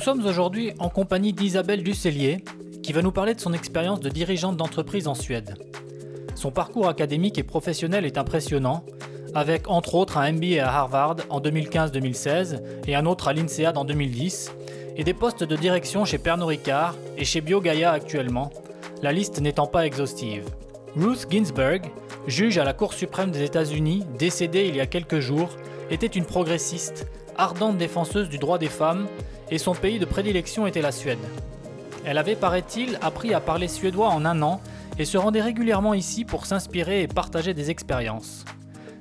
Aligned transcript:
sommes 0.00 0.24
aujourd'hui 0.24 0.72
en 0.78 0.88
compagnie 0.88 1.32
d'Isabelle 1.34 1.82
Ducellier, 1.82 2.42
qui 2.82 2.92
va 2.92 3.02
nous 3.02 3.12
parler 3.12 3.34
de 3.34 3.40
son 3.40 3.52
expérience 3.52 4.00
de 4.00 4.08
dirigeante 4.08 4.56
d'entreprise 4.56 5.06
en 5.06 5.14
Suède. 5.14 5.56
Son 6.34 6.50
parcours 6.50 6.88
académique 6.88 7.38
et 7.38 7.42
professionnel 7.42 8.06
est 8.06 8.16
impressionnant, 8.16 8.82
avec 9.34 9.68
entre 9.68 9.94
autres 9.94 10.16
un 10.16 10.32
MBA 10.32 10.64
à 10.64 10.74
Harvard 10.74 11.16
en 11.28 11.40
2015-2016 11.40 12.62
et 12.88 12.96
un 12.96 13.04
autre 13.04 13.28
à 13.28 13.34
l'INSEAD 13.34 13.76
en 13.76 13.84
2010, 13.84 14.52
et 14.96 15.04
des 15.04 15.12
postes 15.12 15.44
de 15.44 15.54
direction 15.54 16.06
chez 16.06 16.18
Pernod 16.18 16.48
Ricard 16.48 16.96
et 17.18 17.24
chez 17.26 17.42
BioGaia 17.42 17.92
actuellement, 17.92 18.50
la 19.02 19.12
liste 19.12 19.40
n'étant 19.40 19.66
pas 19.66 19.86
exhaustive. 19.86 20.44
Ruth 20.96 21.26
Ginsburg, 21.30 21.82
juge 22.26 22.56
à 22.56 22.64
la 22.64 22.72
Cour 22.72 22.94
suprême 22.94 23.30
des 23.30 23.42
États-Unis, 23.42 24.04
décédée 24.18 24.66
il 24.66 24.76
y 24.76 24.80
a 24.80 24.86
quelques 24.86 25.20
jours, 25.20 25.50
était 25.90 26.06
une 26.06 26.24
progressiste, 26.24 27.06
ardente 27.36 27.76
défenseuse 27.76 28.30
du 28.30 28.38
droit 28.38 28.58
des 28.58 28.68
femmes, 28.68 29.06
et 29.50 29.58
son 29.58 29.74
pays 29.74 29.98
de 29.98 30.04
prédilection 30.04 30.66
était 30.66 30.82
la 30.82 30.92
Suède. 30.92 31.18
Elle 32.04 32.18
avait, 32.18 32.36
paraît-il, 32.36 32.98
appris 33.02 33.34
à 33.34 33.40
parler 33.40 33.68
suédois 33.68 34.08
en 34.08 34.24
un 34.24 34.40
an 34.42 34.60
et 34.98 35.04
se 35.04 35.18
rendait 35.18 35.42
régulièrement 35.42 35.94
ici 35.94 36.24
pour 36.24 36.46
s'inspirer 36.46 37.02
et 37.02 37.08
partager 37.08 37.54
des 37.54 37.70
expériences. 37.70 38.44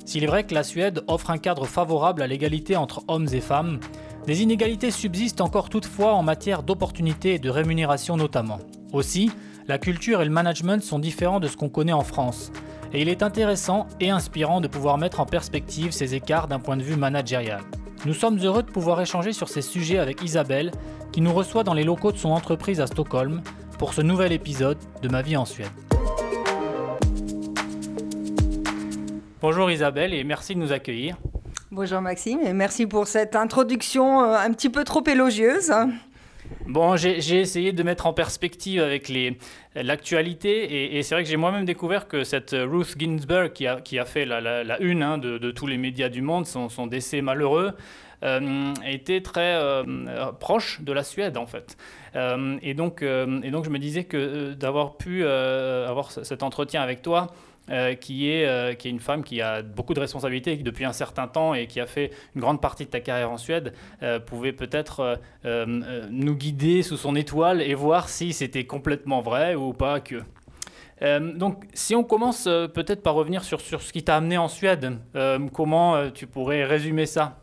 S'il 0.05 0.23
est 0.23 0.27
vrai 0.27 0.43
que 0.43 0.55
la 0.55 0.63
Suède 0.63 1.03
offre 1.07 1.29
un 1.29 1.37
cadre 1.37 1.65
favorable 1.65 2.21
à 2.21 2.27
l'égalité 2.27 2.75
entre 2.75 3.03
hommes 3.07 3.27
et 3.31 3.41
femmes, 3.41 3.79
des 4.25 4.41
inégalités 4.41 4.91
subsistent 4.91 5.41
encore 5.41 5.69
toutefois 5.69 6.13
en 6.13 6.23
matière 6.23 6.63
d'opportunités 6.63 7.35
et 7.35 7.39
de 7.39 7.49
rémunération 7.49 8.17
notamment. 8.17 8.59
Aussi, 8.91 9.31
la 9.67 9.77
culture 9.77 10.21
et 10.21 10.25
le 10.25 10.31
management 10.31 10.83
sont 10.83 10.99
différents 10.99 11.39
de 11.39 11.47
ce 11.47 11.55
qu'on 11.55 11.69
connaît 11.69 11.93
en 11.93 12.03
France, 12.03 12.51
et 12.91 13.01
il 13.01 13.09
est 13.09 13.21
intéressant 13.21 13.87
et 13.99 14.09
inspirant 14.09 14.61
de 14.61 14.67
pouvoir 14.67 14.97
mettre 14.97 15.19
en 15.19 15.25
perspective 15.25 15.91
ces 15.91 16.15
écarts 16.15 16.47
d'un 16.47 16.59
point 16.59 16.75
de 16.75 16.83
vue 16.83 16.95
managérial. 16.95 17.61
Nous 18.05 18.13
sommes 18.13 18.37
heureux 18.37 18.63
de 18.63 18.71
pouvoir 18.71 19.01
échanger 19.01 19.33
sur 19.33 19.49
ces 19.49 19.61
sujets 19.61 19.99
avec 19.99 20.23
Isabelle, 20.23 20.71
qui 21.11 21.19
nous 21.19 21.33
reçoit 21.33 21.63
dans 21.63 21.73
les 21.73 21.83
locaux 21.83 22.13
de 22.13 22.17
son 22.17 22.29
entreprise 22.29 22.79
à 22.79 22.87
Stockholm 22.87 23.41
pour 23.77 23.93
ce 23.93 24.01
nouvel 24.01 24.31
épisode 24.31 24.77
de 25.01 25.09
Ma 25.09 25.21
vie 25.21 25.35
en 25.35 25.43
Suède. 25.43 25.67
Bonjour 29.41 29.69
Isabelle 29.69 30.13
et 30.13 30.23
merci 30.23 30.55
de 30.55 30.59
nous 30.59 30.71
accueillir. 30.71 31.17
Bonjour 31.71 32.01
Maxime 32.01 32.39
et 32.41 32.53
merci 32.53 32.87
pour 32.87 33.07
cette 33.07 33.35
introduction 33.35 34.23
euh, 34.23 34.37
un 34.37 34.51
petit 34.53 34.69
peu 34.69 34.83
trop 34.83 35.03
élogieuse. 35.05 35.71
Bon, 36.65 36.95
j'ai 36.97 37.39
essayé 37.39 37.71
de 37.73 37.83
mettre 37.83 38.05
en 38.05 38.13
perspective 38.13 38.81
avec 38.81 39.11
l'actualité 39.75 40.97
et, 40.97 41.03
c'est 41.03 41.15
vrai 41.15 41.23
que 41.23 41.29
j'ai 41.29 41.37
moi-même 41.37 41.65
découvert 41.65 42.07
que 42.07 42.23
cette 42.23 42.55
Ruth 42.57 42.95
Ginsburg 42.97 43.53
qui 43.53 43.67
a, 43.67 43.81
qui 43.81 43.99
a 43.99 44.05
fait 44.05 44.25
la, 44.25 44.79
une 44.79 45.03
hein, 45.03 45.17
de, 45.17 45.51
tous 45.51 45.67
les 45.67 45.77
médias 45.77 46.09
du 46.09 46.21
monde, 46.21 46.45
son, 46.45 46.87
décès 46.87 47.21
malheureux, 47.21 47.73
euh, 48.23 48.73
était 48.85 49.21
très 49.21 49.55
euh, 49.55 50.31
proche 50.39 50.81
de 50.81 50.91
la 50.91 51.03
Suède 51.03 51.37
en 51.37 51.47
fait. 51.47 51.77
Euh, 52.15 52.57
et, 52.61 52.73
donc, 52.73 53.01
et 53.01 53.51
donc 53.51 53.65
je 53.65 53.69
me 53.69 53.79
disais 53.79 54.03
que 54.03 54.53
d'avoir 54.53 54.97
pu 54.97 55.25
avoir 55.25 56.11
cet 56.11 56.43
entretien 56.43 56.81
avec 56.81 57.01
toi, 57.01 57.27
euh, 57.69 57.93
qui, 57.93 58.31
est, 58.31 58.47
euh, 58.47 58.73
qui 58.73 58.87
est 58.87 58.91
une 58.91 58.99
femme 58.99 59.23
qui 59.23 59.41
a 59.41 59.61
beaucoup 59.61 59.93
de 59.93 59.99
responsabilités 59.99 60.55
depuis 60.57 60.85
un 60.85 60.93
certain 60.93 61.27
temps 61.27 61.53
et 61.53 61.67
qui 61.67 61.79
a 61.79 61.85
fait 61.85 62.09
une 62.33 62.41
grande 62.41 62.61
partie 62.61 62.85
de 62.85 62.89
ta 62.89 62.99
carrière 62.99 63.29
en 63.29 63.37
Suède, 63.37 63.73
euh, 64.01 64.19
pouvait 64.19 64.53
peut-être 64.53 65.19
nous 65.43 66.35
guider 66.35 66.81
sous 66.81 66.97
son 66.97 67.15
étoile 67.15 67.61
et 67.61 67.75
voir 67.75 68.09
si 68.09 68.33
c'était 68.33 68.65
complètement 68.65 69.21
vrai 69.21 69.55
ou 69.55 69.73
pas 69.73 69.99
que. 69.99 70.23
donc, 71.35 71.65
si 71.73 71.95
on 71.95 72.03
commence 72.03 72.45
peut-être 72.45 73.03
par 73.03 73.13
revenir 73.13 73.43
sur, 73.43 73.61
sur 73.61 73.81
ce 73.81 73.93
qui 73.93 74.03
t'a 74.03 74.17
amené 74.17 74.37
en 74.37 74.47
Suède, 74.47 74.97
comment 75.53 76.09
tu 76.11 76.27
pourrais 76.27 76.65
résumer 76.65 77.05
ça? 77.05 77.39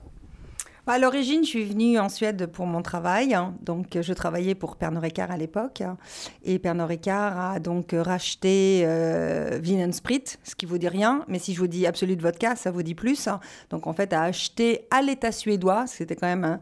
À 0.92 0.98
l'origine, 0.98 1.42
je 1.42 1.48
suis 1.48 1.64
venue 1.64 1.98
en 1.98 2.08
Suède 2.08 2.46
pour 2.46 2.66
mon 2.66 2.82
travail. 2.82 3.34
Hein. 3.34 3.54
Donc, 3.62 3.98
je 4.00 4.12
travaillais 4.12 4.54
pour 4.54 4.76
Pernod 4.76 5.02
Ricard 5.02 5.30
à 5.30 5.36
l'époque. 5.36 5.82
Et 6.44 6.58
Pernod 6.58 6.88
Ricard 6.88 7.38
a 7.38 7.58
donc 7.58 7.88
racheté 7.92 8.82
euh, 8.84 9.92
Sprit, 9.92 10.24
ce 10.44 10.54
qui 10.54 10.66
vous 10.66 10.78
dit 10.78 10.88
rien. 10.88 11.24
Mais 11.28 11.38
si 11.38 11.54
je 11.54 11.58
vous 11.58 11.66
dis 11.66 11.86
Absolute 11.86 12.22
Vodka, 12.22 12.56
ça 12.56 12.70
vous 12.70 12.82
dit 12.82 12.94
plus. 12.94 13.28
Donc, 13.70 13.86
en 13.86 13.92
fait, 13.92 14.12
a 14.12 14.22
acheté 14.22 14.86
à 14.90 15.02
l'État 15.02 15.32
suédois. 15.32 15.86
C'était 15.86 16.14
quand 16.14 16.28
même 16.28 16.60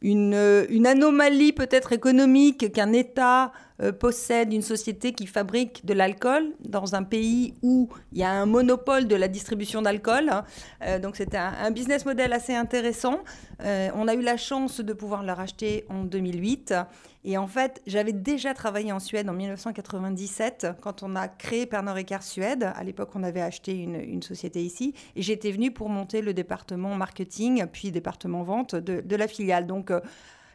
une, 0.00 0.66
une 0.68 0.86
anomalie 0.86 1.52
peut-être 1.52 1.92
économique 1.92 2.72
qu'un 2.72 2.92
État 2.92 3.52
euh, 3.82 3.92
possède 3.92 4.54
une 4.54 4.62
société 4.62 5.12
qui 5.12 5.26
fabrique 5.26 5.84
de 5.84 5.92
l'alcool 5.92 6.54
dans 6.60 6.94
un 6.94 7.02
pays 7.02 7.54
où 7.62 7.90
il 8.12 8.18
y 8.18 8.22
a 8.22 8.30
un 8.30 8.46
monopole 8.46 9.06
de 9.06 9.14
la 9.16 9.28
distribution 9.28 9.82
d'alcool. 9.82 10.30
Euh, 10.82 10.98
donc 10.98 11.16
c'était 11.16 11.36
un, 11.36 11.70
business 11.70 12.06
model 12.06 12.32
assez 12.32 12.54
intéressant. 12.54 13.18
Euh, 13.62 13.90
on 13.94 14.08
a 14.08 14.14
eu 14.14 14.22
la 14.22 14.38
chance 14.38 14.80
de 14.80 14.92
pouvoir 14.94 15.22
le 15.22 15.32
racheter 15.32 15.84
en 15.90 16.04
2008. 16.04 16.74
Et 17.24 17.36
en 17.36 17.46
fait, 17.46 17.82
j'avais 17.86 18.12
déjà 18.12 18.54
travaillé 18.54 18.92
en 18.92 19.00
Suède 19.00 19.28
en 19.28 19.34
1997 19.34 20.68
quand 20.80 21.02
on 21.02 21.14
a 21.14 21.28
créé 21.28 21.66
Pernod 21.66 21.96
Ricard 21.96 22.22
Suède. 22.22 22.72
À 22.74 22.82
l'époque, 22.82 23.10
on 23.14 23.24
avait 23.24 23.42
acheté 23.42 23.74
une, 23.74 24.22
société 24.22 24.62
ici. 24.62 24.94
Et 25.16 25.22
j'étais 25.22 25.50
venue 25.50 25.70
pour 25.70 25.90
monter 25.90 26.22
le 26.22 26.32
département 26.32 26.94
marketing, 26.94 27.66
puis 27.66 27.90
département 27.90 28.42
vente 28.42 28.74
de 28.74 29.16
la 29.16 29.28
filiale. 29.28 29.66
Donc 29.66 29.90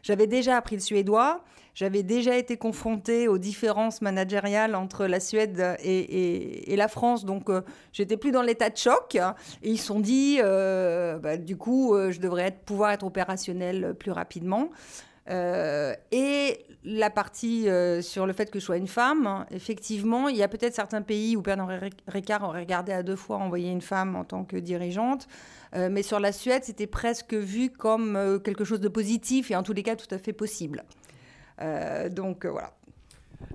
j'avais 0.02 0.26
déjà 0.26 0.56
appris 0.56 0.76
le 0.76 0.80
suédois, 0.80 1.44
j'avais 1.74 2.02
déjà 2.02 2.36
été 2.36 2.56
confrontée 2.58 3.28
aux 3.28 3.38
différences 3.38 4.02
managériales 4.02 4.74
entre 4.74 5.06
la 5.06 5.20
Suède 5.20 5.76
et, 5.82 6.74
la 6.76 6.88
France, 6.88 7.24
donc 7.24 7.48
euh, 7.48 7.62
j'étais 7.92 8.16
plus 8.16 8.30
dans 8.30 8.42
l'état 8.42 8.68
de 8.68 8.76
choc. 8.76 9.16
Ils 9.62 9.78
se 9.78 9.86
sont 9.86 10.00
dit, 10.00 10.38
euh, 10.42 11.18
bah, 11.18 11.36
du 11.36 11.56
coup, 11.56 11.94
euh, 11.94 12.10
je 12.10 12.20
devrais 12.20 12.50
pouvoir 12.66 12.90
être 12.90 13.04
opérationnel 13.04 13.94
plus 13.98 14.10
rapidement. 14.10 14.70
et 15.28 16.66
la 16.84 17.10
partie 17.10 17.68
sur 18.00 18.26
le 18.26 18.32
fait 18.32 18.50
que 18.50 18.58
je 18.58 18.64
sois 18.64 18.76
une 18.76 18.88
femme, 18.88 19.46
effectivement, 19.52 20.28
il 20.28 20.36
y 20.36 20.42
a 20.42 20.48
peut-être 20.48 20.74
certains 20.74 21.00
pays 21.00 21.36
où 21.36 21.42
Pernod 21.42 21.70
Ricard 22.08 22.42
aurait 22.42 22.60
regardé 22.60 22.92
à 22.92 23.04
deux 23.04 23.16
fois 23.16 23.36
envoyer 23.36 23.70
une 23.70 23.82
femme 23.82 24.16
en 24.16 24.24
tant 24.24 24.44
que 24.44 24.56
dirigeante. 24.56 25.28
Mais 25.74 26.02
sur 26.02 26.18
la 26.18 26.32
Suède, 26.32 26.64
c'était 26.64 26.88
presque 26.88 27.34
vu 27.34 27.70
comme 27.70 28.40
quelque 28.44 28.64
chose 28.64 28.80
de 28.80 28.88
positif 28.88 29.52
et 29.52 29.56
en 29.56 29.62
tous 29.62 29.72
les 29.72 29.84
cas 29.84 29.94
tout 29.94 30.12
à 30.12 30.18
fait 30.18 30.32
possible. 30.32 30.84
Euh, 31.62 32.08
donc 32.08 32.46
voilà. 32.46 32.72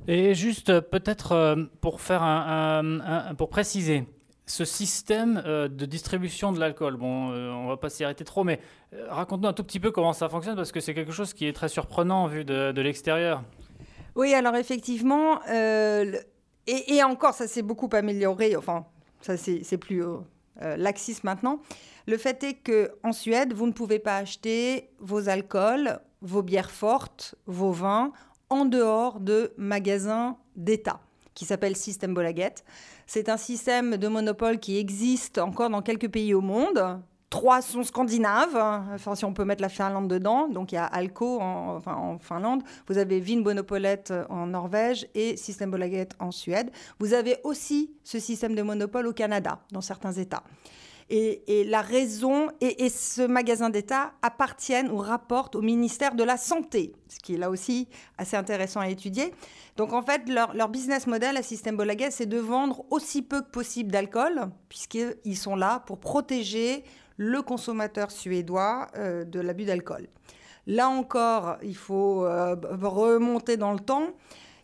Et 0.08 0.34
juste 0.34 0.80
peut-être 0.80 1.56
pour 1.82 2.02
faire 2.02 2.24
un, 2.24 3.34
pour 3.38 3.50
préciser, 3.50 4.06
ce 4.46 4.64
système 4.64 5.42
de 5.46 5.86
distribution 5.86 6.54
de 6.54 6.60
l'alcool, 6.60 6.96
bon, 6.96 7.30
on 7.30 7.68
va 7.68 7.78
pas 7.78 7.90
s'y 7.90 8.06
arrêter 8.06 8.24
trop, 8.24 8.46
mais 8.46 8.60
raconte-nous 9.10 9.48
un 9.50 9.54
tout 9.54 9.64
petit 9.64 9.82
peu 9.82 9.92
comment 9.92 10.14
ça 10.14 10.30
fonctionne 10.30 10.56
parce 10.56 10.72
que 10.72 10.80
c'est 10.80 10.94
quelque 10.94 11.12
chose 11.12 11.34
qui 11.34 11.46
est 11.46 11.54
très 11.54 11.68
surprenant 11.68 12.28
vu 12.28 12.46
de, 12.46 12.72
de 12.72 12.82
l'extérieur. 12.82 13.44
Oui, 14.16 14.34
alors 14.34 14.56
effectivement, 14.56 15.42
et, 15.46 16.14
et, 16.68 17.04
encore, 17.04 17.34
ça 17.34 17.48
s'est 17.48 17.62
beaucoup 17.62 17.90
amélioré. 17.92 18.56
Enfin, 18.56 18.86
ça 19.22 19.36
c'est 19.36 19.78
plus 19.78 20.04
laxiste 20.62 21.26
maintenant. 21.26 21.60
Le 22.08 22.18
fait 22.18 22.42
est 22.44 22.54
que 22.54 22.92
en 23.04 23.12
Suède, 23.12 23.52
vous 23.52 23.68
ne 23.68 23.74
pouvez 23.74 24.00
pas 24.00 24.16
acheter 24.16 24.90
vos 25.00 25.28
alcools, 25.28 26.00
vos 26.22 26.42
bières 26.42 26.72
fortes, 26.72 27.36
vos 27.46 27.72
vins 27.72 28.12
en 28.50 28.66
dehors 28.66 29.20
de 29.20 29.54
magasins 29.58 30.38
d'État 30.56 31.00
qui 31.38 31.46
s'appelle 31.46 31.76
System 31.76 32.16
Bolaget. 32.16 32.56
C'est 33.06 33.30
un 33.30 33.38
système 33.38 33.98
de 33.98 34.08
monopole 34.08 34.58
qui 34.58 34.80
existe 34.80 35.38
encore 35.38 35.70
dans 35.70 35.84
quelques 35.84 36.10
pays 36.10 36.34
au 36.34 36.42
monde. 36.42 37.00
Trois 37.30 37.62
sont 37.62 37.84
scandinaves, 37.84 38.56
enfin, 38.56 39.14
si 39.14 39.24
on 39.24 39.34
peut 39.34 39.46
mettre 39.46 39.62
la 39.62 39.70
Finlande 39.70 40.08
dedans. 40.08 40.48
Donc 40.48 40.72
il 40.72 40.76
y 40.76 40.78
a 40.80 40.86
Alko 40.86 41.40
en, 41.40 42.18
Finlande, 42.20 42.64
vous 42.88 42.98
avez 42.98 43.20
Vinmonopolet 43.20 44.06
en 44.30 44.48
Norvège 44.48 45.08
et 45.14 45.38
System 45.38 45.70
Bolaget 45.70 46.10
en 46.20 46.32
Suède. 46.32 46.72
Vous 46.98 47.14
avez 47.14 47.38
aussi 47.44 47.92
ce 48.04 48.18
système 48.18 48.56
de 48.56 48.64
monopole 48.64 49.06
au 49.06 49.14
Canada, 49.14 49.60
dans 49.72 49.82
certains 49.82 50.14
États. 50.14 50.42
Et, 51.10 51.64
la 51.64 51.82
raison, 51.82 52.50
et, 52.60 52.90
ce 52.90 53.22
magasin 53.22 53.70
d'État 53.70 54.12
appartiennent 54.22 54.92
ou 54.92 54.98
rapportent 54.98 55.56
au 55.56 55.62
ministère 55.62 56.16
de 56.16 56.24
la 56.24 56.36
Santé, 56.36 56.94
ce 57.08 57.20
qui 57.20 57.36
est 57.36 57.38
là 57.38 57.50
aussi 57.50 57.88
assez 58.18 58.36
intéressant 58.36 58.82
à 58.82 58.90
étudier. 58.90 59.34
Donc 59.78 59.94
en 59.94 60.02
fait, 60.02 60.28
leur, 60.28 60.68
business 60.68 61.08
model 61.08 61.38
à 61.38 61.44
Système 61.44 61.82
c'est 62.10 62.26
de 62.26 62.38
vendre 62.38 62.84
aussi 62.90 63.22
peu 63.22 63.42
que 63.42 63.50
possible 63.50 63.90
d'alcool, 63.90 64.50
puisqu'ils 64.68 65.38
sont 65.38 65.56
là 65.56 65.82
pour 65.86 65.98
protéger 65.98 66.84
le 67.16 67.42
consommateur 67.42 68.12
suédois 68.12 68.88
euh, 68.98 69.24
de 69.24 69.40
l'abus 69.40 69.64
d'alcool. 69.64 70.10
Là 70.66 70.90
encore, 70.90 71.56
il 71.64 71.78
faut 71.78 72.26
euh, 72.26 72.56
remonter 72.82 73.56
dans 73.56 73.72
le 73.72 73.80
temps. 73.80 74.10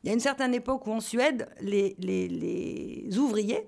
Il 0.04 0.07
y 0.07 0.10
a 0.10 0.13
une 0.13 0.19
certaine 0.19 0.54
époque 0.54 0.86
où 0.88 0.92
en 0.92 1.00
Suède, 1.00 1.48
les 1.62 3.18
ouvriers 3.18 3.66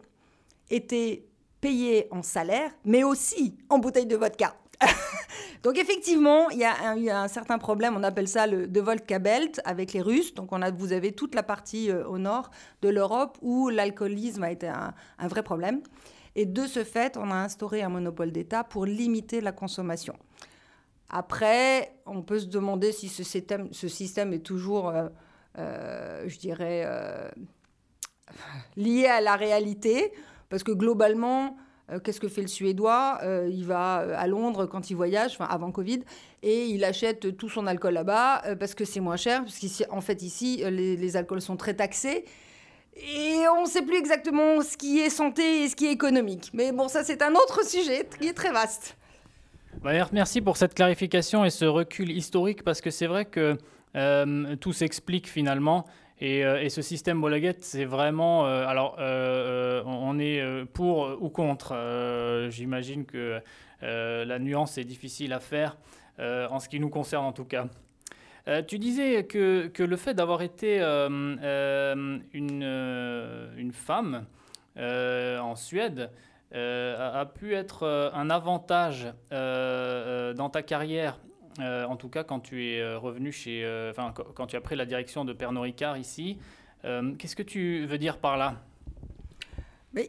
étaient 0.69 1.23
payé 1.65 2.07
en 2.11 2.21
salaire, 2.21 2.69
mais 2.83 3.03
aussi 3.03 3.57
en 3.69 3.79
bouteille 3.79 4.05
de 4.05 4.15
vodka. 4.15 4.55
Donc 5.63 5.79
effectivement, 5.79 6.47
il 6.51 6.59
y 6.59 6.63
a 6.63 6.95
eu 6.95 7.09
un, 7.09 7.27
certain 7.27 7.57
problème, 7.57 7.95
on 7.97 8.03
appelle 8.03 8.27
ça 8.27 8.45
le 8.45 8.67
de 8.67 8.79
vodka 8.79 9.17
belt 9.17 9.61
avec 9.65 9.91
les 9.93 10.01
Russes. 10.01 10.35
Donc 10.35 10.51
on 10.51 10.61
a, 10.61 10.69
vous 10.69 10.93
avez 10.93 11.13
toute 11.13 11.33
la 11.33 11.41
partie 11.41 11.89
euh, 11.89 12.05
au 12.07 12.19
nord 12.19 12.51
de 12.83 12.89
l'Europe 12.89 13.39
où 13.41 13.69
l'alcoolisme 13.69 14.43
a 14.43 14.51
été 14.51 14.67
un, 14.67 14.93
vrai 15.27 15.41
problème. 15.41 15.81
Et 16.35 16.45
de 16.45 16.67
ce 16.67 16.83
fait, 16.83 17.17
on 17.17 17.31
a 17.31 17.35
instauré 17.35 17.81
un 17.81 17.89
monopole 17.89 18.31
d'État 18.31 18.63
pour 18.63 18.85
limiter 18.85 19.41
la 19.41 19.51
consommation. 19.51 20.13
Après, 21.09 21.95
on 22.05 22.21
peut 22.21 22.37
se 22.37 22.45
demander 22.45 22.91
si 22.91 23.09
ce 23.09 23.23
système, 23.23 24.33
est 24.33 24.45
toujours, 24.45 24.89
euh, 24.89 25.07
euh, 25.57 26.25
je 26.27 26.37
dirais, 26.37 26.85
lié 28.77 29.07
à 29.07 29.19
la 29.19 29.35
réalité, 29.35 30.11
parce 30.49 30.63
que 30.63 30.71
globalement, 30.71 31.57
qu'est-ce 32.03 32.19
que 32.19 32.27
fait 32.27 32.41
le 32.41 32.47
Suédois 32.47 33.19
Il 33.49 33.65
va 33.65 33.95
à 34.17 34.27
Londres 34.27 34.65
quand 34.65 34.89
il 34.89 34.95
voyage, 34.95 35.33
enfin 35.33 35.45
avant 35.45 35.71
Covid, 35.71 36.01
et 36.43 36.65
il 36.65 36.83
achète 36.83 37.37
tout 37.37 37.49
son 37.49 37.67
alcool 37.67 37.93
là-bas 37.93 38.55
parce 38.59 38.75
que 38.75 38.85
c'est 38.85 38.99
moins 38.99 39.17
cher, 39.17 39.43
parce 39.43 39.59
qu'en 39.59 40.01
fait 40.01 40.21
ici, 40.21 40.63
les, 40.69 41.17
alcools 41.17 41.41
sont 41.41 41.57
très 41.57 41.73
taxés. 41.73 42.25
Et 42.95 43.43
on 43.57 43.63
ne 43.63 43.67
sait 43.67 43.81
plus 43.81 43.97
exactement 43.97 44.61
ce 44.61 44.77
qui 44.77 44.99
est 44.99 45.09
santé 45.09 45.63
et 45.63 45.69
ce 45.69 45.75
qui 45.75 45.87
est 45.87 45.91
économique. 45.91 46.51
Mais 46.53 46.71
bon, 46.71 46.87
ça 46.87 47.03
c'est 47.03 47.21
un 47.21 47.33
autre 47.33 47.65
sujet 47.65 48.07
qui 48.19 48.27
est 48.27 48.33
très 48.33 48.51
vaste. 48.51 48.95
Bah, 49.83 49.91
merci 50.13 50.41
pour 50.41 50.57
cette 50.57 50.73
clarification 50.73 51.45
et 51.45 51.49
ce 51.49 51.65
recul 51.65 52.09
historique 52.09 52.63
parce 52.63 52.81
que 52.81 52.89
c'est 52.89 53.07
vrai 53.07 53.25
que 53.25 53.57
euh, 53.95 54.55
tout 54.55 54.73
s'explique 54.73 55.27
finalement. 55.27 55.85
Et, 56.21 56.45
euh, 56.45 56.69
ce 56.69 56.81
système 56.81 57.19
Bolaget, 57.19 57.57
c'est 57.61 57.85
vraiment. 57.85 58.45
Euh, 58.45 58.65
alors, 58.65 58.95
on 58.97 60.19
est 60.19 60.65
pour 60.73 61.17
ou 61.21 61.29
contre. 61.29 61.75
J'imagine 62.49 63.05
que 63.05 63.39
la 63.81 64.39
nuance 64.39 64.77
est 64.77 64.85
difficile 64.85 65.33
à 65.33 65.39
faire, 65.39 65.77
en 66.19 66.59
ce 66.59 66.69
qui 66.69 66.79
nous 66.79 66.89
concerne 66.89 67.25
en 67.25 67.33
tout 67.33 67.45
cas. 67.45 67.67
tu 68.67 68.79
disais 68.79 69.25
que, 69.25 69.67
que 69.67 69.83
le 69.83 69.97
fait 69.97 70.13
d'avoir 70.13 70.41
été 70.41 70.81
une, 70.81 72.21
une, 72.33 73.71
femme 73.73 74.25
en 74.77 75.55
Suède, 75.55 76.09
euh, 76.55 77.21
a, 77.21 77.25
pu 77.25 77.53
être 77.53 77.83
euh, 77.83 78.09
un 78.13 78.29
avantage 78.29 79.07
euh, 79.33 80.33
dans 80.33 80.49
ta 80.49 80.61
carrière, 80.61 81.19
en 81.59 81.95
tout 81.95 82.09
cas 82.09 82.23
quand 82.23 82.39
tu 82.39 82.65
es 82.65 82.95
revenu 82.95 83.31
chez, 83.31 83.65
enfin 83.89 84.13
quand 84.13 84.47
tu 84.47 84.55
as 84.55 84.61
pris 84.61 84.75
la 84.75 84.85
direction 84.85 85.25
de 85.25 85.33
Pernod 85.33 85.63
Ricard 85.63 85.97
ici. 85.97 86.37
Qu'est-ce 86.83 87.35
que 87.35 87.43
tu 87.43 87.85
veux 87.85 87.97
dire 87.97 88.19
par 88.19 88.37
là? 88.37 88.61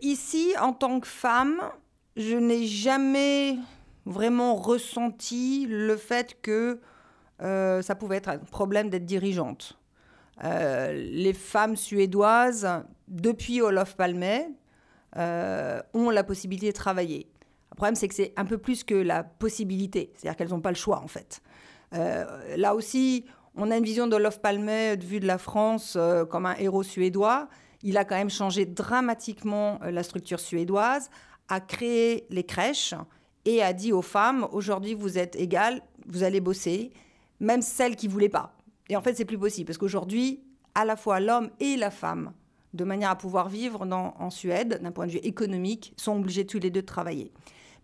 Ici, 0.02 0.54
en 0.60 0.72
tant 0.72 1.00
que 1.00 1.06
femme, 1.06 1.62
je 2.16 2.37
n'ai 2.37 2.66
jamais 2.66 3.56
vraiment 4.04 4.56
ressenti 4.56 5.66
le 5.69 5.96
fait 5.96 6.37
que 6.43 6.81
ça 7.38 7.94
pouvait 7.94 8.16
être 8.16 8.28
un 8.28 8.38
problème 8.38 8.90
d'être 8.90 9.06
dirigeante. 9.06 9.78
les 10.42 11.32
femmes 11.32 11.76
suédoises, 11.76 12.69
depuis 13.08 13.60
Olof 13.60 13.96
Palme, 13.96 14.54
euh, 15.16 15.81
ont 15.94 16.10
la 16.10 16.25
possibilité 16.25 16.69
de 16.69 16.76
travailler. 16.76 17.26
Le 17.76 17.78
problème, 17.78 17.94
c'est 17.94 18.08
que 18.08 18.14
c'est 18.14 18.32
un 18.38 18.46
peu 18.46 18.56
plus 18.56 18.84
que 18.84 18.94
la 18.94 19.23
possibilité, 19.23 20.11
c'est-à-dire 20.14 20.34
qu'elles 20.38 20.49
n'ont 20.49 20.62
pas 20.62 20.70
le 20.70 20.76
choix, 20.76 21.02
en 21.02 21.08
fait. 21.08 21.43
Euh, 21.93 22.56
là 22.56 22.75
aussi, 22.75 23.26
on 23.55 23.70
a 23.70 23.76
une 23.76 23.84
vision 23.84 24.06
d'Olof 24.06 24.40
Palme, 24.40 24.96
de 24.96 25.05
vue 25.05 25.20
de 25.20 25.26
la 25.26 25.37
France, 25.37 25.93
euh, 25.94 26.25
comme 26.25 26.46
un 26.46 26.55
héros 26.56 26.82
suédois. 26.82 27.49
Il 27.82 27.99
a 27.99 28.06
quand 28.06 28.14
même 28.14 28.31
changé 28.31 28.64
dramatiquement 28.64 29.78
la 29.82 30.02
structure 30.02 30.40
suédoise, 30.40 31.11
a 31.50 31.61
créé 31.61 32.25
les 32.31 32.44
crèches 32.44 32.94
et 33.44 33.62
a 33.62 33.75
dit 33.75 33.93
aux 33.93 34.00
femmes, 34.00 34.49
aujourd'hui, 34.52 34.94
vous 34.94 35.19
êtes 35.19 35.37
égales, 35.37 35.82
vous 36.06 36.23
allez 36.23 36.40
bosser, 36.40 36.93
même 37.40 37.61
celles 37.61 37.94
qui 37.94 38.08
ne 38.08 38.12
voulaient 38.12 38.31
pas. 38.31 38.56
Et 38.88 38.96
en 38.96 39.02
fait, 39.02 39.12
c'est 39.14 39.26
plus 39.26 39.38
possible, 39.38 39.67
parce 39.67 39.76
qu'aujourd'hui, 39.76 40.43
à 40.75 40.87
la 40.87 40.96
fois 40.96 41.20
l'homme 41.20 41.50
et 41.61 41.76
la 41.76 41.90
femme 41.90 42.32
de 42.73 42.84
manière 42.84 43.11
à 43.11 43.17
pouvoir 43.17 43.50
vivre 43.50 43.87
en 43.87 44.31
Suède, 44.31 44.81
d'un 44.82 44.93
point 44.93 45.06
de 45.06 45.12
vue 45.12 45.19
économique, 45.19 45.93
sont 45.99 46.17
obligés 46.17 46.46
tous 46.46 46.58
les 46.58 46.70
deux 46.70 46.81
de 46.81 46.87
travailler. 46.87 47.32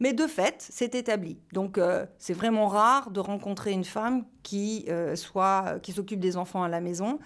Mais 0.03 0.13
de 0.13 0.27
fait, 0.27 0.67
c'est 0.69 0.97
établi. 0.97 1.39
Donc, 1.53 1.79
euh, 1.79 2.07
c'est 2.19 2.33
vraiment 2.33 2.67
rare 2.67 3.13
de 3.13 3.21
rencontrer 3.21 3.71
une 3.71 3.85
femme 3.85 4.25
qui, 4.43 4.85
euh, 4.89 5.15
soit, 5.15 5.79
qui 5.81 5.93
s'occupe 5.93 6.19
des 6.19 6.37
enfants 6.37 6.65
à 6.65 6.69
la 6.69 6.81
maison. 6.81 7.21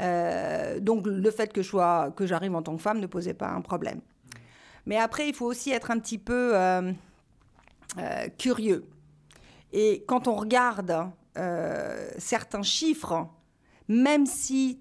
Euh, 0.00 0.80
donc, 0.80 1.06
le 1.06 1.30
fait 1.30 1.50
que, 1.50 1.62
que 2.10 2.26
j'arrive 2.26 2.54
en 2.54 2.60
tant 2.60 2.76
que 2.76 2.82
femme 2.82 3.00
ne 3.00 3.06
posait 3.06 3.32
pas 3.32 3.48
un 3.48 3.62
problème. 3.62 4.02
Mais 4.84 4.98
après, 4.98 5.30
il 5.30 5.34
faut 5.34 5.46
aussi 5.46 5.70
être 5.70 5.90
un 5.90 5.98
petit 5.98 6.18
peu 6.18 6.52
curieux. 8.36 8.84
Et 9.72 10.04
quand 10.06 10.28
on 10.28 10.34
regarde 10.34 11.10
certains 12.18 12.62
chiffres, 12.62 13.28
même 13.88 14.26
si 14.26 14.78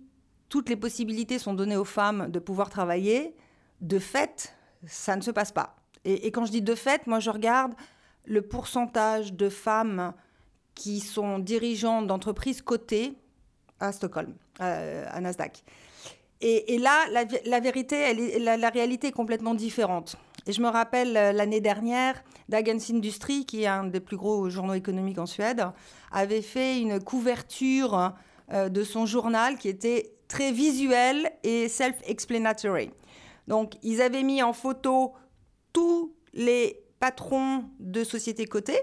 toutes 0.49 0.67
les 0.67 0.75
possibilités 0.75 1.39
sont 1.39 1.53
données 1.53 1.77
aux 1.77 1.85
femmes 1.85 2.29
de 2.29 2.39
pouvoir 2.39 2.69
travailler, 2.69 3.33
de 3.79 3.97
fait, 3.97 4.53
ça 4.85 5.15
ne 5.15 5.21
se 5.21 5.31
passe 5.31 5.53
pas. 5.53 5.78
Et, 6.05 6.31
quand 6.31 6.45
je 6.45 6.51
dis 6.51 6.61
de 6.61 6.75
fait, 6.75 7.07
moi 7.07 7.19
je 7.19 7.29
regarde 7.29 7.73
le 8.25 8.41
pourcentage 8.41 9.33
de 9.33 9.49
femmes 9.49 10.13
qui 10.75 10.99
sont 10.99 11.39
dirigeantes 11.39 12.07
d'entreprises 12.07 12.61
cotées 12.61 13.13
à 13.79 13.91
Stockholm, 13.91 14.33
à 14.59 15.19
Nasdaq. 15.19 15.63
Et, 16.41 16.77
là, 16.77 17.05
la, 17.11 17.59
vérité, 17.59 18.39
la, 18.39 18.69
réalité 18.69 19.07
est 19.07 19.11
complètement 19.11 19.53
différente. 19.53 20.15
Et 20.47 20.53
je 20.53 20.61
me 20.61 20.69
rappelle 20.69 21.17
euh, 21.17 21.31
l'année 21.33 21.59
dernière, 21.59 22.23
Dagens 22.47 22.91
Industry, 22.91 23.45
qui 23.45 23.63
est 23.63 23.67
un 23.67 23.83
des 23.83 23.99
plus 23.99 24.15
gros 24.15 24.49
journaux 24.49 24.73
économiques 24.73 25.19
en 25.19 25.25
Suède, 25.25 25.65
avait 26.11 26.41
fait 26.41 26.79
une 26.79 27.03
couverture 27.03 28.13
euh, 28.53 28.69
de 28.69 28.83
son 28.83 29.05
journal 29.05 29.57
qui 29.57 29.67
était 29.67 30.13
très 30.29 30.53
visuel 30.53 31.29
et 31.43 31.67
self-explanatory. 31.67 32.89
Donc, 33.47 33.73
ils 33.83 34.01
avaient 34.01 34.23
mis 34.23 34.41
en 34.41 34.53
photo 34.53 35.13
tous 35.73 36.13
les 36.33 36.83
patrons 36.99 37.65
de 37.79 38.03
sociétés 38.03 38.45
cotées, 38.45 38.81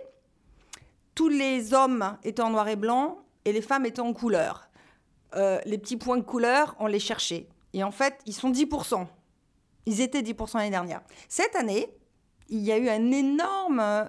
tous 1.14 1.28
les 1.28 1.74
hommes 1.74 2.16
étaient 2.24 2.42
en 2.42 2.50
noir 2.50 2.68
et 2.68 2.76
blanc 2.76 3.18
et 3.44 3.52
les 3.52 3.62
femmes 3.62 3.86
étaient 3.86 4.00
en 4.00 4.12
couleur. 4.12 4.68
Euh, 5.34 5.58
les 5.64 5.78
petits 5.78 5.96
points 5.96 6.18
de 6.18 6.22
couleur, 6.22 6.76
on 6.78 6.86
les 6.86 6.98
cherchait. 6.98 7.46
Et 7.72 7.82
en 7.84 7.90
fait, 7.90 8.18
ils 8.26 8.34
sont 8.34 8.50
10%. 8.50 9.06
Ils 9.86 10.00
étaient 10.00 10.22
10% 10.22 10.58
l'année 10.58 10.70
dernière. 10.70 11.02
Cette 11.28 11.56
année, 11.56 11.88
il 12.48 12.60
y 12.60 12.72
a 12.72 12.78
eu 12.78 12.88
une 12.88 13.12
énorme 13.12 14.08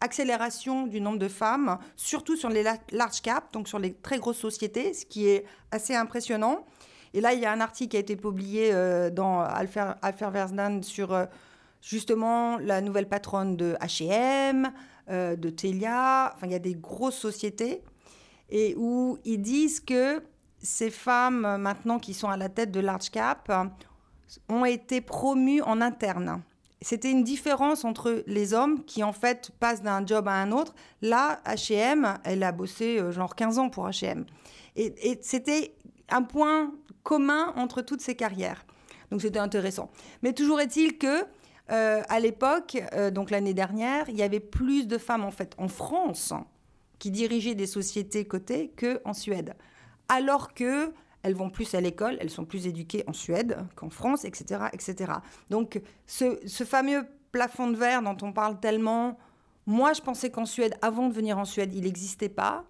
accélération 0.00 0.86
du 0.86 1.00
nombre 1.00 1.18
de 1.18 1.28
femmes, 1.28 1.78
surtout 1.96 2.36
sur 2.36 2.48
les 2.48 2.62
large 2.62 3.20
caps, 3.22 3.52
donc 3.52 3.68
sur 3.68 3.78
les 3.78 3.92
très 3.92 4.18
grosses 4.18 4.38
sociétés, 4.38 4.94
ce 4.94 5.04
qui 5.04 5.28
est 5.28 5.44
assez 5.70 5.94
impressionnant. 5.94 6.64
Et 7.12 7.20
là, 7.20 7.34
il 7.34 7.40
y 7.40 7.46
a 7.46 7.52
un 7.52 7.60
article 7.60 7.90
qui 7.90 7.96
a 7.96 8.00
été 8.00 8.16
publié 8.16 8.70
euh, 8.72 9.10
dans 9.10 9.40
Alfer, 9.40 10.30
Versdan 10.30 10.82
sur 10.82 11.12
euh, 11.12 11.26
justement 11.80 12.58
la 12.58 12.80
nouvelle 12.80 13.08
patronne 13.08 13.56
de 13.56 13.76
H&M, 13.80 14.70
de 15.08 15.50
Telia, 15.50 16.32
enfin 16.34 16.46
il 16.46 16.52
y 16.52 16.56
a 16.56 16.60
des 16.60 16.74
grosses 16.74 17.18
sociétés, 17.18 17.82
et 18.48 18.74
où 18.76 19.18
ils 19.24 19.40
disent 19.40 19.80
que 19.80 20.22
ces 20.62 20.90
femmes 20.90 21.56
maintenant 21.58 21.98
qui 21.98 22.14
sont 22.14 22.28
à 22.28 22.36
la 22.36 22.48
tête 22.48 22.70
de 22.70 22.80
large 22.80 23.10
cap 23.10 23.50
ont 24.48 24.64
été 24.64 25.00
promues 25.00 25.62
en 25.62 25.80
interne 25.80 26.42
c'était 26.82 27.10
une 27.10 27.24
différence 27.24 27.84
entre 27.84 28.22
les 28.26 28.54
hommes 28.54 28.84
qui 28.84 29.02
en 29.02 29.12
fait 29.12 29.50
passent 29.60 29.82
d'un 29.82 30.04
job 30.06 30.28
à 30.28 30.32
un 30.32 30.50
autre. 30.50 30.74
Là, 31.02 31.40
H&M, 31.44 32.18
elle 32.24 32.42
a 32.42 32.52
bossé 32.52 32.98
euh, 32.98 33.12
genre 33.12 33.34
15 33.34 33.58
ans 33.58 33.68
pour 33.68 33.86
H&M. 33.88 34.24
Et, 34.76 35.18
c'était 35.20 35.74
un 36.08 36.22
point 36.22 36.72
commun 37.02 37.52
entre 37.56 37.82
toutes 37.82 38.00
ces 38.00 38.14
carrières. 38.14 38.64
Donc 39.10 39.20
c'était 39.20 39.38
intéressant. 39.38 39.90
Mais 40.22 40.32
toujours 40.32 40.60
est-il 40.60 40.96
que 40.96 41.24
euh, 41.70 42.02
à 42.08 42.20
l'époque, 42.20 42.82
euh, 42.92 43.10
donc 43.10 43.30
l'année 43.30 43.54
dernière, 43.54 44.08
il 44.08 44.16
y 44.16 44.22
avait 44.22 44.40
plus 44.40 44.88
de 44.88 44.98
femmes 44.98 45.24
en 45.24 45.30
fait 45.30 45.54
en 45.58 45.68
France 45.68 46.32
qui 46.98 47.10
dirigeaient 47.10 47.54
des 47.54 47.66
sociétés 47.66 48.24
cotées 48.26 48.72
qu'en 48.78 49.12
Suède. 49.12 49.54
Alors 50.08 50.52
que 50.54 50.92
elles 51.22 51.34
vont 51.34 51.50
plus 51.50 51.74
à 51.74 51.80
l'école, 51.80 52.16
elles 52.20 52.30
sont 52.30 52.44
plus 52.44 52.66
éduquées 52.66 53.04
en 53.06 53.12
Suède 53.12 53.58
qu'en 53.76 53.90
France, 53.90 54.24
etc. 54.24 54.64
etc. 54.72 55.12
Donc 55.50 55.80
ce, 56.06 56.36
fameux 56.64 57.06
plafond 57.30 57.68
de 57.68 57.76
verre 57.76 58.02
dont 58.02 58.16
on 58.22 58.32
parle 58.32 58.58
tellement, 58.58 59.18
moi 59.66 59.92
je 59.92 60.00
pensais 60.00 60.30
qu'en 60.30 60.46
Suède, 60.46 60.74
avant 60.82 61.08
de 61.08 61.12
venir 61.12 61.38
en 61.38 61.44
Suède, 61.44 61.72
il 61.74 61.84
n'existait 61.84 62.28
pas. 62.28 62.64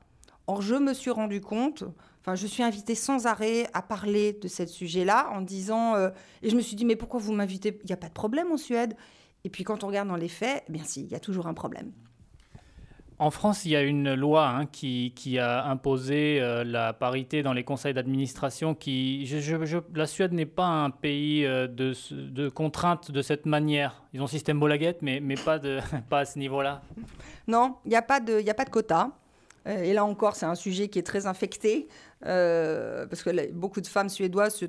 Or 0.47 0.63
je 0.63 0.75
me 0.75 0.95
suis 0.95 1.11
rendu 1.11 1.41
compte, 1.41 1.85
enfin 2.21 2.35
je 2.35 2.47
suis 2.47 2.63
invitée 2.63 2.95
sans 2.95 3.27
arrêt 3.27 3.69
à 3.75 3.83
parler 3.83 4.33
de 4.33 4.49
ce 4.49 4.67
sujet-là 4.67 5.31
en 5.33 5.41
disant, 5.41 5.95
euh, 5.95 6.11
et 6.43 6.51
je 6.51 6.57
me 6.57 6.61
suis 6.61 6.77
dit 6.77 6.85
mais 6.85 6.97
pourquoi 6.97 7.21
vous 7.21 7.33
m'invitez? 7.33 7.79
Il 7.83 7.87
n'y 7.87 7.93
a 7.93 7.97
pas 7.97 8.09
de 8.09 8.15
problème 8.15 8.53
en 8.53 8.57
Suède. 8.57 8.97
Et 9.45 9.49
puis 9.49 9.65
quand 9.65 9.85
on 9.85 9.87
regarde 9.87 10.09
dans 10.09 10.17
les 10.17 10.29
faits, 10.29 10.65
eh 10.69 10.73
bien 10.73 10.85
si, 10.85 11.03
il 11.03 11.11
y 11.11 11.15
a 11.15 11.21
toujours 11.21 11.47
un 11.47 11.55
problème. 11.55 11.93
En 13.21 13.31
France, 13.31 13.67
il 13.67 13.73
y 13.73 13.77
a 13.77 13.83
une 13.83 14.15
loi 14.15 14.49
hein, 14.49 14.65
qui, 14.65 15.39
a 15.39 15.67
imposé 15.67 16.41
euh, 16.41 16.65
la 16.65 16.95
parité 16.95 17.43
dans 17.43 17.53
les 17.53 17.65
conseils 17.65 17.93
d'administration. 17.93 18.75
Qui, 18.75 19.31
la 19.95 20.07
Suède 20.07 20.33
n'est 20.33 20.47
pas 20.47 20.65
un 20.65 20.89
pays 20.89 21.45
euh, 21.45 21.67
de, 21.67 21.93
de 22.13 22.49
contraintes 22.49 23.11
de 23.11 23.21
cette 23.21 23.45
manière. 23.45 24.03
Ils 24.15 24.23
ont 24.23 24.27
système 24.27 24.59
Bolaguette, 24.59 25.03
mais, 25.03 25.21
mais 25.21 25.35
pas, 25.35 25.59
de, 25.59 25.81
pas 26.09 26.21
à 26.21 26.25
ce 26.25 26.39
niveau-là. 26.39 26.81
Non, 27.47 27.77
il 27.85 27.91
n'y 27.91 27.97
a, 27.97 28.01
pas 28.01 28.21
de, 28.21 28.43
a 28.49 28.55
pas 28.55 28.65
de 28.65 28.71
quota. 28.71 29.11
Euh, 29.67 29.83
et 29.83 29.93
là 29.93 30.05
encore, 30.05 30.37
c'est 30.37 30.47
un 30.47 30.55
sujet 30.55 30.89
qui 30.89 30.99
est 30.99 31.05
très 31.05 31.27
infecté, 31.27 31.89
parce 32.23 33.23
que 33.23 33.51
beaucoup 33.53 33.81
de 33.81 33.87
femmes 33.87 34.09
suédoises 34.09 34.63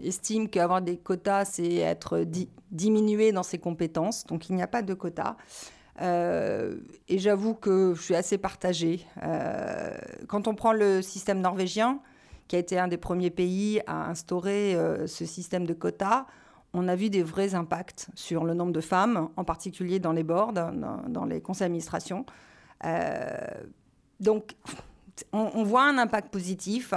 estiment 0.00 0.46
qu'avoir 0.46 0.82
des 0.82 0.96
quotas, 0.96 1.44
c'est 1.44 1.76
être 1.76 2.24
diminué 2.70 3.32
dans 3.32 3.42
ses 3.42 3.58
compétences. 3.58 4.26
Donc 4.26 4.48
il 4.48 4.56
n'y 4.56 4.62
a 4.62 4.66
pas 4.66 4.82
de 4.82 4.94
quota. 4.94 5.36
et 6.00 7.18
j'avoue 7.18 7.54
que 7.54 7.94
je 7.94 8.02
suis 8.02 8.16
assez 8.16 8.38
partagée. 8.38 9.06
quand 10.26 10.48
on 10.48 10.56
prend 10.56 10.72
le 10.72 11.02
système 11.02 11.40
norvégien, 11.40 12.00
qui 12.48 12.56
a 12.56 12.58
été 12.58 12.78
un 12.78 12.88
des 12.88 12.96
premiers 12.96 13.30
pays 13.30 13.80
à 13.86 14.08
instaurer 14.10 14.76
ce 15.06 15.24
système 15.24 15.66
de 15.66 15.72
quotas, 15.72 16.26
on 16.76 16.88
a 16.88 16.96
vu 16.96 17.10
des 17.10 17.22
vrais 17.22 17.54
impacts 17.54 18.08
sur 18.14 18.44
le 18.44 18.54
nombre 18.54 18.72
de 18.72 18.80
femmes, 18.80 19.30
en 19.36 19.44
particulier 19.44 19.98
dans 19.98 20.12
les 20.12 20.22
boards, 20.22 20.52
dans, 20.52 21.24
les 21.24 21.40
conseils 21.40 21.66
d'administration. 21.66 22.26
Donc, 24.20 24.54
on, 25.32 25.62
voit 25.64 25.84
un 25.84 25.98
impact 25.98 26.32
positif. 26.32 26.94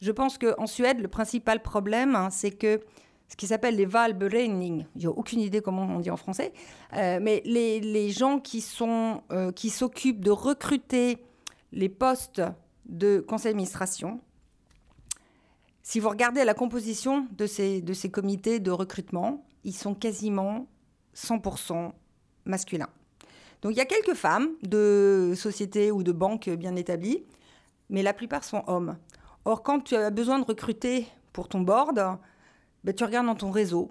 Je 0.00 0.12
pense 0.12 0.38
qu'en 0.38 0.66
Suède, 0.66 1.00
le 1.00 1.08
principal 1.08 1.62
problème, 1.62 2.14
hein, 2.14 2.30
c'est 2.30 2.50
que 2.50 2.80
ce 3.28 3.36
qui 3.36 3.46
s'appelle 3.46 3.76
les 3.76 3.86
valbereining, 3.86 4.86
j'ai 4.96 5.08
aucune 5.08 5.40
idée 5.40 5.60
comment 5.60 5.82
on 5.82 6.00
dit 6.00 6.10
en 6.10 6.16
français, 6.16 6.52
euh, 6.92 7.18
mais 7.20 7.42
les, 7.44 8.10
gens 8.10 8.38
qui 8.38 8.60
sont 8.60 9.22
euh, 9.32 9.50
qui 9.50 9.70
s'occupent 9.70 10.22
de 10.22 10.30
recruter 10.30 11.18
les 11.72 11.88
postes 11.88 12.42
de 12.86 13.20
conseil 13.20 13.52
d'administration, 13.52 14.20
si 15.82 16.00
vous 16.00 16.08
regardez 16.08 16.44
la 16.44 16.54
composition 16.54 17.26
de 17.32 17.46
ces, 17.46 17.82
de 17.82 17.92
ces 17.92 18.10
comités 18.10 18.60
de 18.60 18.70
recrutement, 18.70 19.44
ils 19.64 19.74
sont 19.74 19.94
quasiment 19.94 20.66
100% 21.16 21.92
masculins. 22.44 22.88
Donc 23.64 23.72
il 23.72 23.78
y 23.78 23.80
a 23.80 23.86
quelques 23.86 24.12
femmes 24.12 24.50
de 24.62 25.32
sociétés 25.34 25.90
ou 25.90 26.02
de 26.02 26.12
banques 26.12 26.50
bien 26.50 26.76
établies, 26.76 27.24
mais 27.88 28.02
la 28.02 28.12
plupart 28.12 28.44
sont 28.44 28.62
hommes. 28.66 28.98
Or, 29.46 29.62
quand 29.62 29.80
tu 29.80 29.96
as 29.96 30.10
besoin 30.10 30.38
de 30.38 30.44
recruter 30.44 31.06
pour 31.32 31.48
ton 31.48 31.62
board, 31.62 32.18
ben, 32.84 32.92
tu 32.92 33.04
regardes 33.04 33.26
dans 33.26 33.34
ton 33.34 33.50
réseau. 33.50 33.90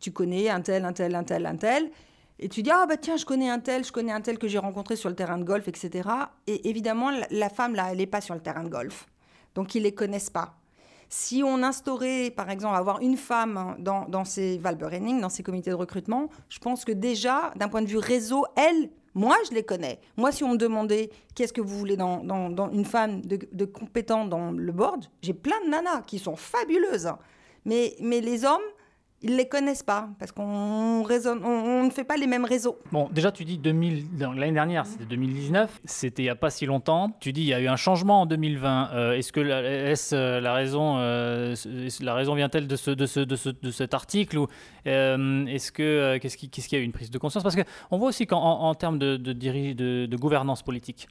Tu 0.00 0.12
connais 0.12 0.48
un 0.48 0.60
tel, 0.60 0.84
un 0.84 0.92
tel, 0.92 1.16
un 1.16 1.24
tel, 1.24 1.46
un 1.46 1.56
tel. 1.56 1.90
Et 2.38 2.48
tu 2.48 2.62
dis, 2.62 2.70
ah 2.70 2.86
bah 2.86 2.96
tiens, 2.96 3.16
je 3.16 3.26
connais 3.26 3.50
un 3.50 3.58
tel, 3.58 3.84
je 3.84 3.90
connais 3.90 4.12
un 4.12 4.20
tel 4.20 4.38
que 4.38 4.46
j'ai 4.46 4.58
rencontré 4.58 4.94
sur 4.94 5.08
le 5.08 5.16
terrain 5.16 5.36
de 5.36 5.42
golf, 5.42 5.66
etc. 5.66 6.08
Et 6.46 6.68
évidemment, 6.68 7.10
la 7.32 7.48
femme, 7.48 7.74
là, 7.74 7.88
elle 7.90 7.98
n'est 7.98 8.06
pas 8.06 8.20
sur 8.20 8.36
le 8.36 8.40
terrain 8.40 8.62
de 8.62 8.68
golf. 8.68 9.08
Donc, 9.56 9.74
ils 9.74 9.78
ne 9.78 9.84
les 9.84 9.94
connaissent 9.94 10.30
pas. 10.30 10.54
Si 11.08 11.42
on 11.44 11.64
instaurait, 11.64 12.30
par 12.30 12.50
exemple, 12.50 12.76
avoir 12.76 13.00
une 13.00 13.16
femme 13.16 13.74
dans, 13.80 14.24
ces 14.24 14.58
Valberenning, 14.58 15.20
dans 15.20 15.28
ces 15.28 15.42
comités 15.42 15.70
de 15.70 15.74
recrutement, 15.74 16.28
je 16.48 16.60
pense 16.60 16.84
que 16.84 16.92
déjà, 16.92 17.50
d'un 17.56 17.68
point 17.68 17.82
de 17.82 17.88
vue 17.88 17.98
réseau, 17.98 18.44
elle, 18.56 18.90
moi, 19.14 19.36
je 19.48 19.54
les 19.54 19.62
connais. 19.62 20.00
Moi, 20.16 20.32
si 20.32 20.44
on 20.44 20.50
me 20.52 20.56
demandait 20.56 21.10
qu'est-ce 21.34 21.52
que 21.52 21.60
vous 21.60 21.78
voulez 21.78 21.96
dans, 21.96 22.70
une 22.72 22.84
femme 22.84 23.22
de, 23.22 23.38
de 23.52 23.64
dans 24.28 24.50
le 24.52 24.72
board, 24.72 25.06
j'ai 25.22 25.34
plein 25.34 25.60
de 25.64 25.70
nanas 25.70 26.02
qui 26.02 26.18
sont 26.18 26.36
fabuleuses. 26.36 27.10
Mais, 27.64 27.96
mais 28.00 28.20
les 28.20 28.44
hommes, 28.44 28.60
ils 29.22 29.32
ne 29.32 29.36
les 29.36 29.48
connaissent 29.48 29.82
pas 29.82 30.08
parce 30.18 30.30
qu'on 30.30 31.02
raisonne, 31.02 31.44
on, 31.44 31.84
ne 31.84 31.90
fait 31.90 32.04
pas 32.04 32.16
les 32.16 32.28
mêmes 32.28 32.44
réseaux. 32.44 32.78
Bon, 32.92 33.08
déjà, 33.10 33.32
tu 33.32 33.44
dis 33.44 33.58
2000, 33.58 34.04
l'année 34.36 34.52
dernière, 34.52 34.86
c'était 34.86 35.06
2019, 35.06 35.80
c'était 35.84 36.22
il 36.22 36.26
n'y 36.26 36.30
a 36.30 36.36
pas 36.36 36.50
si 36.50 36.66
longtemps. 36.66 37.10
Tu 37.18 37.32
dis 37.32 37.42
il 37.42 37.48
y 37.48 37.54
a 37.54 37.60
eu 37.60 37.66
un 37.66 37.76
changement 37.76 38.22
en 38.22 38.26
2020. 38.26 38.90
Euh, 38.92 39.12
est-ce 39.12 39.32
que 39.32 39.40
la, 39.40 39.62
est 39.62 40.12
euh, 40.12 40.40
la 40.40 40.54
raison, 40.54 40.98
euh, 40.98 41.54
la 42.00 42.14
raison 42.14 42.34
vient-elle 42.34 42.68
de, 42.68 42.76
ce, 42.76 42.92
de, 42.92 43.06
ce, 43.06 43.20
de, 43.20 43.34
ce, 43.34 43.48
de, 43.48 43.70
cet 43.72 43.92
article 43.92 44.38
ou 44.38 44.46
est-ce 44.84 45.72
que 45.72 46.18
qu'est-ce 46.18 46.36
qu'il 46.36 46.78
y 46.78 46.80
a 46.80 46.82
eu 46.82 46.84
une 46.84 46.92
prise 46.92 47.10
de 47.10 47.18
conscience? 47.18 47.42
Parce 47.42 47.56
qu'on 47.56 47.98
voit 47.98 48.08
aussi 48.08 48.26
qu'en 48.26 48.38
en, 48.38 48.74
termes 48.74 48.98
de, 48.98 49.16
de, 49.16 50.06
de 50.06 50.16
gouvernance 50.16 50.62
politique, 50.62 51.08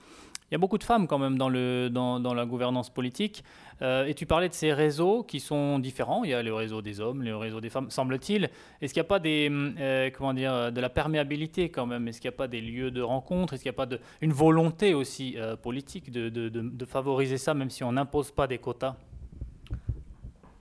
il 0.49 0.53
y 0.53 0.55
a 0.55 0.57
beaucoup 0.57 0.77
de 0.77 0.83
femmes 0.83 1.07
quand 1.07 1.19
même 1.19 1.37
dans, 1.37 1.49
la 1.49 2.45
gouvernance 2.45 2.89
politique. 2.89 3.43
Euh, 3.81 4.05
et 4.05 4.13
tu 4.13 4.25
parlais 4.25 4.47
de 4.47 4.53
ces 4.53 4.71
réseaux 4.71 5.23
qui 5.23 5.41
sont 5.41 5.77
différents. 5.77 6.23
Il 6.23 6.29
y 6.29 6.33
a 6.33 6.41
le 6.41 6.53
réseau 6.53 6.81
des 6.81 7.01
hommes, 7.01 7.21
le 7.21 7.35
réseau 7.35 7.59
des 7.59 7.69
femmes, 7.69 7.89
semble-t-il. 7.89 8.49
Est-ce 8.81 8.93
qu'il 8.93 9.01
n'y 9.01 9.07
a 9.07 9.09
pas 9.09 9.19
des, 9.19 9.49
euh, 9.51 10.33
dire, 10.33 10.71
de 10.71 10.79
la 10.81 10.89
perméabilité 10.89 11.69
quand 11.69 11.85
même? 11.85 12.07
Est-ce 12.07 12.21
qu'il 12.21 12.29
n'y 12.29 12.35
a 12.35 12.37
pas 12.37 12.47
des 12.47 12.61
lieux 12.61 12.91
de 12.91 13.01
rencontre? 13.01 13.53
Est-ce 13.53 13.63
qu'il 13.63 13.71
n'y 13.71 13.75
a 13.75 13.85
pas 13.85 13.97
une 14.21 14.31
volonté 14.31 14.93
aussi 14.93 15.35
euh, 15.37 15.57
politique 15.57 16.11
de, 16.11 16.85
favoriser 16.85 17.37
ça, 17.37 17.53
même 17.53 17.69
si 17.69 17.83
on 17.83 17.91
n'impose 17.91 18.31
pas 18.31 18.47
des 18.47 18.57
quotas? 18.57 18.95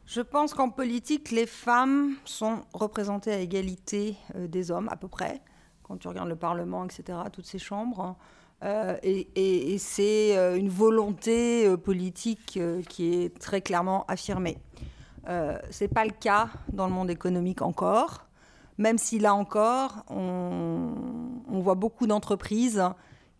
Je 0.05 0.21
pense 0.21 0.53
qu'en 0.53 0.71
politique, 0.71 1.31
les 1.31 1.47
femmes 1.47 2.15
sont 2.25 2.65
représentées 2.75 3.33
à 3.33 3.39
égalité 3.39 4.17
des 4.35 4.73
hommes, 4.73 4.89
à 4.91 4.97
peu 4.97 5.07
près. 5.07 5.41
Quand 5.85 5.97
tu 5.97 6.09
regardes 6.09 6.29
le 6.29 6.37
Parlement, 6.37 6.85
etc., 6.85 7.19
toutes 7.33 7.47
ces 7.47 7.61
chambres. 7.61 8.17
Euh, 8.65 8.97
et, 9.03 9.77
c'est 9.79 10.37
euh, 10.37 10.57
une 10.57 10.71
volonté 10.71 11.67
euh, 11.67 11.77
politique 11.77 12.59
qui 12.89 13.15
est 13.15 13.39
très 13.39 13.61
clairement 13.61 14.05
affirmée. 14.09 14.59
Ce 15.29 15.83
n'est 15.83 15.89
pas 15.89 16.05
le 16.05 16.13
cas 16.13 16.49
dans 16.73 16.87
le 16.87 16.93
monde 16.93 17.11
économique 17.11 17.61
encore, 17.61 18.27
même 18.79 18.97
si 18.97 19.19
là 19.19 19.35
encore, 19.35 20.05
on, 20.09 20.93
on 21.51 21.61
voit 21.61 21.75
beaucoup 21.75 22.07
d'entreprises 22.07 22.81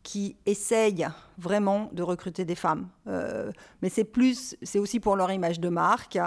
qui 0.03 0.37
essayent 0.47 1.07
vraiment 1.39 1.89
de 1.93 2.03
recruter 2.03 2.45
des 2.45 2.57
femmes. 2.57 2.89
mais 3.07 3.89
c'est 3.89 4.03
plus, 4.03 4.57
c'est 4.63 4.81
aussi 4.81 4.99
pour 4.99 5.15
leur 5.15 5.31
image 5.31 5.61
de 5.61 5.69
marque. 5.69 6.19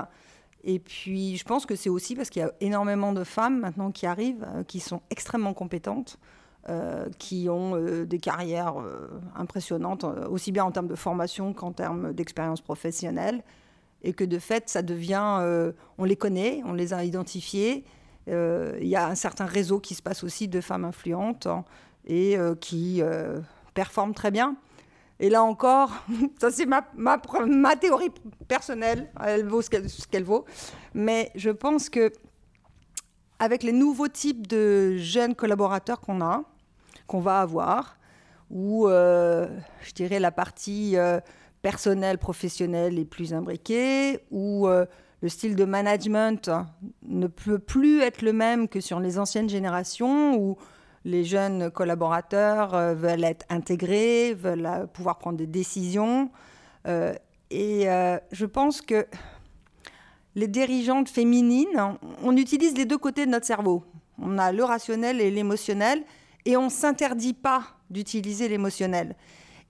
Et 0.63 0.79
puis, 0.79 1.35
je 1.35 1.43
pense 1.43 1.65
que 1.65 1.75
c'est 1.75 1.89
aussi 1.89 2.15
parce 2.15 2.29
qu'il 2.29 2.41
y 2.41 2.45
a 2.45 2.53
énormément 2.61 3.11
de 3.11 3.25
femmes 3.25 3.59
maintenant 3.59 3.91
qui 3.91 4.05
arrivent, 4.05 4.47
qui 4.65 4.79
sont 4.79 5.01
extrêmement 5.09 5.53
compétentes. 5.53 6.17
Euh, 6.67 7.07
qui 7.17 7.47
ont 7.49 7.73
euh, 7.75 8.05
des 8.05 8.19
carrières 8.19 8.79
euh, 8.81 9.07
impressionnantes, 9.33 10.03
aussi 10.03 10.51
bien 10.51 10.65
en 10.65 10.71
termes 10.71 10.89
de 10.89 10.95
formation 10.95 11.53
qu'en 11.53 11.71
termes 11.71 12.11
d'expérience 12.11 12.59
professionnelle. 12.59 13.43
Et 14.03 14.11
que 14.11 14.25
de 14.25 14.37
fait, 14.39 14.67
ça 14.67 14.81
devient. 14.81 15.73
on 15.97 16.03
les 16.03 16.15
connaît, 16.15 16.61
on 16.65 16.73
les 16.73 16.93
a 16.93 17.03
identifiés. 17.03 17.85
Il 18.27 18.87
y 18.87 18.95
a 18.95 19.07
un 19.07 19.15
certain 19.15 19.45
réseau 19.45 19.79
qui 19.79 19.93
se 19.93 20.01
passe 20.01 20.23
aussi 20.23 20.47
de 20.47 20.61
femmes 20.61 20.85
influentes 20.85 21.47
hein, 21.47 21.65
et 22.05 22.37
qui 22.61 23.01
performent 23.73 24.13
très 24.13 24.31
bien. 24.31 24.55
Et 25.19 25.29
là 25.29 25.43
encore, 25.43 25.91
ça 26.39 26.49
c'est 26.49 26.65
ma, 26.65 26.87
ma, 26.95 27.21
ma, 27.45 27.75
théorie 27.75 28.11
personnelle, 28.47 29.09
elle 29.21 29.45
vaut 29.45 29.61
ce 29.61 29.69
qu'elle 29.69 30.23
vaut. 30.23 30.45
Mais 30.93 31.29
je 31.35 31.49
pense 31.49 31.89
que 31.89 32.13
avec 33.39 33.63
les 33.63 33.71
nouveaux 33.71 34.09
types 34.09 34.47
de 34.47 34.97
jeunes 34.97 35.33
collaborateurs 35.33 36.01
qu'on 36.01 36.21
a, 36.21 36.43
qu'on 37.07 37.21
va 37.21 37.39
avoir, 37.39 37.97
où 38.49 38.87
euh, 38.87 39.47
je 39.81 39.93
dirais 39.93 40.19
la 40.19 40.31
partie 40.31 40.97
euh, 40.97 41.19
personnelle, 41.61 42.17
professionnelle 42.17 42.99
est 42.99 43.05
plus 43.05 43.33
imbriquée, 43.33 44.19
où 44.31 44.67
euh, 44.67 44.85
le 45.21 45.29
style 45.29 45.55
de 45.55 45.65
management 45.65 46.51
ne 47.03 47.27
peut 47.27 47.59
plus 47.59 48.01
être 48.01 48.21
le 48.21 48.33
même 48.33 48.67
que 48.67 48.81
sur 48.81 48.99
les 48.99 49.17
anciennes 49.17 49.49
générations, 49.49 50.35
où 50.37 50.57
les 51.05 51.23
jeunes 51.23 51.71
collaborateurs 51.71 52.93
veulent 52.93 53.23
être 53.23 53.45
intégrés, 53.49 54.33
veulent 54.33 54.87
pouvoir 54.93 55.17
prendre 55.17 55.37
des 55.37 55.47
décisions. 55.47 56.29
et 56.85 57.85
je 58.31 58.45
pense 58.45 58.81
que 58.81 59.07
les 60.35 60.47
dirigeantes 60.47 61.09
féminines, 61.09 61.97
on 62.23 62.37
utilise 62.37 62.75
les 62.75 62.85
deux 62.85 62.97
côtés 62.97 63.25
de 63.25 63.31
notre 63.31 63.45
cerveau. 63.45 63.83
On 64.21 64.37
a 64.37 64.51
le 64.51 64.63
rationnel 64.63 65.21
et 65.21 65.31
l'émotionnel, 65.31 66.03
et 66.45 66.57
on 66.57 66.65
ne 66.65 66.69
s'interdit 66.69 67.33
pas 67.33 67.63
d'utiliser 67.89 68.47
l'émotionnel. 68.47 69.15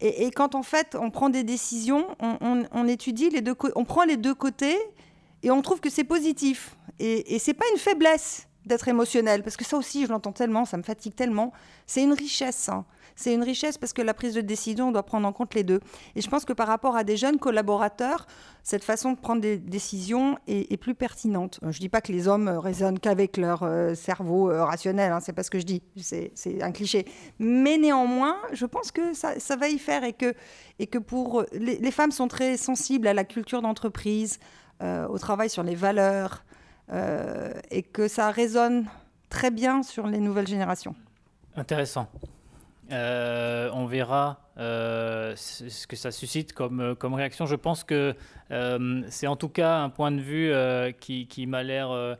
Et, 0.02 0.32
quand 0.32 0.56
en 0.56 0.64
fait 0.64 0.96
on 0.96 1.12
prend 1.12 1.30
des 1.30 1.44
décisions, 1.44 2.08
on, 2.22 2.88
étudie 2.88 3.30
les 3.30 3.42
deux, 3.42 3.56
on 3.76 3.84
prend 3.84 4.06
les 4.06 4.16
deux 4.16 4.34
côtés 4.34 4.78
et 5.44 5.52
on 5.52 5.62
trouve 5.62 5.82
que 5.82 5.90
c'est 5.90 6.06
positif. 6.06 6.78
Et, 7.00 7.36
et 7.36 7.40
c'est 7.40 7.54
pas 7.54 7.66
une 7.74 7.80
faiblesse 7.80 8.48
d'être 8.66 8.88
émotionnel, 8.88 9.44
parce 9.44 9.58
que 9.58 9.66
ça 9.66 9.78
aussi 9.78 10.06
je 10.06 10.10
l'entends 10.10 10.32
tellement, 10.32 10.64
ça 10.64 10.78
me 10.78 10.84
fatigue 10.84 11.16
tellement. 11.16 11.52
C'est 11.86 12.04
une 12.04 12.14
richesse. 12.14 12.70
Hein 12.70 12.86
c'est 13.20 13.34
une 13.34 13.44
richesse 13.44 13.78
parce 13.78 13.92
que 13.92 14.02
la 14.02 14.14
prise 14.14 14.34
de 14.34 14.40
décision 14.40 14.94
doit 14.94 15.04
prendre 15.04 15.28
en 15.28 15.34
compte 15.34 15.54
les 15.54 15.64
deux. 15.64 15.82
Et 16.16 16.22
je 16.22 16.30
pense 16.30 16.46
que 16.46 16.54
par 16.54 16.68
rapport 16.68 16.96
à 16.96 17.04
des 17.04 17.18
jeunes 17.18 17.38
collaborateurs, 17.38 18.26
cette 18.64 18.86
façon 18.86 19.12
de 19.12 19.20
prendre 19.20 19.42
des 19.42 19.58
décisions 19.58 20.38
est, 20.48 20.78
plus 20.78 20.96
pertinente. 20.96 21.60
Je 21.62 21.68
ne 21.68 21.74
dis 21.74 21.90
pas 21.90 22.00
que 22.00 22.14
les 22.14 22.30
hommes 22.30 22.48
raisonnent 22.48 22.98
qu'avec 22.98 23.36
leur 23.36 23.64
euh, 23.64 23.94
cerveau 23.94 24.50
euh, 24.50 24.64
rationnel, 24.64 25.12
hein, 25.12 25.20
c'est 25.20 25.34
pas 25.34 25.44
ce 25.44 25.50
que 25.50 25.60
je 25.60 25.66
dis, 25.66 25.84
c'est 25.98 26.32
un 26.62 26.72
cliché. 26.72 27.04
Mais 27.40 27.78
néanmoins, 27.78 28.38
je 28.54 28.66
pense 28.66 28.94
que 28.94 29.14
ça, 29.14 29.56
va 29.58 29.68
y 29.68 29.80
faire 29.80 30.06
et 30.06 30.14
que, 30.14 30.98
pour 30.98 31.44
les, 31.52 31.92
femmes 31.92 32.12
sont 32.12 32.30
très 32.30 32.56
sensibles 32.56 33.06
à 33.06 33.14
la 33.14 33.26
culture 33.26 33.62
d'entreprise, 33.62 34.40
euh, 34.82 35.06
au 35.10 35.18
travail 35.18 35.50
sur 35.50 35.64
les 35.64 35.76
valeurs, 35.76 36.46
et 37.70 37.84
que 37.84 38.08
ça 38.08 38.32
résonne 38.32 38.88
très 39.30 39.52
bien 39.52 39.84
sur 39.84 40.08
les 40.08 40.20
nouvelles 40.20 40.48
générations. 40.48 40.96
Intéressant. 41.56 42.08
Euh, 42.92 43.70
on 43.74 43.86
verra 43.86 44.40
euh, 44.58 45.34
ce 45.36 45.86
que 45.86 45.96
ça 45.96 46.12
suscite 46.12 46.54
comme, 46.54 46.80
euh, 46.80 46.96
comme 46.96 47.14
réaction. 47.14 47.46
Je 47.46 47.56
pense 47.56 47.84
que 47.84 48.16
c'est 49.10 49.28
en 49.28 49.36
tout 49.36 49.50
cas 49.50 49.78
un 49.78 49.90
point 49.90 50.12
de 50.12 50.22
vue 50.22 50.52
qui, 51.00 51.28
qui 51.28 51.46
m'a 51.46 51.62
l'air 51.64 52.18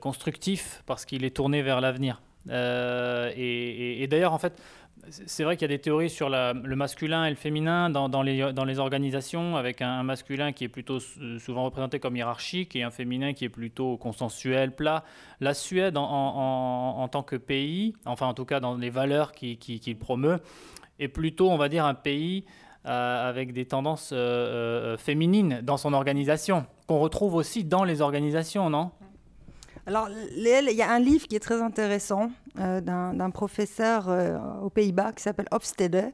constructif 0.00 0.82
parce 0.86 1.04
qu'il 1.04 1.24
est 1.24 1.34
tourné 1.34 1.62
vers 1.62 1.80
l'avenir. 1.80 2.20
et, 2.50 4.06
d'ailleurs, 4.10 4.34
en 4.34 4.38
fait, 4.38 4.60
c'est 5.08 5.44
vrai 5.44 5.56
qu'il 5.56 5.62
y 5.62 5.72
a 5.72 5.76
des 5.76 5.80
théories 5.80 6.10
sur 6.10 6.28
le 6.28 6.74
masculin 6.74 7.24
et 7.24 7.30
le 7.30 7.36
féminin 7.36 7.90
dans, 7.90 8.22
les, 8.22 8.78
organisations, 8.78 9.56
avec 9.56 9.82
un, 9.82 10.02
masculin 10.02 10.52
qui 10.52 10.64
est 10.64 10.68
plutôt 10.68 11.00
souvent 11.00 11.64
représenté 11.64 11.98
comme 12.00 12.16
hiérarchique 12.16 12.76
et 12.76 12.82
un 12.82 12.90
féminin 12.90 13.32
qui 13.32 13.44
est 13.44 13.50
plutôt 13.50 13.96
consensuel, 13.96 14.74
plat. 14.74 15.04
La 15.40 15.54
Suède, 15.54 15.96
en, 15.96 17.08
tant 17.10 17.22
que 17.22 17.36
pays, 17.36 17.94
enfin 18.04 18.26
en 18.26 18.34
tout 18.34 18.44
cas 18.44 18.60
dans 18.60 18.76
les 18.76 18.90
valeurs 18.90 19.32
qu'il 19.32 19.58
qui, 19.58 19.94
promeut, 19.94 20.40
est 20.98 21.08
plutôt, 21.08 21.50
on 21.50 21.56
va 21.56 21.68
dire, 21.68 21.84
un 21.84 21.94
pays 21.94 22.44
euh, 22.86 23.28
avec 23.28 23.52
des 23.52 23.64
tendances 23.64 24.10
euh, 24.12 24.16
euh, 24.16 24.96
féminines 24.98 25.60
dans 25.62 25.78
son 25.78 25.94
organisation, 25.94 26.66
qu'on 26.86 26.98
retrouve 26.98 27.34
aussi 27.34 27.64
dans 27.64 27.82
les 27.82 28.02
organisations, 28.02 28.68
non? 28.68 28.90
Alors, 29.86 30.08
il 30.34 30.76
y 30.76 30.82
a 30.82 30.90
un 30.90 30.98
livre 30.98 31.26
qui 31.26 31.36
est 31.36 31.40
très 31.40 31.60
intéressant 31.60 32.30
euh, 32.58 32.80
d'un 32.80 33.30
professeur 33.30 34.08
euh, 34.08 34.38
aux 34.62 34.70
Pays-Bas 34.70 35.12
qui 35.12 35.22
s'appelle 35.22 35.46
Hofstede, 35.50 36.12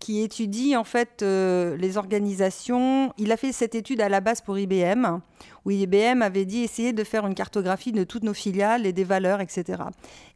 qui 0.00 0.22
étudie 0.22 0.76
en 0.76 0.82
fait 0.82 1.22
euh, 1.22 1.76
les 1.76 1.98
organisations. 1.98 3.12
Il 3.16 3.30
a 3.30 3.36
fait 3.36 3.52
cette 3.52 3.76
étude 3.76 4.00
à 4.00 4.08
la 4.08 4.20
base 4.20 4.40
pour 4.40 4.58
IBM, 4.58 5.20
où 5.64 5.70
IBM 5.70 6.20
avait 6.20 6.44
dit 6.44 6.64
essayer 6.64 6.92
de 6.92 7.04
faire 7.04 7.24
une 7.26 7.34
cartographie 7.34 7.92
de 7.92 8.02
toutes 8.02 8.24
nos 8.24 8.34
filiales 8.34 8.86
et 8.86 8.92
des 8.92 9.04
valeurs, 9.04 9.40
etc. 9.40 9.84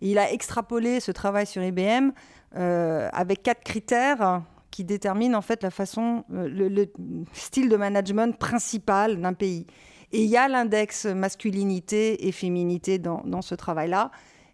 Et 0.01 0.13
il 0.13 0.19
a 0.19 0.31
extrapolé 0.31 1.01
ce 1.01 1.11
travail 1.11 1.47
sur 1.47 1.63
IBM 1.63 2.11
avec 2.53 3.45
quatre 3.45 3.63
critères 3.63 4.43
qui 4.73 4.83
déterminent 4.83 5.39
en 5.39 5.43
fait 5.43 5.63
la 5.63 5.71
façon, 5.71 6.25
le 6.31 6.87
style 7.33 7.69
de 7.69 7.77
management 7.77 8.37
principal 8.37 9.21
d'un 9.21 9.35
pays. 9.35 9.67
Et 10.13 10.25
il 10.25 10.31
y 10.31 10.37
a 10.37 10.49
l'index 10.49 11.07
masculinité 11.07 12.27
et 12.27 12.33
féminité 12.33 12.99
dans, 12.99 13.43
ce 13.43 13.55
travail-là. 13.55 14.11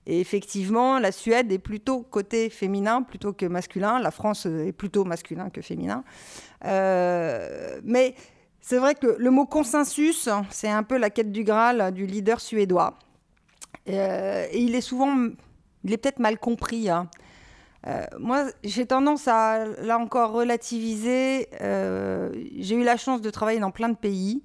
Et 0.07 0.21
effectivement, 0.21 0.99
la 0.99 1.13
Suède 1.13 1.51
est 1.51 1.59
plutôt 1.59 2.03
côté 2.03 2.51
féminin 2.51 3.03
plutôt 3.03 3.33
que 3.33 3.47
masculin. 3.47 3.99
La 3.99 4.11
France 4.11 4.47
est 4.47 4.73
plutôt 4.73 5.05
masculin 5.05 5.51
que 5.51 5.63
féminin. 5.63 6.05
Euh, 6.65 7.81
mais 7.83 8.15
c'est 8.61 8.79
vrai 8.79 8.95
que 8.95 9.17
le 9.19 9.31
mot 9.31 9.47
consensus, 9.47 10.29
c'est 10.51 10.69
un 10.69 10.83
peu 10.83 10.99
la 10.99 11.11
quête 11.11 11.33
du 11.33 11.43
Graal 11.43 11.93
du 11.93 12.07
leader 12.07 12.41
suédois. 12.41 12.99
Euh, 13.89 14.47
et 14.51 14.61
il 14.61 14.75
est 14.75 14.81
souvent, 14.81 15.29
il 15.85 15.93
est 15.93 15.97
peut-être 15.97 16.19
mal 16.19 16.39
compris. 16.39 16.91
Hein. 16.91 17.09
Euh, 17.87 18.05
moi, 18.21 18.45
j'ai 18.63 18.85
tendance 18.85 19.27
à, 19.27 19.65
là 19.83 19.99
encore, 19.99 20.33
relativiser. 20.33 21.49
j'ai 21.61 22.75
eu 22.75 22.85
la 22.85 22.97
chance 22.99 23.23
de 23.23 23.31
travailler 23.31 23.59
dans 23.59 23.71
plein 23.71 23.89
de 23.89 23.97
pays. 23.97 24.43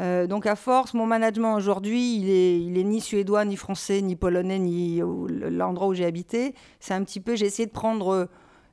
Euh, 0.00 0.26
donc 0.26 0.46
à 0.46 0.54
force, 0.54 0.94
mon 0.94 1.06
management 1.06 1.54
aujourd'hui, 1.54 2.16
il 2.16 2.78
est, 2.78 2.84
ni 2.84 3.00
suédois, 3.00 3.44
ni 3.44 3.56
français, 3.56 4.00
ni 4.00 4.14
polonais, 4.16 4.58
ni 4.58 5.00
l'endroit 5.00 5.88
où 5.88 5.94
j'ai 5.94 6.04
habité. 6.04 6.54
C'est 6.80 6.94
un 6.94 7.02
petit 7.02 7.20
peu, 7.20 7.34
j'ai 7.34 7.46
essayé 7.46 7.66
de 7.66 7.72
prendre 7.72 8.08
euh, 8.08 8.26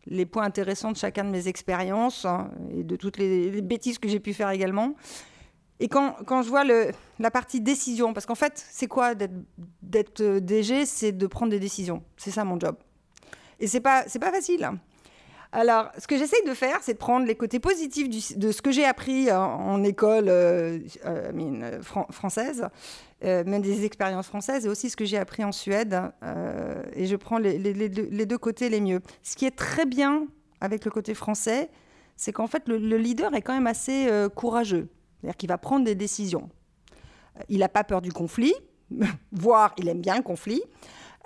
les 0.06 0.26
points 0.26 0.44
intéressants 0.44 0.92
de 0.92 0.98
chacun 0.98 1.24
de 1.24 1.30
mes 1.30 1.48
expériences 1.48 2.26
hein, 2.26 2.52
et 2.72 2.84
de 2.84 2.96
toutes 2.96 3.18
les, 3.18 3.62
bêtises 3.62 3.98
que 3.98 4.08
j'ai 4.08 4.20
pu 4.20 4.34
faire 4.34 4.52
également. 4.52 4.94
Et 5.80 5.88
quand, 5.88 6.16
quand 6.26 6.42
je 6.42 6.50
vois 6.50 6.64
la 6.64 7.32
partie 7.32 7.60
décision, 7.60 8.14
parce 8.14 8.26
qu'en 8.26 8.36
fait, 8.36 8.64
c'est 8.70 8.88
quoi 8.88 9.14
d'être 9.82 10.22
euh, 10.22 10.40
DG 10.40 10.86
C'est 10.86 11.12
de 11.12 11.28
prendre 11.28 11.52
des 11.52 11.60
décisions. 11.60 12.04
C'est 12.18 12.32
ça 12.32 12.46
mon 12.46 12.60
job. 12.60 12.78
Et 13.60 13.68
c'est 13.68 13.82
pas, 13.82 14.04
c'est 14.08 14.20
pas 14.20 14.32
facile. 14.32 14.70
Alors, 15.56 15.90
ce 15.98 16.06
que 16.06 16.18
j'essaye 16.18 16.44
de 16.46 16.54
faire, 16.54 16.80
c'est 16.82 16.96
de 16.96 16.98
prendre 16.98 17.26
les 17.26 17.36
côtés 17.36 17.62
positifs 17.62 18.10
de 18.38 18.52
ce 18.52 18.62
que 18.62 18.72
j'ai 18.72 18.84
appris 18.84 19.32
en, 19.32 19.82
école 19.86 20.26
euh, 20.28 20.80
euh, 21.06 21.82
française, 21.82 22.68
euh, 23.24 23.46
même 23.46 23.62
des 23.62 23.86
expériences 23.86 24.28
françaises, 24.28 24.66
et 24.66 24.70
aussi 24.70 24.90
ce 24.90 24.98
que 24.98 25.06
j'ai 25.06 25.18
appris 25.18 25.46
en 25.46 25.54
Suède. 25.54 25.98
et 26.94 27.06
je 27.06 27.16
prends 27.16 27.38
les, 27.38 27.58
deux 28.26 28.38
côtés 28.38 28.68
les 28.68 28.82
mieux. 28.82 29.00
Ce 29.24 29.38
qui 29.38 29.46
est 29.46 29.56
très 29.56 29.86
bien 29.86 30.28
avec 30.60 30.84
le 30.84 30.92
côté 30.92 31.14
français, 31.14 31.70
c'est 32.18 32.34
qu'en 32.34 32.48
fait, 32.48 32.68
le, 32.68 32.98
leader 32.98 33.34
est 33.34 33.42
quand 33.42 33.54
même 33.54 33.68
assez 33.68 34.10
courageux. 34.36 34.90
C'est-à-dire 35.22 35.38
qu'il 35.38 35.50
va 35.50 35.58
prendre 35.58 35.86
des 35.86 35.96
décisions. 35.96 36.50
Il 37.48 37.60
n'a 37.60 37.70
pas 37.70 37.86
peur 37.86 38.02
du 38.02 38.12
conflit, 38.12 38.54
voire 39.32 39.74
il 39.78 39.88
aime 39.88 40.02
bien 40.02 40.18
le 40.18 40.24
conflit. 40.24 40.62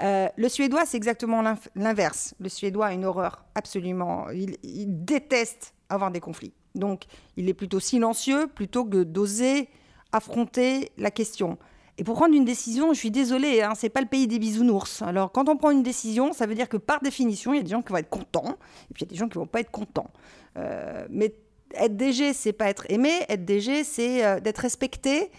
Euh, 0.01 0.27
le 0.37 0.49
suédois, 0.49 0.85
c'est 0.85 0.97
exactement 0.97 1.43
l'inverse. 1.75 2.33
Le 2.39 2.49
suédois 2.49 2.87
a 2.87 2.93
une 2.93 3.05
horreur 3.05 3.45
absolument. 3.55 4.27
Il, 4.29 4.57
déteste 5.05 5.73
avoir 5.89 6.11
des 6.11 6.19
conflits. 6.19 6.53
Donc, 6.75 7.03
il 7.35 7.49
est 7.49 7.53
plutôt 7.53 7.79
silencieux 7.79 8.47
plutôt 8.47 8.85
que 8.85 9.03
d'oser 9.03 9.69
affronter 10.11 10.91
la 10.97 11.11
question. 11.11 11.57
Et 11.97 12.03
pour 12.03 12.15
prendre 12.15 12.33
une 12.33 12.45
décision, 12.45 12.93
je 12.93 12.99
suis 12.99 13.11
désolée, 13.11 13.61
hein, 13.61 13.73
c'est 13.75 13.89
pas 13.89 13.99
le 13.99 14.07
pays 14.07 14.25
des 14.25 14.39
bisounours. 14.39 15.01
Alors, 15.01 15.33
quand 15.33 15.49
on 15.49 15.57
prend 15.57 15.71
une 15.71 15.83
décision, 15.83 16.31
ça 16.31 16.45
veut 16.45 16.55
dire 16.55 16.69
que 16.69 16.77
par 16.77 17.01
définition, 17.01 17.53
il 17.53 17.57
y 17.57 17.59
a 17.59 17.63
des 17.63 17.71
gens 17.71 17.81
qui 17.81 17.91
vont 17.91 17.97
être 17.97 18.09
contents, 18.09 18.57
et 18.89 18.93
puis 18.93 19.01
il 19.03 19.05
y 19.05 19.09
a 19.09 19.09
des 19.09 19.15
gens 19.17 19.27
qui 19.27 19.37
vont 19.37 19.47
pas 19.47 19.59
être 19.59 19.71
contents. 19.71 20.09
Euh, 20.55 21.05
mais 21.09 21.35
être 21.73 21.97
DG, 21.97 22.33
c'est 22.33 22.53
pas 22.53 22.69
être 22.69 22.85
aimé. 22.89 23.11
Être 23.27 23.43
DG, 23.43 23.83
c'est 23.83 24.25
euh, 24.25 24.39
d'être 24.39 24.59
respecté, 24.59 25.29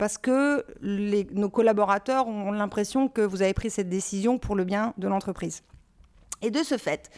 parce 0.00 0.16
que 0.16 0.64
nos 0.80 1.50
collaborateurs 1.50 2.26
ont 2.26 2.52
l'impression 2.52 3.08
que 3.10 3.20
vous 3.20 3.42
avez 3.42 3.52
pris 3.52 3.68
cette 3.68 3.90
décision 3.90 4.38
pour 4.38 4.56
le 4.56 4.64
bien 4.64 4.94
de 4.96 5.06
l'entreprise. 5.06 5.62
Et 6.40 6.50
de 6.50 6.62
ce 6.62 6.78
fait, 6.78 7.10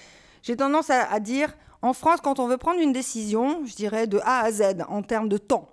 j'ai 0.42 0.56
tendance 0.56 0.90
à, 0.90 1.20
dire, 1.20 1.54
en 1.80 1.92
France, 1.92 2.18
quand 2.20 2.40
on 2.40 2.48
veut 2.48 2.56
prendre 2.56 2.80
une 2.80 2.92
décision, 2.92 3.64
je 3.66 3.76
dirais 3.76 4.08
de 4.08 4.18
A 4.24 4.40
à 4.40 4.50
Z, 4.50 4.82
en 4.88 5.02
termes 5.02 5.28
de 5.28 5.38
temps, 5.38 5.70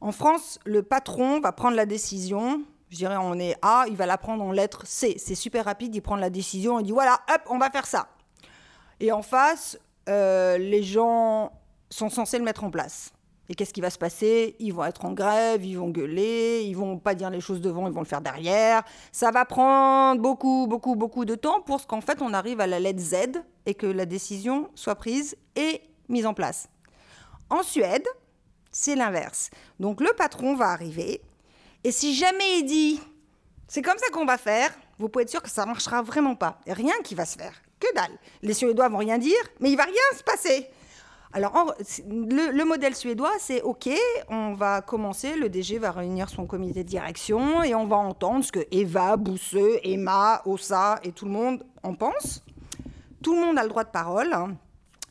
en 0.00 0.10
France, 0.10 0.58
le 0.64 0.82
patron 0.82 1.38
va 1.40 1.52
prendre 1.52 1.76
la 1.76 1.84
décision, 1.84 2.62
je 2.88 2.96
dirais 2.96 3.18
on 3.20 3.38
est 3.38 3.54
A, 3.60 3.84
il 3.86 3.96
va 3.96 4.06
la 4.06 4.16
prendre 4.16 4.42
en 4.42 4.52
lettre 4.52 4.86
C. 4.86 5.16
C'est 5.18 5.34
super 5.34 5.66
rapide, 5.66 5.94
il 5.94 6.00
prend 6.00 6.16
la 6.16 6.30
décision, 6.30 6.80
il 6.80 6.84
dit 6.84 6.92
voilà, 6.92 7.20
hop, 7.28 7.42
on 7.50 7.58
va 7.58 7.68
faire 7.68 7.86
ça. 7.86 8.08
Et 9.00 9.12
en 9.12 9.20
face, 9.20 9.78
euh, 10.08 10.56
les 10.56 10.82
gens 10.82 11.52
sont 11.90 12.08
censés 12.08 12.38
le 12.38 12.44
mettre 12.44 12.64
en 12.64 12.70
place. 12.70 13.12
Et 13.48 13.54
qu'est-ce 13.54 13.72
qui 13.72 13.80
va 13.80 13.90
se 13.90 13.98
passer? 13.98 14.56
Ils 14.58 14.72
vont 14.72 14.84
être 14.84 15.04
en 15.04 15.12
grève, 15.12 15.64
ils 15.64 15.78
vont 15.78 15.90
gueuler, 15.90 16.62
ils 16.64 16.74
vont 16.74 16.98
pas 16.98 17.14
dire 17.14 17.30
les 17.30 17.40
choses 17.40 17.60
devant, 17.60 17.86
ils 17.86 17.92
vont 17.92 18.00
le 18.00 18.06
faire 18.06 18.20
derrière. 18.20 18.82
Ça 19.12 19.30
va 19.30 19.44
prendre 19.44 20.20
beaucoup, 20.20 20.66
beaucoup, 20.66 20.96
beaucoup 20.96 21.24
de 21.24 21.34
temps 21.34 21.60
pour 21.60 21.80
ce 21.80 21.86
qu'en 21.86 22.00
fait 22.00 22.20
on 22.22 22.32
arrive 22.32 22.60
à 22.60 22.66
la 22.66 22.80
lettre 22.80 23.00
Z 23.00 23.42
et 23.66 23.74
que 23.74 23.86
la 23.86 24.06
décision 24.06 24.68
soit 24.74 24.96
prise 24.96 25.36
et 25.54 25.80
mise 26.08 26.26
en 26.26 26.34
place. 26.34 26.68
En 27.50 27.62
Suède, 27.62 28.06
c'est 28.72 28.96
l'inverse. 28.96 29.50
Donc 29.78 30.00
le 30.00 30.12
patron 30.16 30.56
va 30.56 30.66
arriver 30.66 31.22
et 31.84 31.92
si 31.92 32.14
jamais 32.14 32.58
il 32.58 32.64
dit 32.64 33.00
c'est 33.68 33.82
comme 33.82 33.98
ça 33.98 34.08
qu'on 34.12 34.24
va 34.24 34.38
faire, 34.38 34.70
vous 34.98 35.08
pouvez 35.08 35.24
être 35.24 35.30
sûr 35.30 35.42
que 35.42 35.50
ça 35.50 35.66
marchera 35.66 36.02
vraiment 36.02 36.34
pas. 36.36 36.60
Rien 36.66 36.94
qui 37.02 37.14
va 37.14 37.26
se 37.26 37.36
faire. 37.36 37.54
Que 37.80 37.92
dalle. 37.94 38.16
Les 38.42 38.54
Suédois 38.54 38.88
vont 38.88 38.98
rien 38.98 39.18
dire, 39.18 39.34
mais 39.60 39.70
il 39.70 39.76
va 39.76 39.84
rien 39.84 39.94
se 40.16 40.22
passer. 40.22 40.70
Alors, 41.32 41.74
le, 42.08 42.64
modèle 42.64 42.94
suédois, 42.94 43.32
c'est 43.38 43.62
OK, 43.62 43.90
on 44.28 44.54
va 44.54 44.80
commencer, 44.80 45.36
le 45.36 45.48
DG 45.48 45.78
va 45.78 45.90
réunir 45.90 46.28
son 46.28 46.46
comité 46.46 46.84
de 46.84 46.88
direction 46.88 47.62
et 47.62 47.74
on 47.74 47.86
va 47.86 47.96
entendre 47.96 48.44
ce 48.44 48.52
que 48.52 48.66
Eva, 48.70 49.16
Bousseux, 49.16 49.78
Emma, 49.84 50.42
Ossa 50.46 50.98
et 51.02 51.12
tout 51.12 51.26
le 51.26 51.32
monde 51.32 51.64
en 51.82 51.94
pense. 51.94 52.44
Tout 53.22 53.34
le 53.34 53.40
monde 53.40 53.58
a 53.58 53.62
le 53.62 53.68
droit 53.68 53.84
de 53.84 53.90
parole, 53.90 54.32
hein. 54.32 54.56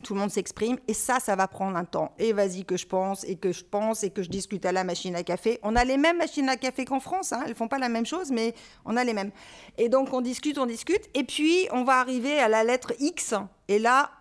tout 0.04 0.14
le 0.14 0.22
monde 0.22 0.32
s'exprime 0.32 0.78
et 0.88 0.94
ça, 0.94 1.20
ça 1.20 1.36
va 1.36 1.48
prendre 1.48 1.76
un 1.76 1.84
temps. 1.84 2.14
Et 2.18 2.32
vas-y 2.32 2.64
que 2.64 2.78
je 2.78 2.88
pense 2.88 3.24
et 3.26 3.36
que 3.36 3.52
je 3.52 3.64
pense 3.64 4.04
et 4.04 4.10
que 4.10 4.24
je 4.24 4.30
discute 4.30 4.66
à 4.66 4.72
la 4.72 4.84
machine 4.84 5.16
à 5.16 5.24
café. 5.24 5.60
On 5.64 5.76
a 5.76 5.84
les 5.84 5.98
mêmes 5.98 6.18
machines 6.18 6.48
à 6.48 6.56
café 6.56 6.86
qu'en 6.86 7.02
France, 7.02 7.34
hein. 7.34 7.44
elles 7.46 7.56
font 7.56 7.68
pas 7.68 7.78
la 7.78 7.90
même 7.90 8.06
chose, 8.06 8.32
mais 8.32 8.56
on 8.86 8.96
a 8.96 9.04
les 9.04 9.14
mêmes. 9.14 9.32
Et 9.78 9.90
donc, 9.90 10.14
on 10.14 10.22
discute, 10.22 10.58
on 10.58 10.66
discute 10.66 11.10
et 11.14 11.24
puis 11.26 11.68
on 11.72 11.84
va 11.84 12.00
arriver 12.00 12.40
à 12.40 12.48
la 12.48 12.64
lettre 12.64 12.94
X 13.00 13.34
et 13.68 13.80
là, 13.80 14.12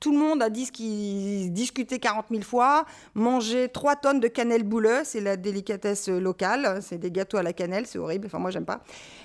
tout 0.00 0.12
le 0.12 0.18
monde 0.18 0.42
a 0.42 0.50
dit 0.50 0.66
ce 0.66 0.72
qu'il 0.72 1.52
discutait 1.52 1.98
40 1.98 2.26
000 2.30 2.42
fois, 2.42 2.84
manger 3.14 3.68
3 3.68 3.96
tonnes 3.96 4.20
de 4.20 4.28
cannelle 4.28 4.62
bouleuse, 4.62 5.06
c'est 5.06 5.20
la 5.20 5.36
délicatesse 5.36 6.08
locale, 6.08 6.80
c'est 6.82 6.98
des 6.98 7.10
gâteaux 7.10 7.38
à 7.38 7.42
la 7.42 7.52
cannelle, 7.52 7.86
c'est 7.86 7.98
horrible, 7.98 8.26
enfin 8.26 8.38
moi 8.38 8.50
j'aime 8.50 8.66
pas. 8.66 8.82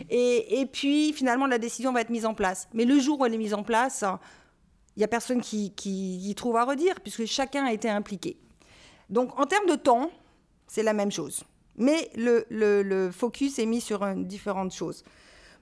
Et, 0.09 0.67
puis 0.71 1.13
finalement 1.13 1.47
la 1.47 1.57
décision 1.57 1.91
va 1.91 2.01
être 2.01 2.09
mise 2.09 2.25
en 2.25 2.33
place. 2.33 2.69
Mais 2.73 2.85
le 2.85 2.99
jour 2.99 3.19
où 3.19 3.25
elle 3.25 3.33
est 3.33 3.37
mise 3.37 3.53
en 3.53 3.63
place, 3.63 4.03
il 4.95 4.99
n'y 4.99 5.03
a 5.03 5.09
personne 5.09 5.41
qui, 5.41 5.73
y 5.85 6.35
trouve 6.35 6.55
à 6.55 6.63
redire, 6.63 6.95
puisque 7.01 7.25
chacun 7.25 7.65
a 7.65 7.73
été 7.73 7.89
impliqué. 7.89 8.37
Donc 9.09 9.37
en 9.39 9.45
termes 9.45 9.67
de 9.67 9.75
temps, 9.75 10.09
c'est 10.67 10.83
la 10.83 10.93
même 10.93 11.11
chose. 11.11 11.43
Mais 11.77 12.09
le, 12.15 13.09
focus 13.11 13.59
est 13.59 13.65
mis 13.65 13.81
sur 13.81 14.05
différentes 14.15 14.73
choses. 14.73 15.03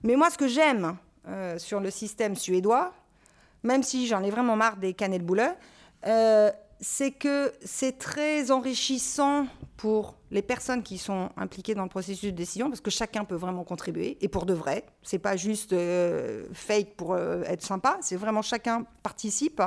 Mais 0.03 0.15
moi 0.15 0.29
ce 0.29 0.37
que 0.37 0.47
j'aime 0.47 0.97
euh, 1.27 1.57
sur 1.57 1.79
le 1.79 1.89
système 1.89 2.35
suédois, 2.35 2.93
même 3.63 3.83
si 3.83 4.07
j'en 4.07 4.23
ai 4.23 4.29
vraiment 4.29 4.55
marre 4.55 4.77
des 4.77 4.93
cannelles 4.93 5.23
bouleux, 5.23 5.51
euh, 6.05 6.51
c'est 6.79 7.11
que 7.11 7.51
c'est 7.63 7.97
très 7.97 8.51
enrichissant 8.51 9.47
pour 9.75 10.15
les 10.31 10.41
personnes 10.41 10.83
qui 10.83 10.97
sont 10.97 11.29
impliquées 11.35 11.75
dans 11.75 11.83
le 11.83 11.89
processus 11.89 12.31
de 12.31 12.35
décision, 12.35 12.69
parce 12.69 12.81
que 12.81 12.91
chacun 12.91 13.25
peut 13.25 13.35
vraiment 13.35 13.63
contribuer, 13.63 14.17
et 14.21 14.27
pour 14.27 14.45
de 14.45 14.53
vrai. 14.53 14.85
C'est 15.03 15.19
pas 15.19 15.35
juste 15.35 15.73
euh, 15.73 16.45
fake 16.53 16.95
pour 16.95 17.13
euh, 17.13 17.43
être 17.43 17.63
sympa, 17.63 17.97
c'est 18.01 18.15
vraiment 18.15 18.41
chacun 18.41 18.85
participe. 19.03 19.61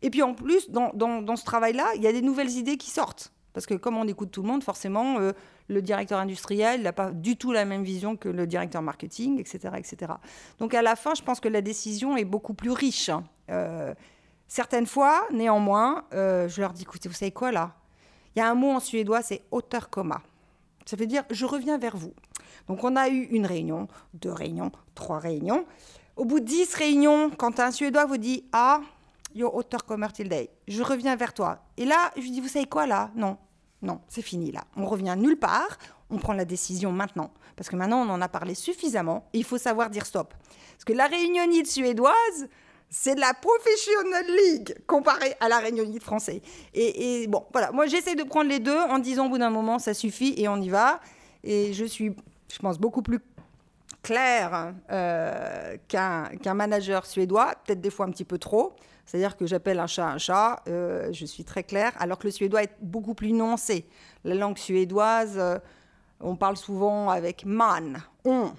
Et 0.00 0.10
puis 0.10 0.22
en 0.22 0.34
plus, 0.34 0.70
dans, 0.70 0.92
dans, 0.92 1.36
ce 1.36 1.44
travail-là, 1.44 1.92
il 1.94 2.02
y 2.02 2.08
a 2.08 2.12
des 2.12 2.22
nouvelles 2.22 2.50
idées 2.50 2.76
qui 2.76 2.90
sortent. 2.90 3.32
Parce 3.52 3.66
que 3.66 3.74
comme 3.74 3.96
on 3.96 4.06
écoute 4.08 4.30
tout 4.30 4.42
le 4.42 4.48
monde, 4.48 4.64
forcément, 4.64 5.18
euh, 5.18 5.32
le 5.68 5.82
directeur 5.82 6.18
industriel 6.18 6.82
n'a 6.82 6.92
pas 6.92 7.10
du 7.10 7.36
tout 7.36 7.52
la 7.52 7.64
même 7.64 7.84
vision 7.84 8.16
que 8.16 8.28
le 8.28 8.46
directeur 8.46 8.82
marketing, 8.82 9.38
etc., 9.38 9.74
etc. 9.76 10.12
Donc 10.58 10.74
à 10.74 10.82
la 10.82 10.96
fin, 10.96 11.14
je 11.14 11.22
pense 11.22 11.40
que 11.40 11.48
la 11.48 11.60
décision 11.60 12.16
est 12.16 12.24
beaucoup 12.24 12.54
plus 12.54 12.70
riche. 12.70 13.08
Hein. 13.08 13.24
Euh, 13.50 13.94
certaines 14.48 14.86
fois, 14.86 15.26
néanmoins, 15.32 16.04
euh, 16.14 16.48
je 16.48 16.60
leur 16.60 16.72
dis, 16.72 16.82
écoutez, 16.82 17.08
vous 17.08 17.14
savez 17.14 17.32
quoi 17.32 17.52
là? 17.52 17.74
Il 18.34 18.38
y 18.38 18.42
a 18.42 18.50
un 18.50 18.54
mot 18.54 18.70
en 18.70 18.80
suédois, 18.80 19.20
c'est 19.22 19.42
coma. 19.90 20.22
Ça 20.86 20.96
veut 20.96 21.06
dire 21.06 21.24
je 21.30 21.44
reviens 21.44 21.78
vers 21.78 21.96
vous. 21.96 22.14
Donc 22.68 22.84
on 22.84 22.96
a 22.96 23.08
eu 23.08 23.24
une 23.24 23.46
réunion, 23.46 23.88
deux 24.14 24.32
réunions, 24.32 24.72
trois 24.94 25.18
réunions. 25.18 25.64
Au 26.16 26.24
bout 26.24 26.40
de 26.40 26.44
dix 26.44 26.74
réunions, 26.74 27.30
quand 27.30 27.58
un 27.60 27.70
Suédois 27.70 28.04
vous 28.04 28.18
dit 28.18 28.44
Ah, 28.52 28.80
yo 29.34 29.62
day, 30.24 30.50
je 30.68 30.82
reviens 30.82 31.16
vers 31.16 31.34
toi. 31.34 31.64
Et 31.76 31.84
là, 31.84 32.10
je 32.16 32.22
lui 32.22 32.30
dis 32.30 32.40
Vous 32.40 32.48
savez 32.48 32.66
quoi 32.66 32.86
là? 32.86 33.10
Non, 33.14 33.36
non, 33.82 34.00
c'est 34.08 34.22
fini 34.22 34.52
là. 34.52 34.64
On 34.76 34.86
revient 34.86 35.14
nulle 35.18 35.38
part. 35.38 35.78
On 36.10 36.18
prend 36.18 36.32
la 36.32 36.44
décision 36.44 36.92
maintenant. 36.92 37.32
Parce 37.56 37.68
que 37.68 37.76
maintenant, 37.76 38.06
on 38.06 38.10
en 38.10 38.20
a 38.20 38.28
parlé 38.28 38.54
suffisamment. 38.54 39.28
Il 39.32 39.44
faut 39.44 39.58
savoir 39.58 39.90
dire 39.90 40.06
stop. 40.06 40.34
Parce 40.72 40.84
que 40.84 40.92
la 40.92 41.06
réunionite 41.06 41.66
suédoise, 41.66 42.48
c'est 42.90 43.14
de 43.14 43.20
la 43.20 43.32
Professional 43.34 44.24
League 44.26 44.76
comparée 44.86 45.34
à 45.40 45.48
la 45.48 45.58
réunionite 45.58 46.02
française. 46.02 46.40
Et, 46.74 47.22
et 47.22 47.26
bon, 47.26 47.46
voilà. 47.52 47.72
Moi, 47.72 47.86
j'essaie 47.86 48.14
de 48.14 48.22
prendre 48.24 48.50
les 48.50 48.60
deux 48.60 48.78
en 48.78 48.98
disant 48.98 49.26
au 49.26 49.28
bout 49.30 49.38
d'un 49.38 49.50
moment, 49.50 49.78
ça 49.78 49.94
suffit 49.94 50.34
et 50.36 50.48
on 50.48 50.60
y 50.60 50.68
va. 50.68 51.00
Et 51.42 51.72
je 51.72 51.84
suis, 51.84 52.14
je 52.52 52.58
pense, 52.58 52.78
beaucoup 52.78 53.02
plus 53.02 53.18
clair 54.02 54.74
euh, 54.90 55.76
qu'un 55.88 56.54
manager 56.54 57.06
suédois, 57.06 57.54
peut-être 57.64 57.80
des 57.80 57.90
fois 57.90 58.06
un 58.06 58.10
petit 58.10 58.24
peu 58.24 58.38
trop. 58.38 58.74
C'est-à-dire 59.04 59.36
que 59.36 59.46
j'appelle 59.46 59.78
un 59.78 59.86
chat 59.86 60.06
un 60.06 60.18
chat, 60.18 60.62
euh, 60.68 61.12
je 61.12 61.26
suis 61.26 61.44
très 61.44 61.64
claire, 61.64 61.92
alors 61.98 62.18
que 62.18 62.26
le 62.26 62.30
suédois 62.30 62.62
est 62.62 62.74
beaucoup 62.80 63.14
plus 63.14 63.32
nuancé. 63.32 63.86
La 64.24 64.34
langue 64.34 64.58
suédoise, 64.58 65.34
euh, 65.36 65.58
on 66.20 66.36
parle 66.36 66.56
souvent 66.56 67.10
avec 67.10 67.44
man, 67.44 68.02
on. 68.24 68.52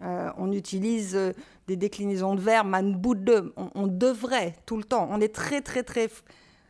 on 0.00 0.52
utilise 0.52 1.18
des 1.66 1.76
déclinaisons 1.76 2.36
de 2.36 2.40
verbes, 2.40 2.68
man, 2.68 2.94
bout 2.94 3.16
de, 3.16 3.52
on, 3.74 3.88
devrait 3.88 4.54
tout 4.64 4.76
le 4.76 4.84
temps. 4.84 5.08
On 5.10 5.20
est 5.20 5.34
très, 5.34 5.60
très, 5.60 5.82
très. 5.82 6.08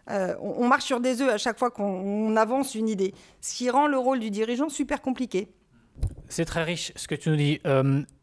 on, 0.08 0.66
marche 0.66 0.84
sur 0.84 1.00
des 1.00 1.20
œufs 1.20 1.30
à 1.30 1.36
chaque 1.36 1.58
fois 1.58 1.70
qu'on 1.70 2.34
avance 2.36 2.74
une 2.74 2.88
idée. 2.88 3.12
Ce 3.42 3.54
qui 3.54 3.68
rend 3.68 3.86
le 3.86 3.98
rôle 3.98 4.20
du 4.20 4.30
dirigeant 4.30 4.70
super 4.70 5.02
compliqué. 5.02 5.52
C'est 6.30 6.46
très 6.46 6.64
riche 6.64 6.92
ce 6.96 7.06
que 7.06 7.14
tu 7.14 7.28
nous 7.28 7.36
dis. 7.36 7.60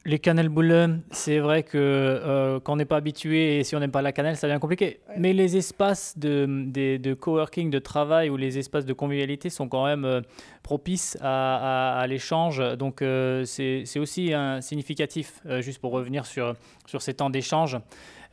Euh, 0.05 0.09
les 0.09 0.19
cannelles 0.19 0.49
boules, 0.49 0.99
c'est 1.11 1.39
vrai 1.39 1.63
que 1.63 1.77
euh, 1.77 2.59
quand 2.59 2.73
on 2.73 2.75
n'est 2.75 2.85
pas 2.85 2.97
habitué 2.97 3.59
et 3.59 3.63
si 3.63 3.75
on 3.75 3.79
n'aime 3.79 3.91
pas 3.91 4.01
la 4.01 4.11
cannelle, 4.11 4.37
ça 4.37 4.47
devient 4.47 4.59
compliqué. 4.59 4.99
Mais 5.17 5.33
les 5.33 5.57
espaces 5.57 6.17
de, 6.17 6.45
de, 6.47 6.97
de, 6.97 7.13
coworking, 7.13 7.69
de 7.69 7.79
travail 7.79 8.29
ou 8.29 8.37
les 8.37 8.57
espaces 8.57 8.85
de 8.85 8.93
convivialité 8.93 9.49
sont 9.49 9.67
quand 9.67 9.85
même 9.85 10.05
euh, 10.05 10.21
propices 10.63 11.17
à, 11.21 12.05
l'échange. 12.07 12.61
Donc 12.77 13.03
c'est 13.45 13.99
aussi 13.99 14.33
un 14.33 14.61
significatif, 14.61 15.41
juste 15.59 15.79
pour 15.79 15.91
revenir 15.91 16.25
sur, 16.25 16.55
sur 16.85 17.01
ces 17.01 17.13
temps 17.13 17.29
d'échange. 17.29 17.77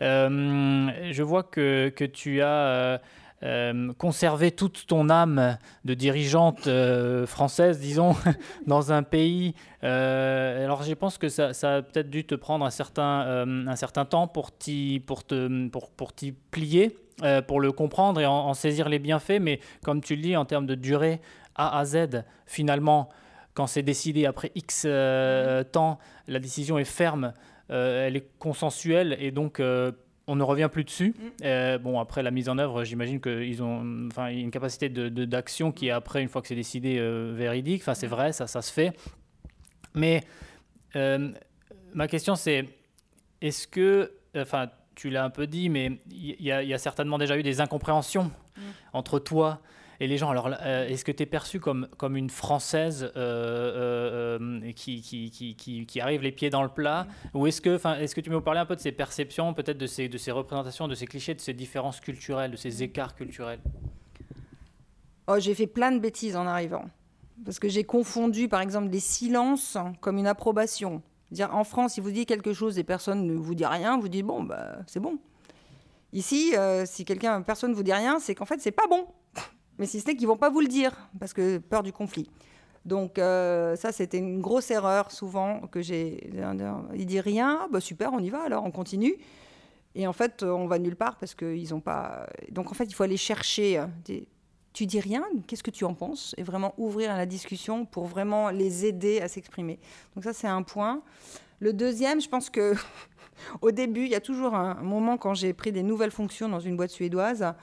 je 0.00 1.22
vois 1.22 1.42
que, 1.42 1.90
que 1.94 2.04
tu 2.04 2.42
as 2.42 3.00
euh, 3.44 3.92
conserver 3.94 4.52
toute 4.52 4.86
ton 4.86 5.10
âme 5.10 5.58
de 5.84 5.94
dirigeante 5.94 6.68
euh, 6.68 7.26
française, 7.26 7.80
disons, 7.80 8.14
dans 8.68 8.92
un 8.92 9.02
pays. 9.02 9.54
Euh, 9.82 10.64
alors, 10.64 10.84
je 10.84 10.94
pense 10.94 11.18
que 11.18 11.28
ça, 11.28 11.48
a 11.48 11.82
peut-être 11.82 12.08
dû 12.08 12.24
te 12.24 12.36
prendre 12.36 12.64
un 12.64 12.70
certain, 12.70 13.44
un 13.66 13.76
certain 13.76 14.04
temps 14.04 14.28
pour 14.28 14.56
t'y 14.56 15.02
pour 15.04 15.24
pour, 15.72 15.90
pour 15.90 16.12
plier, 16.52 16.96
pour 17.48 17.60
le 17.60 17.72
comprendre 17.72 18.20
et 18.20 18.26
en, 18.26 18.54
saisir 18.54 18.88
les 18.88 19.00
bienfaits. 19.00 19.40
Mais 19.40 19.58
comme 19.82 20.02
tu 20.02 20.14
le 20.14 20.22
dis, 20.22 20.36
en 20.36 20.44
termes 20.44 20.66
de 20.66 20.76
durée 20.76 21.20
A 21.56 21.78
à 21.78 21.84
Z, 21.84 22.22
finalement, 22.46 23.08
quand 23.54 23.66
c'est 23.66 23.82
décidé 23.82 24.24
après 24.24 24.52
X 24.54 24.82
temps, 25.72 25.98
la 26.28 26.38
décision 26.38 26.78
est 26.78 26.84
ferme, 26.84 27.32
elle 27.68 28.14
est 28.14 28.38
consensuelle 28.38 29.16
et 29.18 29.32
donc 29.32 29.60
on 30.26 30.36
ne 30.36 30.42
revient 30.42 30.68
plus 30.70 30.84
dessus. 30.84 31.14
Mm. 31.18 31.28
Euh, 31.44 31.78
bon, 31.78 32.00
après 32.00 32.22
la 32.22 32.30
mise 32.30 32.48
en 32.48 32.58
œuvre, 32.58 32.84
j'imagine 32.84 33.20
qu'ils 33.20 33.62
ont 33.62 34.08
enfin, 34.10 34.28
une 34.28 34.50
capacité 34.50 34.88
d'action 34.88 35.70
de, 35.70 35.74
qui 35.74 35.88
est 35.88 35.90
après, 35.90 36.22
une 36.22 36.28
fois 36.28 36.42
que 36.42 36.48
c'est 36.48 36.54
décidé, 36.54 36.98
euh, 36.98 37.32
véridique. 37.34 37.82
Enfin, 37.82 37.94
c'est 37.94 38.06
mm. 38.06 38.10
vrai, 38.10 38.32
ça, 38.32 38.46
ça 38.46 38.62
se 38.62 38.72
fait. 38.72 38.96
Mais 39.94 40.24
euh, 40.96 41.30
ma 41.94 42.08
question, 42.08 42.34
c'est 42.34 42.66
est-ce 43.40 43.66
que, 43.66 44.12
enfin, 44.36 44.70
tu 44.94 45.10
l'as 45.10 45.24
un 45.24 45.30
peu 45.30 45.46
dit, 45.46 45.68
mais 45.68 46.00
il 46.10 46.36
y, 46.40 46.52
a 46.52 46.78
certainement 46.78 47.18
déjà 47.18 47.36
eu 47.36 47.42
des 47.42 47.60
incompréhensions 47.60 48.30
mm. 48.56 48.60
entre 48.92 49.18
toi 49.18 49.60
et 50.02 50.08
les 50.08 50.18
gens, 50.18 50.30
alors, 50.30 50.50
euh, 50.60 50.88
est-ce 50.88 51.04
que 51.04 51.12
tu 51.12 51.22
es 51.22 51.26
perçue 51.26 51.60
comme, 51.60 51.86
comme 51.96 52.16
une 52.16 52.28
Française 52.28 53.12
euh, 53.14 54.38
euh, 54.40 54.72
qui, 54.72 55.00
qui, 55.00 55.30
qui, 55.30 55.86
qui, 55.86 56.00
arrive 56.00 56.22
les 56.22 56.32
pieds 56.32 56.50
dans 56.50 56.64
le 56.64 56.68
plat 56.68 57.06
Ou 57.34 57.46
est-ce 57.46 57.60
que, 57.60 57.76
est 58.00 58.12
que 58.12 58.20
tu 58.20 58.28
peux 58.28 58.34
me 58.34 58.40
parler 58.40 58.58
un 58.58 58.66
peu 58.66 58.74
de 58.74 58.80
ces 58.80 58.90
perceptions, 58.90 59.54
peut-être 59.54 59.78
de 59.78 59.86
ces, 59.86 60.08
de 60.08 60.18
ces 60.18 60.32
représentations, 60.32 60.88
de 60.88 60.96
ces 60.96 61.06
clichés, 61.06 61.34
de 61.34 61.40
ces 61.40 61.52
différences 61.52 62.00
culturelles, 62.00 62.50
de 62.50 62.56
ces 62.56 62.82
écarts 62.82 63.14
culturels? 63.14 63.60
Oh, 65.28 65.38
J'ai 65.38 65.54
fait 65.54 65.68
plein 65.68 65.92
de 65.92 66.00
bêtises 66.00 66.34
en 66.34 66.48
arrivant. 66.48 66.86
Parce 67.44 67.60
que 67.60 67.68
j'ai 67.68 67.84
confondu, 67.84 68.48
par 68.48 68.60
exemple, 68.60 68.88
des 68.88 68.98
silences 68.98 69.78
comme 70.00 70.18
une 70.18 70.26
approbation. 70.26 71.00
Dire, 71.30 71.54
en 71.54 71.62
France, 71.62 71.92
si 71.92 72.00
vous 72.00 72.10
dites 72.10 72.26
quelque 72.26 72.52
chose 72.52 72.76
et 72.76 72.82
personne 72.82 73.24
ne 73.24 73.34
vous 73.34 73.54
dit 73.54 73.66
rien, 73.66 74.00
vous 74.00 74.08
dites 74.08 74.26
bon, 74.26 74.42
bah, 74.42 74.78
c'est 74.88 74.98
bon. 74.98 75.20
Ici, 76.12 76.54
si 76.86 77.04
quelqu'un, 77.04 77.40
personne 77.42 77.70
ne 77.70 77.76
vous 77.76 77.84
dit 77.84 77.92
rien, 77.92 78.18
c'est 78.18 78.34
qu'en 78.34 78.46
fait, 78.46 78.60
c'est 78.60 78.72
pas 78.72 78.88
bon. 78.90 79.06
Mais 79.78 79.86
si 79.86 80.00
ce 80.00 80.06
n'est 80.06 80.16
qu'ils 80.16 80.28
vont 80.28 80.36
pas 80.36 80.50
vous 80.50 80.60
le 80.60 80.68
dire, 80.68 81.08
parce 81.18 81.32
que 81.32 81.58
peur 81.58 81.82
du 81.82 81.92
conflit. 81.92 82.28
Donc 82.84 83.18
euh, 83.18 83.76
ça, 83.76 83.92
c'était 83.92 84.18
une 84.18 84.40
grosse 84.40 84.70
erreur 84.70 85.10
souvent 85.10 85.60
que 85.68 85.80
j'ai. 85.80 86.30
Il 86.94 87.06
dit 87.06 87.20
rien, 87.20 87.60
ah, 87.62 87.68
bah 87.70 87.80
super, 87.80 88.12
on 88.12 88.18
y 88.18 88.30
va, 88.30 88.42
alors 88.42 88.64
on 88.64 88.70
continue. 88.70 89.16
Et 89.94 90.06
en 90.06 90.12
fait, 90.12 90.42
on 90.42 90.66
va 90.66 90.78
nulle 90.78 90.96
part 90.96 91.16
parce 91.16 91.34
qu'ils 91.34 91.70
n'ont 91.70 91.80
pas. 91.80 92.26
Donc 92.50 92.70
en 92.70 92.74
fait, 92.74 92.84
il 92.84 92.94
faut 92.94 93.04
aller 93.04 93.16
chercher. 93.16 93.78
Euh, 93.78 94.20
tu 94.72 94.86
dis 94.86 95.00
rien, 95.00 95.24
qu'est-ce 95.46 95.62
que 95.62 95.70
tu 95.70 95.84
en 95.84 95.94
penses? 95.94 96.34
Et 96.38 96.42
vraiment 96.42 96.74
ouvrir 96.78 97.14
la 97.14 97.26
discussion 97.26 97.84
pour 97.84 98.06
vraiment 98.06 98.48
les 98.48 98.86
aider 98.86 99.20
à 99.20 99.28
s'exprimer. 99.28 99.78
Donc 100.14 100.24
ça, 100.24 100.32
c'est 100.32 100.46
un 100.46 100.62
point. 100.62 101.02
Le 101.60 101.72
deuxième, 101.72 102.20
je 102.20 102.28
pense 102.28 102.48
que 102.50 102.74
au 103.60 103.70
début, 103.70 104.04
il 104.04 104.10
y 104.10 104.14
a 104.14 104.20
toujours 104.20 104.54
un 104.54 104.74
moment 104.82 105.18
quand 105.18 105.34
j'ai 105.34 105.52
pris 105.52 105.72
des 105.72 105.82
nouvelles 105.82 106.10
fonctions 106.10 106.48
dans 106.48 106.60
une 106.60 106.76
boîte 106.76 106.90
suédoise 106.90 107.54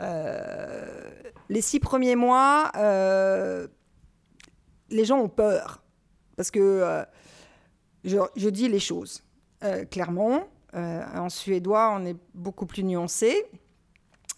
euh, 0.00 1.10
les 1.48 1.60
six 1.60 1.80
premiers 1.80 2.16
mois, 2.16 2.72
euh, 2.76 3.66
les 4.90 5.04
gens 5.04 5.18
ont 5.18 5.28
peur 5.28 5.82
parce 6.36 6.50
que 6.50 6.58
euh, 6.60 7.04
je, 8.02 8.48
dis 8.48 8.68
les 8.68 8.80
choses 8.80 9.22
clairement. 9.90 10.46
en 10.74 11.28
suédois, 11.30 11.96
on 11.98 12.04
est 12.04 12.16
beaucoup 12.34 12.66
plus 12.66 12.84
nuancé. 12.84 13.46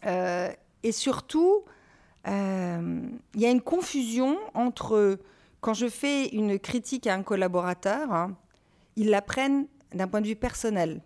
et 0.05 0.93
surtout, 0.93 1.65
il 2.27 3.41
y 3.41 3.47
a 3.47 3.51
une 3.51 3.63
confusion 3.63 4.39
entre 4.55 5.19
quand 5.61 5.75
je 5.75 5.89
fais 5.89 6.29
une 6.29 6.61
critique 6.61 7.09
à 7.09 7.15
un 7.15 7.25
collaborateur, 7.25 8.13
hein, 8.13 8.37
ils 8.95 9.11
la 9.11 9.21
prennent 9.21 9.67
d'un 9.93 10.07
point 10.07 10.21
de 10.21 10.27
vue 10.27 10.37
personnel. 10.37 11.03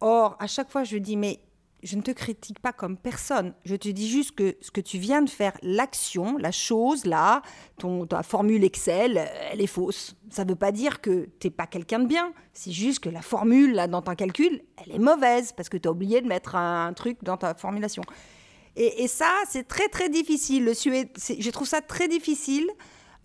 Or, 0.00 0.36
à 0.38 0.46
chaque 0.46 0.70
fois, 0.70 0.84
je 0.84 0.96
dis, 0.96 1.16
mais 1.16 1.40
je 1.86 1.96
ne 1.96 2.02
te 2.02 2.10
critique 2.10 2.58
pas 2.58 2.72
comme 2.72 2.96
personne. 2.96 3.54
Je 3.64 3.76
te 3.76 3.88
dis 3.88 4.08
juste 4.08 4.34
que 4.34 4.56
ce 4.60 4.70
que 4.70 4.80
tu 4.80 4.98
viens 4.98 5.22
de 5.22 5.30
faire, 5.30 5.56
l'action, 5.62 6.36
la 6.36 6.50
chose, 6.50 7.04
là, 7.04 7.42
ta 8.08 8.22
formule 8.22 8.64
Excel, 8.64 9.24
elle 9.50 9.60
est 9.60 9.68
fausse. 9.68 10.16
Ça 10.30 10.44
ne 10.44 10.50
veut 10.50 10.56
pas 10.56 10.72
dire 10.72 11.00
que 11.00 11.28
tu 11.38 11.46
n'es 11.46 11.50
pas 11.50 11.66
quelqu'un 11.66 12.00
de 12.00 12.06
bien. 12.06 12.32
C'est 12.52 12.72
juste 12.72 13.00
que 13.00 13.08
la 13.08 13.22
formule, 13.22 13.74
là, 13.74 13.86
dans 13.86 14.02
ton 14.02 14.16
calcul, 14.16 14.62
elle 14.84 14.96
est 14.96 14.98
mauvaise 14.98 15.52
parce 15.52 15.68
que 15.68 15.76
tu 15.76 15.88
as 15.88 15.92
oublié 15.92 16.20
de 16.20 16.26
mettre 16.26 16.56
un, 16.56 16.92
truc 16.92 17.18
dans 17.22 17.36
ta 17.36 17.54
formulation. 17.54 18.02
Et, 18.74 19.08
ça, 19.08 19.32
c'est 19.48 19.66
très, 19.66 19.88
très 19.88 20.10
difficile. 20.10 20.64
Le 20.64 20.72
je 20.74 21.50
trouve 21.50 21.66
ça 21.66 21.80
très 21.80 22.08
difficile 22.08 22.68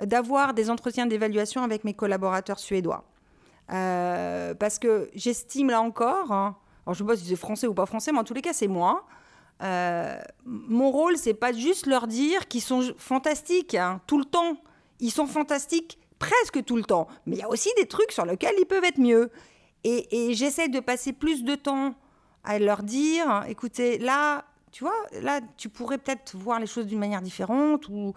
d'avoir 0.02 0.54
des 0.54 0.70
entretiens 0.70 1.08
d'évaluation 1.08 1.64
avec 1.64 1.84
mes 1.84 1.94
collaborateurs 1.94 2.60
suédois. 2.60 3.04
Euh, 3.74 4.54
parce 4.54 4.78
que 4.78 5.10
j'estime 5.16 5.72
là 5.72 5.82
encore... 5.82 6.32
Hein, 6.32 6.56
alors 6.86 6.96
je 6.96 7.04
ne 7.04 7.10
sais 7.10 7.14
pas 7.14 7.18
si 7.18 7.26
c'est 7.28 7.36
français 7.36 7.68
ou 7.68 7.74
pas 7.74 7.86
français, 7.86 8.12
mais 8.12 8.20
en 8.20 8.24
tous 8.24 8.34
les 8.34 8.42
cas, 8.42 8.54
c'est 8.54 8.68
moi. 8.68 9.06
Euh, 9.64 10.20
mon 10.46 10.92
rôle, 10.92 11.18
c'est 11.18 11.34
pas 11.34 11.54
juste 11.54 11.86
leur 11.86 12.08
dire 12.08 12.48
qu'ils 12.48 12.62
sont 12.62 12.94
fantastiques 12.98 13.76
hein, 13.76 14.02
tout 14.08 14.18
le 14.18 14.26
temps. 14.26 14.58
Ils 15.00 15.12
sont 15.12 15.28
fantastiques 15.28 16.00
presque 16.18 16.64
tout 16.64 16.78
le 16.78 16.84
temps. 16.84 17.08
Mais 17.26 17.36
il 17.36 17.40
y 17.40 17.44
a 17.44 17.50
aussi 17.50 17.70
des 17.78 17.88
trucs 17.88 18.12
sur 18.12 18.26
lesquels 18.26 18.56
ils 18.60 18.66
peuvent 18.66 18.84
être 18.84 19.00
mieux. 19.00 19.30
Et, 19.84 20.34
j'essaie 20.34 20.68
de 20.68 20.80
passer 20.80 21.12
plus 21.12 21.44
de 21.44 21.56
temps 21.56 21.96
à 22.44 22.60
leur 22.60 22.84
dire, 22.84 23.44
écoutez, 23.48 23.98
là, 23.98 24.46
tu 24.72 24.84
vois, 24.84 24.94
là, 25.22 25.42
tu 25.58 25.70
pourrais 25.70 25.98
peut-être 25.98 26.36
voir 26.36 26.60
les 26.60 26.68
choses 26.68 26.86
d'une 26.86 27.00
manière 27.00 27.22
différente 27.22 27.88
ou 27.90 28.14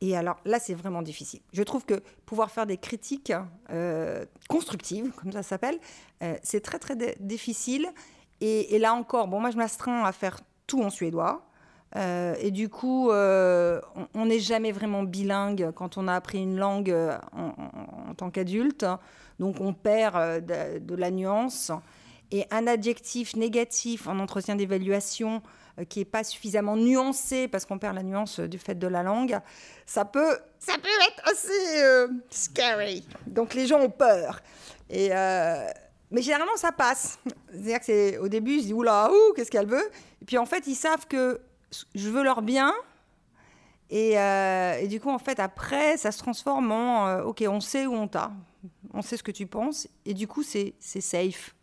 et 0.00 0.16
alors 0.16 0.36
là, 0.44 0.58
c'est 0.58 0.74
vraiment 0.74 1.02
difficile. 1.02 1.40
Je 1.52 1.62
trouve 1.62 1.84
que 1.84 2.02
pouvoir 2.26 2.50
faire 2.50 2.66
des 2.66 2.76
critiques 2.76 3.32
euh, 3.70 4.24
constructives, 4.48 5.10
comme 5.12 5.32
ça 5.32 5.42
s'appelle, 5.42 5.78
euh, 6.22 6.36
c'est 6.42 6.60
très 6.60 6.78
très 6.78 6.96
difficile. 7.20 7.88
Et, 8.40 8.78
là 8.78 8.92
encore, 8.92 9.28
bon, 9.28 9.40
moi 9.40 9.50
je 9.50 9.56
m'astreins 9.56 10.04
à 10.04 10.12
faire 10.12 10.40
tout 10.66 10.82
en 10.82 10.90
suédois. 10.90 11.46
et 11.94 12.50
du 12.50 12.68
coup, 12.68 13.10
on 13.10 14.26
n'est 14.26 14.40
jamais 14.40 14.72
vraiment 14.72 15.02
bilingue 15.04 15.70
quand 15.74 15.96
on 15.96 16.06
a 16.06 16.14
appris 16.14 16.42
une 16.42 16.58
langue 16.58 16.94
en, 17.32 18.14
tant 18.14 18.30
qu'adulte. 18.30 18.84
Donc 19.38 19.62
on 19.62 19.72
perd 19.72 20.44
de, 20.44 20.94
la 20.94 21.10
nuance. 21.10 21.72
Et 22.32 22.46
un 22.50 22.66
adjectif 22.66 23.36
négatif 23.36 24.08
en 24.08 24.18
entretien 24.18 24.56
d'évaluation 24.56 25.42
qui 25.88 26.00
n'est 26.00 26.04
pas 26.06 26.24
suffisamment 26.24 26.76
nuancé 26.76 27.48
parce 27.48 27.66
qu'on 27.66 27.78
perd 27.78 27.94
la 27.94 28.02
nuance 28.02 28.40
du 28.40 28.58
fait 28.58 28.74
de 28.74 28.86
la 28.86 29.02
langue, 29.02 29.38
ça 29.84 30.04
peut, 30.04 30.38
ça 30.58 30.74
peut 30.74 30.88
être 31.08 31.28
assez 31.28 32.06
scary. 32.30 33.06
Donc 33.26 33.54
les 33.54 33.66
gens 33.66 33.80
ont 33.80 33.90
peur. 33.90 34.40
Et 34.88 35.10
mais 36.10 36.22
généralement, 36.22 36.56
ça 36.56 36.72
passe. 36.72 37.18
C'est-à-dire 37.50 37.78
que 37.80 37.84
c'est 37.84 38.18
au 38.18 38.28
début, 38.28 38.60
je 38.60 38.66
dis 38.66 38.72
oula, 38.72 39.10
ouh, 39.10 39.32
qu'est-ce 39.34 39.50
qu'elle 39.50 39.66
veut? 39.66 39.90
Et 40.22 40.24
puis 40.24 40.38
en 40.38 40.46
fait, 40.46 40.66
ils 40.66 40.74
savent 40.74 41.06
que 41.06 41.40
je 41.94 42.08
veux 42.08 42.22
leur 42.22 42.42
bien. 42.42 42.72
Et, 43.90 44.18
euh, 44.18 44.78
et 44.78 44.88
du 44.88 45.00
coup, 45.00 45.10
en 45.10 45.18
fait, 45.18 45.38
après, 45.40 45.96
ça 45.96 46.12
se 46.12 46.18
transforme 46.18 46.70
en 46.72 47.08
euh, 47.08 47.22
ok, 47.22 47.44
on 47.48 47.60
sait 47.60 47.86
où 47.86 47.94
on 47.94 48.08
t'a, 48.08 48.32
on 48.92 49.02
sait 49.02 49.16
ce 49.16 49.22
que 49.22 49.30
tu 49.30 49.46
penses. 49.46 49.88
Et 50.04 50.14
du 50.14 50.28
coup, 50.28 50.42
c'est 50.42 50.74
safe. 50.80 51.54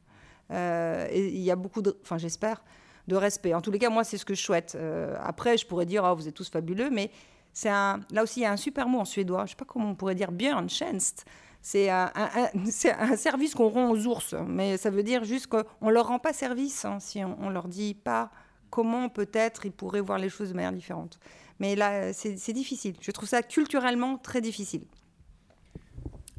Euh, 0.54 1.08
et 1.10 1.28
il 1.28 1.42
y 1.42 1.52
a 1.52 1.56
beaucoup 1.56 1.82
de, 1.82 1.98
enfin, 2.04 2.18
j'espère, 2.18 2.64
de 3.08 3.16
respect. 3.16 3.54
En 3.54 3.62
tous 3.62 3.72
les 3.72 3.80
cas, 3.80 3.90
moi, 3.90 4.04
c'est 4.04 4.18
ce 4.18 4.26
que 4.26 4.36
je 4.36 4.42
souhaite. 4.42 4.78
après, 5.22 5.58
je 5.58 5.66
pourrais 5.66 5.86
dire, 5.86 6.04
oh, 6.06 6.16
vous 6.16 6.28
êtes 6.28 6.34
tous 6.34 6.50
fabuleux, 6.50 6.90
mais 6.90 7.12
c'est 7.54 7.70
un, 7.70 8.00
là 8.12 8.24
aussi, 8.24 8.40
il 8.40 8.44
y 8.44 8.46
a 8.46 8.52
un 8.52 8.58
super 8.58 8.88
mot 8.88 9.00
en 9.00 9.06
suédois. 9.06 9.40
Je 9.40 9.44
ne 9.44 9.48
sais 9.50 9.56
pas 9.56 9.66
comment 9.66 9.90
on 9.90 9.96
pourrait 9.96 10.16
dire 10.16 10.32
Björntjänst. 10.32 11.26
C'est 11.62 11.90
un, 11.90 12.12
un, 13.00 13.16
service 13.16 13.56
qu'on 13.56 13.70
rend 13.70 13.90
aux 13.90 14.06
ours, 14.06 14.36
mais 14.48 14.78
ça 14.78 14.90
veut 14.90 15.04
dire 15.04 15.24
juste 15.24 15.48
qu'on 15.48 15.64
ne 15.82 15.92
leur 15.92 16.08
rend 16.08 16.20
pas 16.20 16.34
service 16.34 16.84
hein, 16.84 17.00
si 17.00 17.24
on 17.24 17.48
ne 17.48 17.54
leur 17.54 17.70
dit 17.70 17.94
pas 17.94 18.32
comment 18.70 19.08
peut-être 19.08 19.66
ils 19.66 19.72
pourraient 19.72 20.02
voir 20.02 20.18
les 20.18 20.30
choses 20.30 20.50
de 20.50 20.56
manière 20.56 20.74
différente. 20.74 21.20
Mais 21.60 21.76
là, 21.76 22.12
c'est 22.12 22.54
difficile. 22.54 22.96
Je 23.00 23.12
trouve 23.12 23.30
ça 23.30 23.44
culturellement 23.44 24.18
très 24.18 24.42
difficile. 24.42 24.86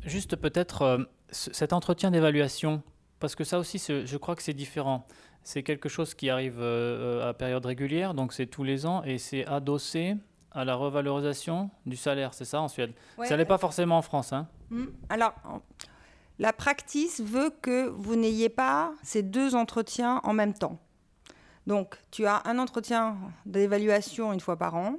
Juste 0.05 0.37
peut-être 0.37 0.83
euh, 0.83 0.99
cet 1.31 1.73
entretien 1.73 2.11
d'évaluation, 2.11 2.83
parce 3.21 3.35
que 3.35 3.45
ça 3.45 3.59
aussi, 3.59 3.79
je 3.79 4.17
crois 4.17 4.37
que 4.37 4.43
c'est 4.43 4.55
différent. 4.55 5.07
C'est 5.43 5.63
quelque 5.63 5.89
chose 5.89 6.15
qui 6.15 6.31
arrive 6.31 6.59
euh, 6.59 7.21
euh, 7.21 7.29
à 7.29 7.35
période 7.35 7.65
régulière, 7.67 8.15
donc 8.15 8.33
c'est 8.33 8.47
tous 8.47 8.65
les 8.65 8.87
ans, 8.87 9.03
et 9.05 9.19
c'est 9.19 9.47
adossé 9.47 10.17
à 10.51 10.65
la 10.65 10.75
revalorisation 10.75 11.71
du 11.85 11.97
salaire, 11.97 12.33
c'est 12.33 12.45
ça 12.45 12.61
en 12.61 12.69
Suède 12.69 12.93
Ça 13.25 13.37
n'est 13.37 13.45
pas 13.45 13.59
forcément 13.59 13.99
en 13.99 14.03
France. 14.03 14.33
Hein 14.33 14.49
hmm. 14.71 14.87
Alors, 15.09 15.35
la 16.39 16.53
practice 16.53 17.21
veut 17.21 17.51
que 17.63 17.89
vous 17.89 18.17
n'ayez 18.17 18.49
pas 18.49 18.93
ces 19.03 19.23
deux 19.23 19.55
entretiens 19.55 20.21
en 20.25 20.33
même 20.33 20.55
temps. 20.55 20.79
Donc, 21.67 21.97
tu 22.11 22.27
as 22.27 22.43
un 22.45 22.59
entretien 22.59 23.17
d'évaluation 23.47 24.33
une 24.33 24.41
fois 24.41 24.57
par 24.57 24.75
an. 24.75 24.97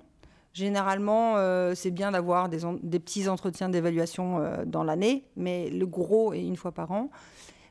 Généralement, 0.53 1.33
euh, 1.35 1.73
c'est 1.75 1.91
bien 1.91 2.11
d'avoir 2.11 2.49
des, 2.49 2.61
des, 2.81 2.99
petits 2.99 3.27
entretiens 3.27 3.69
d'évaluation 3.69 4.39
euh, 4.39 4.63
dans 4.65 4.83
l'année, 4.83 5.25
mais 5.35 5.69
le 5.69 5.85
gros 5.85 6.33
est 6.33 6.41
une 6.41 6.55
fois 6.55 6.71
par 6.71 6.91
an. 6.91 7.09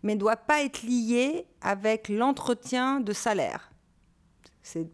Mais 0.05 0.15
ne 0.15 0.21
doit 0.21 0.37
pas 0.37 0.63
être 0.63 0.83
lié 0.83 1.47
avec 1.61 2.09
l'entretien 2.09 3.01
de 3.01 3.13
salaire. 3.13 3.73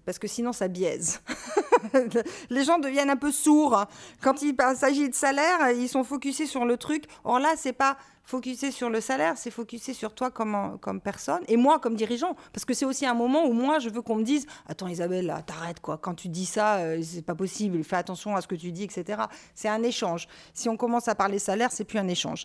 Parce 0.07 0.18
que 0.18 0.27
sinon 0.27 0.53
ça 0.53 0.68
biaise. 0.68 1.20
les 2.51 2.64
gens 2.64 2.79
deviennent 2.79 3.11
un 3.11 3.16
peu 3.16 3.33
sourds 3.33 3.87
quand 4.23 4.43
il 4.43 4.55
s'agit 4.77 5.09
de 5.09 5.14
salaire, 5.14 5.71
ils 5.71 5.88
sont 5.88 6.05
focusés 6.05 6.47
sur 6.47 6.64
le 6.64 6.77
truc. 6.77 7.05
Or 7.25 7.38
là, 7.38 7.55
c'est 7.57 7.73
pas 7.73 7.97
focuser 8.31 8.71
sur 8.71 8.90
le 8.90 9.01
salaire, 9.01 9.37
c'est 9.37 9.51
focuser 9.51 9.93
sur 9.93 10.14
toi 10.14 10.31
comme, 10.31 10.79
comme 10.81 11.01
personne 11.01 11.40
et 11.49 11.57
moi 11.57 11.81
comme 11.81 11.97
dirigeant. 11.97 12.37
Parce 12.53 12.64
que 12.64 12.75
c'est 12.75 12.85
aussi 12.85 13.05
un 13.05 13.14
moment 13.14 13.45
où 13.47 13.53
moi, 13.53 13.81
je 13.81 13.88
veux 13.88 14.03
qu'on 14.03 14.16
me 14.16 14.23
dise 14.23 14.47
Attends, 14.69 14.87
Isabelle, 14.87 15.35
t'arrêtes 15.47 15.81
quoi. 15.81 15.99
Quand 15.99 16.14
tu 16.14 16.29
dis 16.29 16.47
ça, 16.47 16.77
euh, 16.77 17.01
c'est 17.03 17.23
pas 17.23 17.35
possible. 17.35 17.83
Fais 17.83 17.97
attention 17.97 18.37
à 18.37 18.40
ce 18.40 18.47
que 18.47 18.55
tu 18.55 18.71
dis, 18.73 18.85
etc. 18.85 19.23
C'est 19.55 19.69
un 19.69 19.83
échange. 19.83 20.29
Si 20.55 20.69
on 20.69 20.77
commence 20.77 21.09
à 21.09 21.14
parler 21.14 21.38
salaire, 21.38 21.73
c'est 21.73 21.85
plus 21.85 21.99
un 21.99 22.09
échange. 22.09 22.45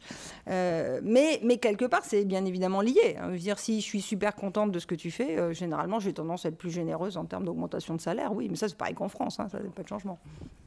Euh, 0.49 0.99
mais, 1.03 1.39
mais 1.43 1.57
quelque 1.57 1.85
part, 1.85 2.03
c'est 2.03 2.25
bien 2.25 2.45
évidemment 2.45 2.81
lié. 2.81 3.17
Hein. 3.19 3.27
Je 3.27 3.33
veux 3.33 3.39
dire, 3.39 3.59
si 3.59 3.79
je 3.79 3.85
suis 3.85 4.01
super 4.01 4.35
contente 4.35 4.71
de 4.71 4.79
ce 4.79 4.87
que 4.87 4.95
tu 4.95 5.11
fais, 5.11 5.37
euh, 5.37 5.53
généralement, 5.53 5.99
j'ai 5.99 6.13
tendance 6.13 6.45
à 6.45 6.49
être 6.49 6.57
plus 6.57 6.71
généreuse 6.71 7.17
en 7.17 7.25
termes 7.25 7.45
d'augmentation 7.45 7.93
de 7.93 8.01
salaire. 8.01 8.33
Oui, 8.33 8.47
mais 8.49 8.55
ça, 8.55 8.67
c'est 8.67 8.77
pareil 8.77 8.95
qu'en 8.95 9.09
France. 9.09 9.24
Hein, 9.25 9.47
ça 9.49 9.59
n'a 9.59 9.69
pas 9.69 9.83
de 9.83 9.87
changement. 9.87 10.19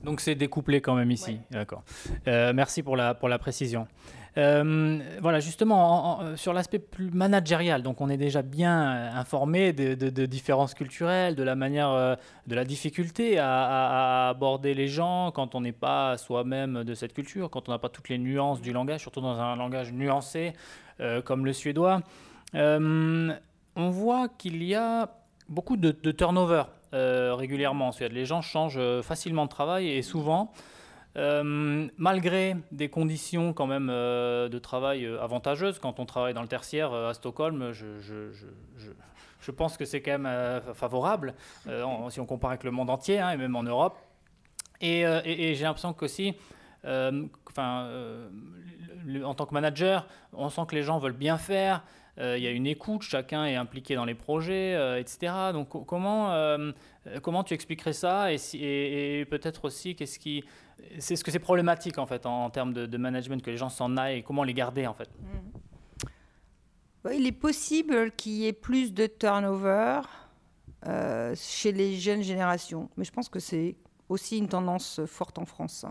Donc, 0.03 0.21
c'est 0.21 0.35
découplé 0.35 0.81
quand 0.81 0.95
même 0.95 1.11
ici. 1.11 1.39
D'accord. 1.51 1.83
merci 2.27 2.83
pour 2.83 2.97
la, 2.97 3.15
pour 3.15 3.29
la 3.29 3.39
précision. 3.39 3.87
Euh, 4.39 4.99
voilà, 5.21 5.41
justement, 5.41 6.21
euh, 6.21 6.37
sur 6.37 6.53
l'aspect 6.53 6.79
plus 6.79 7.11
managérial, 7.11 7.83
donc 7.83 8.01
on 8.01 8.09
est 8.09 8.17
déjà 8.17 8.43
bien 8.43 8.83
euh, 8.83 9.11
informé 9.13 9.73
de, 9.73 10.27
différences 10.27 10.75
culturelles, 10.75 11.35
de 11.35 11.43
la 11.43 11.57
manière, 11.57 12.17
de 12.47 12.55
la 12.55 12.65
difficulté 12.65 13.39
à, 13.39 14.29
aborder 14.29 14.75
les 14.75 14.87
gens 14.87 15.33
quand 15.33 15.55
on 15.55 15.61
n'est 15.61 15.73
pas 15.73 16.17
soi-même 16.19 16.85
de 16.85 16.95
cette 16.95 17.15
culture, 17.15 17.51
quand 17.51 17.69
on 17.69 17.73
n'a 17.73 17.79
pas 17.79 17.89
toutes 17.89 18.09
les 18.09 18.19
nuances 18.19 18.61
du 18.61 18.73
langage, 18.73 19.01
surtout 19.01 19.21
dans 19.21 19.41
un 19.41 19.57
langage 19.57 19.93
nuancé 19.93 20.53
comme 21.25 21.45
le 21.45 21.53
suédois. 21.53 22.03
on 22.55 23.91
voit 23.91 24.29
qu'il 24.29 24.63
y 24.63 24.75
a 24.75 25.09
beaucoup 25.49 25.77
de, 25.77 25.93
turnover 26.11 26.65
régulièrement 26.93 27.89
en 27.89 27.93
Suède. 27.93 28.13
Les 28.13 28.25
gens 28.25 28.43
changent 28.43 28.81
facilement 29.03 29.45
de 29.45 29.51
travail 29.51 29.91
et 29.91 30.03
souvent. 30.03 30.53
Euh, 31.17 31.89
malgré 31.97 32.57
des 32.71 32.89
conditions 32.89 33.53
quand 33.53 33.67
même 33.67 33.89
euh, 33.91 34.49
de 34.49 34.59
travail 34.59 35.05
euh, 35.05 35.21
avantageuses, 35.21 35.81
quand 35.81 35.99
on 35.99 36.07
travaille 36.07 36.33
dans 36.33 36.43
le 36.43 36.49
tertiaire 36.49 36.93
à 36.93 37.13
Stockholm, 37.15 37.73
je, 37.73 39.51
pense 39.51 39.77
que 39.77 39.85
c'est 39.85 40.01
quand 40.03 40.19
même 40.19 40.61
favorable 40.75 41.35
si 42.11 42.21
on 42.21 42.27
compare 42.27 42.51
avec 42.51 42.65
le 42.65 42.71
monde 42.71 42.91
entier 42.91 43.19
hein, 43.19 43.31
et 43.31 43.37
même 43.37 43.57
en 43.57 43.63
Europe. 43.63 43.97
Et, 44.81 45.05
j'ai 45.55 45.65
l'impression 45.65 45.93
qu'aussi, 45.95 46.37
en 46.85 47.29
tant 49.35 49.47
que 49.47 49.55
manager, 49.55 50.07
on 50.35 50.51
sent 50.51 50.63
que 50.69 50.75
les 50.75 50.83
gens 50.83 50.99
veulent 50.99 51.13
bien 51.13 51.39
faire. 51.39 51.83
Il 52.21 52.43
y 52.43 52.47
a 52.49 52.51
une 52.51 52.67
écoute, 52.67 53.03
chacun 53.03 53.45
est 53.47 53.55
impliqué 53.55 53.95
dans 53.95 54.05
les 54.05 54.15
projets, 54.15 55.01
etc. 55.01 55.33
Donc 55.53 55.69
comment, 55.87 56.35
comment 57.23 57.45
tu 57.45 57.55
expliquerais 57.55 57.93
ça 57.93 58.33
et, 58.33 59.27
peut-être 59.31 59.65
aussi 59.67 59.95
qu'est-ce 59.95 60.19
qui 60.19 60.45
c'est 60.99 61.17
ce 61.17 61.25
que 61.25 61.31
c'est 61.31 61.39
problématique 61.39 61.99
en 61.99 62.07
fait 62.07 62.27
en, 62.27 62.51
termes 62.51 62.73
de, 62.73 62.97
management 62.97 63.43
que 63.43 63.51
les 63.51 63.57
gens 63.57 63.69
s'en 63.69 63.97
aillent 63.97 64.23
comment 64.23 64.45
les 64.45 64.55
garder 64.55 64.87
en 64.87 64.95
fait? 64.95 65.09
Mm. 67.05 67.13
il 67.13 67.27
est 67.27 67.33
possible 67.33 68.13
qu'il 68.13 68.33
y 68.33 68.47
ait 68.47 68.53
plus 68.53 68.93
de 68.93 69.07
turnover 69.07 70.01
euh, 70.87 71.35
chez 71.37 71.73
les 71.73 71.97
jeunes 71.97 72.23
générations, 72.23 72.89
mais 72.97 73.05
je 73.05 73.11
pense 73.11 73.29
que 73.29 73.41
c'est 73.41 73.77
aussi 74.09 74.39
une 74.39 74.49
tendance 74.49 75.01
forte 75.07 75.39
en 75.39 75.45
France. 75.45 75.85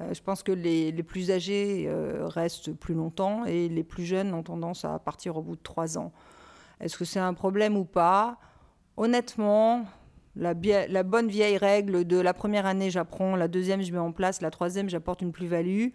Euh, 0.00 0.12
je 0.12 0.22
pense 0.22 0.42
que 0.42 0.52
les, 0.52 0.92
les 0.92 1.02
plus 1.02 1.30
âgés 1.30 1.86
euh, 1.88 2.28
restent 2.28 2.72
plus 2.72 2.94
longtemps 2.94 3.44
et 3.44 3.68
les 3.68 3.84
plus 3.84 4.04
jeunes 4.04 4.34
ont 4.34 4.42
tendance 4.42 4.84
à 4.84 4.98
partir 4.98 5.36
au 5.36 5.42
bout 5.42 5.56
de 5.56 5.62
trois 5.62 5.98
ans. 5.98 6.12
Est-ce 6.80 6.98
que 6.98 7.04
c'est 7.04 7.20
un 7.20 7.34
problème 7.34 7.76
ou 7.76 7.84
pas? 7.84 8.38
Honnêtement, 8.98 9.86
la, 10.34 10.54
bonne 10.54 11.28
vieille 11.28 11.56
règle 11.56 12.04
de 12.04 12.18
la 12.18 12.34
première 12.34 12.66
année, 12.66 12.90
j'apprends, 12.90 13.36
la 13.36 13.48
deuxième, 13.48 13.80
je 13.80 13.92
mets 13.92 13.98
en 13.98 14.12
place, 14.12 14.42
la 14.42 14.50
troisième, 14.50 14.90
j'apporte 14.90 15.22
une 15.22 15.32
plus-value. 15.32 15.88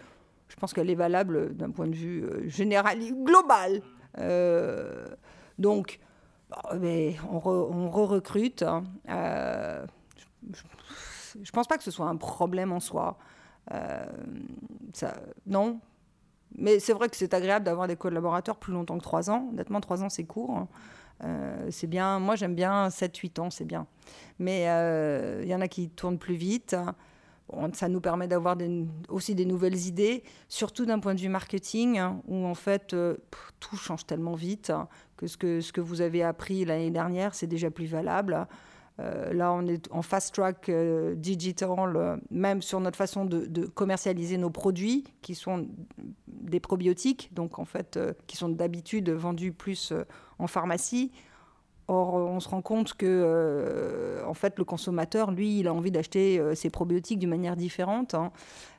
Je 0.47 0.55
pense 0.55 0.73
qu'elle 0.73 0.89
est 0.89 0.95
valable 0.95 1.55
d'un 1.55 1.69
point 1.69 1.87
de 1.87 1.95
vue 1.95 2.23
euh, 2.23 2.49
général, 2.49 2.97
global. 3.23 3.81
Donc, 5.59 5.99
mais 6.79 7.15
on, 7.31 7.89
re-recrute. 7.89 8.63
Hein. 8.63 8.83
Je 9.07 9.83
ne 11.39 11.51
pense 11.53 11.67
pas 11.67 11.77
que 11.77 11.83
ce 11.83 11.91
soit 11.91 12.07
un 12.07 12.17
problème 12.17 12.71
en 12.71 12.79
soi. 12.79 13.19
Ça, 13.69 15.13
non. 15.45 15.79
Mais 16.57 16.79
c'est 16.79 16.93
vrai 16.93 17.07
que 17.09 17.15
c'est 17.15 17.33
agréable 17.33 17.65
d'avoir 17.65 17.87
des 17.87 17.95
collaborateurs 17.95 18.57
plus 18.57 18.73
longtemps 18.73 18.97
que 18.97 19.03
trois 19.03 19.29
ans. 19.29 19.49
Honnêtement, 19.51 19.79
trois 19.79 20.03
ans, 20.03 20.09
c'est 20.09 20.25
court. 20.25 20.57
Hein. 20.57 20.67
Euh, 21.23 21.67
c'est 21.69 21.87
bien, 21.87 22.19
moi 22.19 22.35
j'aime 22.35 22.55
bien 22.55 22.87
7-8 22.87 23.39
ans, 23.39 23.49
c'est 23.49 23.65
bien. 23.65 23.87
Mais 24.39 24.61
il 24.61 24.67
euh, 24.67 25.45
y 25.45 25.53
en 25.53 25.61
a 25.61 25.67
qui 25.67 25.89
tournent 25.89 26.17
plus 26.17 26.35
vite. 26.35 26.75
ça 27.73 27.89
nous 27.89 28.01
permet 28.01 28.27
d'avoir 28.27 28.57
aussi 29.09 29.35
des 29.35 29.45
nouvelles 29.45 29.85
idées, 29.85 30.23
surtout 30.47 30.85
d'un 30.85 30.99
point 30.99 31.13
de 31.13 31.19
vue 31.19 31.29
marketing, 31.29 32.01
où 32.27 32.45
en 32.45 32.55
fait 32.55 32.93
euh, 32.93 33.17
tout 33.59 33.77
change 33.77 34.05
tellement 34.05 34.35
vite 34.35 34.71
ce, 35.23 35.37
que 35.37 35.61
ce 35.61 35.71
que 35.71 35.81
vous 35.81 36.01
avez 36.01 36.23
appris 36.23 36.65
l'année 36.65 36.91
dernière, 36.91 37.35
c'est 37.35 37.47
déjà 37.47 37.69
plus 37.69 37.85
valable. 37.85 38.47
Là, 39.31 39.53
on 39.53 39.67
est 39.67 39.87
en 39.91 40.01
fast 40.01 40.35
track 40.35 40.69
digital, 41.15 42.19
même 42.29 42.61
sur 42.61 42.79
notre 42.79 42.97
façon 42.97 43.25
de, 43.25 43.65
commercialiser 43.65 44.37
nos 44.37 44.49
produits, 44.49 45.03
qui 45.21 45.35
sont 45.35 45.67
des 46.27 46.59
probiotiques, 46.59 47.29
donc 47.33 47.59
en 47.59 47.65
fait, 47.65 47.99
qui 48.27 48.37
sont 48.37 48.49
d'habitude 48.49 49.09
vendus 49.09 49.51
plus 49.51 49.93
en 50.39 50.47
pharmacie. 50.47 51.11
Or, 51.93 52.13
on 52.13 52.39
se 52.39 52.47
rend 52.47 52.61
compte 52.61 52.93
que, 52.93 53.05
euh, 53.05 54.23
en 54.25 54.33
fait, 54.33 54.57
le 54.57 54.63
consommateur, 54.63 55.31
lui, 55.31 55.59
il 55.59 55.67
a 55.67 55.73
envie 55.73 55.91
d'acheter 55.91 56.39
euh, 56.39 56.55
ses 56.55 56.69
probiotiques 56.69 57.19
d'une 57.19 57.29
manière 57.29 57.57
différente. 57.57 58.13
Hein. 58.13 58.31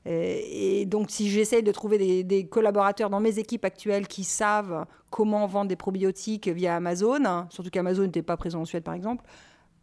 Et, 0.07 0.87
donc, 0.87 1.11
si 1.11 1.29
j'essaye 1.29 1.63
de 1.63 1.73
trouver 1.73 2.25
des, 2.25 2.47
collaborateurs 2.47 3.11
dans 3.11 3.21
mes 3.21 3.39
équipes 3.39 3.67
actuelles 3.67 4.07
qui 4.07 4.25
savent 4.25 4.87
comment 5.11 5.47
vendre 5.47 5.69
des 5.69 5.77
probiotiques 5.77 6.49
via 6.49 6.77
Amazon, 6.77 7.27
hein, 7.27 7.49
surtout 7.51 7.69
qu'Amazon 7.69 8.05
n'était 8.05 8.23
pas 8.23 8.39
présent 8.39 8.63
en 8.63 8.65
Suède, 8.65 8.83
par 8.83 8.95
exemple, 8.95 9.25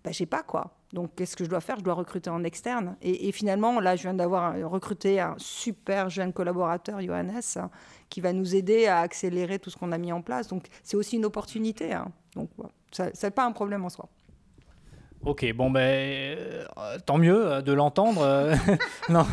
bah, 0.04 0.12
j'ai 0.12 0.26
pas 0.26 0.44
quoi. 0.44 0.72
Donc, 0.94 1.14
qu'est-ce 1.16 1.36
que 1.36 1.44
je 1.44 1.50
dois 1.50 1.62
faire? 1.62 1.78
Je 1.78 1.84
dois 1.84 1.94
recruter 1.94 2.30
en 2.30 2.44
externe. 2.44 2.96
Et, 3.02 3.32
finalement, 3.32 3.80
là, 3.80 3.96
je 3.96 4.04
viens 4.04 4.14
d'avoir 4.14 4.56
recruté 4.70 5.20
un 5.20 5.36
super 5.38 6.10
jeune 6.10 6.34
collaborateur, 6.34 7.00
Johannes, 7.00 7.42
qui 8.10 8.22
va 8.22 8.34
nous 8.34 8.56
aider 8.56 8.88
à 8.88 9.00
accélérer 9.02 9.60
tout 9.60 9.70
ce 9.70 9.78
qu'on 9.78 9.92
a 9.92 10.00
mis 10.00 10.12
en 10.12 10.22
place. 10.22 10.48
Donc, 10.48 10.66
c'est 10.84 10.98
aussi 10.98 11.18
une 11.18 11.26
opportunité. 11.26 11.94
Hein. 11.94 12.12
Donc, 12.36 12.50
ça 12.92 13.12
n'est 13.22 13.32
pas 13.32 13.46
un 13.46 13.52
problème 13.52 13.86
en 13.86 13.90
soi. 13.90 14.10
Ok, 15.26 15.46
bon 15.54 15.70
ben 15.70 15.82
euh, 15.82 16.66
tant 17.06 17.18
mieux 17.18 17.46
euh, 17.46 17.62
de 17.62 17.74
l'entendre. 17.74 18.22
Euh, 18.24 18.56
non, 19.10 19.26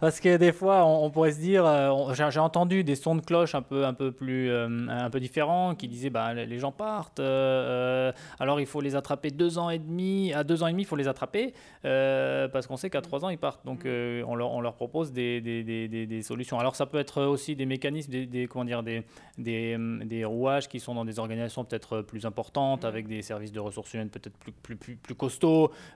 parce 0.00 0.18
que 0.18 0.38
des 0.38 0.50
fois 0.50 0.86
on, 0.86 1.10
pourrait 1.10 1.32
se 1.32 1.40
dire, 1.40 1.66
j'ai 2.14 2.40
entendu 2.40 2.84
des 2.84 2.94
sons 2.94 3.16
de 3.16 3.20
cloche 3.20 3.54
un 3.54 3.60
peu 3.60 3.84
un 3.84 3.92
peu 3.92 4.12
plus 4.12 4.50
un 4.50 5.10
peu 5.10 5.20
différents 5.20 5.74
qui 5.74 5.88
disaient 5.88 6.08
bah 6.08 6.32
les 6.32 6.58
gens 6.58 6.72
partent, 6.72 7.20
alors 7.20 8.60
il 8.60 8.66
faut 8.66 8.80
les 8.80 8.96
attraper 8.96 9.30
deux 9.30 9.58
ans 9.58 9.68
et 9.68 9.78
demi, 9.78 10.32
à 10.32 10.42
deux 10.42 10.62
ans 10.62 10.68
et 10.68 10.72
demi 10.72 10.84
il 10.84 10.86
faut 10.86 10.96
les 10.96 11.08
attraper 11.08 11.52
parce 11.82 12.66
qu'on 12.66 12.78
sait 12.78 12.88
qu'à 12.88 13.02
trois 13.02 13.22
ans 13.24 13.28
ils 13.28 13.38
partent. 13.38 13.64
Donc 13.66 13.82
on 13.84 14.34
leur, 14.34 14.52
on, 14.52 14.62
leur, 14.62 14.74
propose 14.74 15.12
des, 15.12 15.42
des, 15.42 15.62
des, 15.62 16.06
des, 16.06 16.22
solutions. 16.22 16.58
Alors 16.58 16.76
ça 16.76 16.86
peut 16.86 16.98
être 16.98 17.22
aussi 17.22 17.56
des 17.56 17.66
mécanismes, 17.66 18.10
des, 18.10 18.46
comment 18.46 18.64
dire 18.64 18.82
des, 18.82 19.04
des, 19.36 20.24
rouages 20.24 20.68
qui 20.68 20.80
sont 20.80 20.94
dans 20.94 21.04
des 21.04 21.18
organisations 21.18 21.64
peut-être 21.64 22.00
plus 22.00 22.24
importantes 22.24 22.86
avec 22.86 23.06
des 23.06 23.20
services 23.20 23.52
de 23.52 23.60
ressources 23.60 23.92
humaines 23.92 24.08
peut-être 24.08 24.36
plus 24.38 24.52
plus 24.52 24.76
plus, 24.76 24.96
plus 24.96 25.14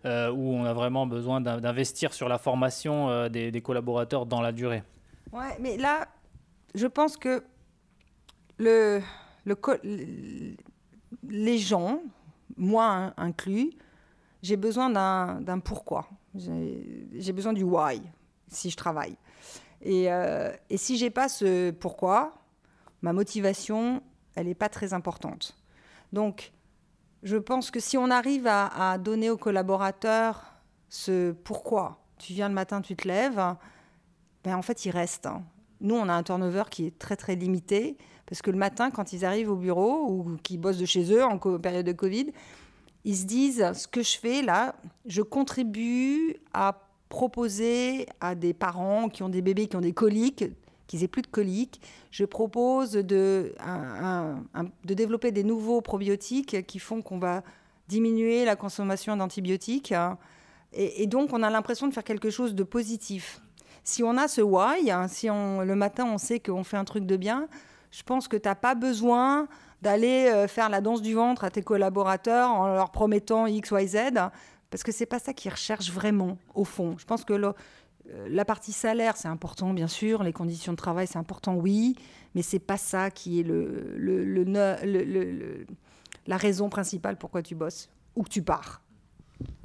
euh, 0.04 0.30
où 0.30 0.54
on 0.54 0.64
a 0.64 0.72
vraiment 0.72 1.06
besoin 1.06 1.40
d'investir 1.40 2.12
sur 2.12 2.28
la 2.28 2.38
formation 2.38 3.08
euh, 3.08 3.28
des, 3.28 3.60
collaborateurs 3.60 4.26
dans 4.26 4.40
la 4.40 4.52
durée. 4.52 4.82
Ouais, 5.32 5.56
mais 5.60 5.76
là, 5.76 6.08
je 6.74 6.86
pense 6.86 7.16
que 7.16 7.42
le, 8.58 9.00
les 11.28 11.58
gens, 11.58 12.02
moi 12.56 13.12
inclus, 13.16 13.70
j'ai 14.42 14.56
besoin 14.56 14.90
d'un 14.90 15.58
pourquoi. 15.60 16.08
J'ai 16.34 17.32
besoin 17.32 17.52
du 17.52 17.62
why 17.62 18.00
si 18.48 18.70
je 18.70 18.76
travaille. 18.76 19.16
Et, 19.82 20.12
euh, 20.12 20.52
et 20.68 20.76
si 20.76 20.96
j'ai 20.96 21.10
pas 21.10 21.28
ce 21.28 21.70
pourquoi, 21.70 22.34
ma 23.02 23.12
motivation, 23.12 24.02
elle 24.34 24.46
n'est 24.46 24.54
pas 24.54 24.68
très 24.68 24.92
importante. 24.92 25.56
Donc, 26.12 26.52
je 27.22 27.36
pense 27.36 27.70
que 27.70 27.80
si 27.80 27.98
on 27.98 28.10
arrive 28.10 28.46
à, 28.46 28.98
donner 28.98 29.30
aux 29.30 29.36
collaborateurs 29.36 30.54
ce 30.88 31.32
pourquoi 31.32 32.00
tu 32.18 32.32
viens 32.32 32.48
le 32.48 32.54
matin, 32.54 32.80
tu 32.80 32.96
te 32.96 33.06
lèves, 33.06 33.42
ben 34.44 34.56
en 34.56 34.62
fait, 34.62 34.84
ils 34.84 34.90
restent. 34.90 35.26
Hein. 35.26 35.42
Nous, 35.80 35.94
on 35.94 36.08
a 36.08 36.12
un 36.12 36.22
turnover 36.22 36.64
qui 36.70 36.86
est 36.86 36.98
très, 36.98 37.16
très 37.16 37.34
limité 37.34 37.96
parce 38.26 38.42
que 38.42 38.50
le 38.50 38.58
matin, 38.58 38.90
quand 38.90 39.12
ils 39.12 39.24
arrivent 39.24 39.50
au 39.50 39.56
bureau 39.56 40.06
ou 40.08 40.36
qu'ils 40.42 40.60
bossent 40.60 40.78
de 40.78 40.86
chez 40.86 41.12
eux 41.12 41.24
en 41.24 41.38
période 41.58 41.86
de 41.86 41.92
Covid, 41.92 42.26
ils 43.04 43.16
se 43.16 43.24
disent 43.24 43.72
ce 43.72 43.88
que 43.88 44.02
je 44.02 44.18
fais 44.18 44.42
là, 44.42 44.76
je 45.06 45.22
contribue 45.22 46.36
à 46.52 46.86
proposer 47.08 48.06
à 48.20 48.34
des 48.34 48.54
parents 48.54 49.08
qui 49.08 49.22
ont 49.22 49.28
des 49.28 49.42
bébés 49.42 49.66
qui 49.66 49.76
ont 49.76 49.80
des 49.80 49.92
coliques 49.92 50.44
qu'ils 50.90 51.04
aient 51.04 51.08
plus 51.08 51.22
de 51.22 51.28
coliques. 51.28 51.80
Je 52.10 52.24
propose 52.24 52.92
de, 52.92 53.54
de 54.84 54.94
développer 54.94 55.30
des 55.30 55.44
nouveaux 55.44 55.80
probiotiques 55.80 56.66
qui 56.66 56.80
font 56.80 57.00
qu'on 57.00 57.20
va 57.20 57.44
diminuer 57.86 58.44
la 58.44 58.56
consommation 58.56 59.16
d'antibiotiques. 59.16 59.94
Et, 60.72 61.06
donc, 61.06 61.32
on 61.32 61.44
a 61.44 61.50
l'impression 61.50 61.86
de 61.86 61.94
faire 61.94 62.02
quelque 62.02 62.28
chose 62.30 62.56
de 62.56 62.64
positif. 62.64 63.40
Si 63.84 64.02
on 64.02 64.16
a 64.16 64.26
ce 64.26 64.40
why, 64.40 64.90
si 65.08 65.30
on, 65.30 65.60
le 65.60 65.76
matin 65.76 66.06
on 66.06 66.18
sait 66.18 66.40
qu'on 66.40 66.64
fait 66.64 66.76
un 66.76 66.84
truc 66.84 67.06
de 67.06 67.16
bien, 67.16 67.46
je 67.92 68.02
pense 68.02 68.26
que 68.26 68.36
tu 68.36 68.48
n'as 68.48 68.56
pas 68.56 68.74
besoin 68.74 69.46
d'aller 69.82 70.28
euh, 70.28 70.48
faire 70.48 70.70
la 70.70 70.80
danse 70.80 71.02
du 71.02 71.14
ventre 71.14 71.44
à 71.44 71.50
tes 71.50 71.62
collaborateurs 71.62 72.50
en 72.50 72.66
leur 72.66 72.90
promettant 72.90 73.46
X, 73.46 73.70
Y, 73.70 73.88
Z, 73.88 73.96
parce 74.70 74.82
que 74.82 74.90
c'est 74.90 75.06
pas 75.06 75.20
ça 75.20 75.32
qu'ils 75.34 75.52
recherchent 75.52 75.90
vraiment, 75.92 76.36
au 76.54 76.64
fond. 76.64 76.96
Je 76.98 77.04
pense 77.04 77.24
que 77.24 77.32
la 78.28 78.44
partie 78.44 78.72
salaire, 78.72 79.16
c'est 79.16 79.28
important, 79.28 79.72
bien 79.72 79.88
sûr. 79.88 80.22
Les 80.22 80.32
conditions 80.32 80.72
de 80.72 80.76
travail, 80.76 81.06
c'est 81.06 81.18
important, 81.18 81.54
oui. 81.54 81.96
Mais 82.34 82.42
c'est 82.42 82.58
pas 82.58 82.76
ça 82.76 83.10
qui 83.10 83.40
est 83.40 83.42
le, 83.42 83.96
la 86.26 86.36
raison 86.36 86.68
principale 86.68 87.16
pourquoi 87.16 87.42
tu 87.42 87.54
bosses 87.54 87.90
ou 88.16 88.22
que 88.22 88.28
tu 88.28 88.42
pars. 88.42 88.82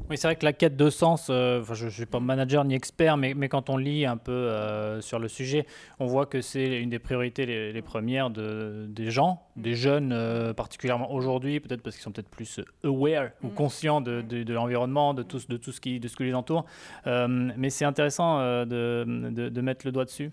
Oui, 0.08 0.20
c'est 0.20 0.28
vrai 0.28 0.36
que 0.36 0.46
la 0.46 0.54
quête 0.54 0.78
de 0.78 0.92
sens, 0.92 1.30
euh, 1.32 1.64
je 1.74 1.86
ne 1.86 1.90
suis 1.90 2.06
pas 2.06 2.20
manager 2.20 2.64
ni 2.64 2.76
expert, 2.76 3.18
mais, 3.18 3.34
mais, 3.34 3.50
quand 3.50 3.72
on 3.72 3.78
lit 3.78 4.06
un 4.06 4.18
peu 4.18 4.32
euh, 4.32 5.02
sur 5.02 5.18
le 5.18 5.28
sujet, 5.28 5.66
on 6.00 6.06
voit 6.06 6.28
que 6.28 6.42
c'est 6.42 6.80
une 6.80 6.92
des 6.92 7.00
priorités 7.00 7.48
les, 7.48 7.82
premières 7.82 8.30
de, 8.30 8.86
des 8.88 9.10
gens, 9.10 9.42
des 9.56 9.74
jeunes, 9.74 10.12
euh, 10.14 10.54
particulièrement 10.54 11.12
aujourd'hui, 11.12 11.60
peut-être 11.60 11.82
parce 11.82 11.96
qu'ils 11.96 12.04
sont 12.04 12.12
peut-être 12.12 12.30
plus 12.30 12.62
aware 12.84 13.32
ou 13.42 13.48
mm. 13.48 13.54
conscients 13.54 14.00
de, 14.00 14.22
de, 14.22 14.54
l'environnement, 14.54 15.16
de 15.16 15.24
tout, 15.24 15.42
de, 15.50 15.58
tout 15.58 15.72
ce 15.72 15.82
qui, 15.82 16.00
de 16.00 16.08
ce 16.08 16.16
qui 16.16 16.26
les 16.26 16.36
entoure. 16.36 16.66
mais 17.08 17.72
c'est 17.72 17.86
intéressant 17.86 18.40
de, 18.66 19.06
de, 19.06 19.62
mettre 19.62 19.88
le 19.88 19.92
doigt 19.92 20.06
dessus. 20.06 20.32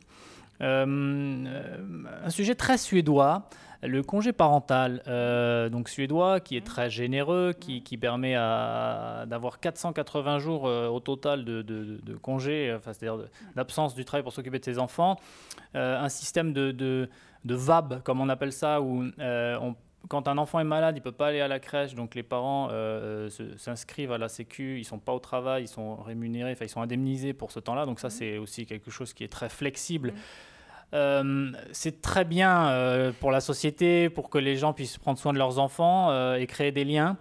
Un 0.62 2.30
sujet 2.30 2.54
très 2.54 2.78
suédois. 2.78 3.48
Le 3.84 4.04
congé 4.04 4.32
parental, 4.32 5.02
euh, 5.08 5.68
donc 5.68 5.88
suédois, 5.88 6.38
qui 6.38 6.56
est 6.56 6.64
très 6.64 6.88
généreux, 6.88 7.52
qui, 7.52 7.80
permet 7.96 8.34
d'avoir 8.34 9.58
480 9.58 10.38
jours 10.38 10.68
euh, 10.68 10.86
au 10.86 11.00
total 11.00 11.44
de, 11.44 11.62
de, 11.62 12.14
congé, 12.14 12.72
enfin, 12.76 12.92
c'est-à-dire 12.92 13.26
d'absence 13.56 13.96
du 13.96 14.04
travail 14.04 14.22
pour 14.22 14.32
s'occuper 14.32 14.60
de 14.60 14.64
ses 14.64 14.78
enfants. 14.78 15.18
Euh, 15.74 16.00
un 16.00 16.08
système 16.08 16.52
de, 16.52 17.08
VAB, 17.44 18.02
comme 18.04 18.20
on 18.20 18.28
appelle 18.28 18.52
ça, 18.52 18.80
où 18.80 19.04
quand 20.08 20.26
un 20.28 20.38
enfant 20.38 20.60
est 20.60 20.64
malade, 20.64 20.96
il 20.96 21.00
ne 21.00 21.04
peut 21.04 21.12
pas 21.12 21.28
aller 21.28 21.40
à 21.40 21.48
la 21.48 21.58
crèche, 21.58 21.96
donc 21.96 22.14
les 22.14 22.22
parents 22.22 22.70
s'inscrivent 23.56 24.12
à 24.12 24.18
la 24.18 24.28
Sécu, 24.28 24.76
ils 24.76 24.82
ne 24.82 24.84
sont 24.84 25.00
pas 25.00 25.12
au 25.12 25.20
travail, 25.20 25.64
ils 25.64 25.68
sont 25.68 25.96
rémunérés, 25.96 26.52
enfin 26.52 26.66
ils 26.66 26.68
sont 26.68 26.82
indemnisés 26.82 27.32
pour 27.32 27.50
ce 27.50 27.58
temps-là. 27.58 27.84
Donc 27.84 27.98
ça, 27.98 28.10
c'est 28.10 28.38
aussi 28.38 28.64
quelque 28.64 28.92
chose 28.92 29.12
qui 29.12 29.24
est 29.24 29.32
très 29.32 29.48
flexible. 29.48 30.14
Euh, 30.94 31.52
c'est 31.72 32.02
très 32.02 32.24
bien 32.24 32.68
euh, 32.68 33.12
pour 33.18 33.30
la 33.30 33.40
société, 33.40 34.10
pour 34.10 34.28
que 34.28 34.38
les 34.38 34.56
gens 34.56 34.72
puissent 34.72 34.98
prendre 34.98 35.18
soin 35.18 35.32
de 35.32 35.38
leurs 35.38 35.58
enfants 35.58 36.10
euh, 36.10 36.34
et 36.34 36.46
créer 36.46 36.72
des 36.72 36.84
liens. 36.84 37.16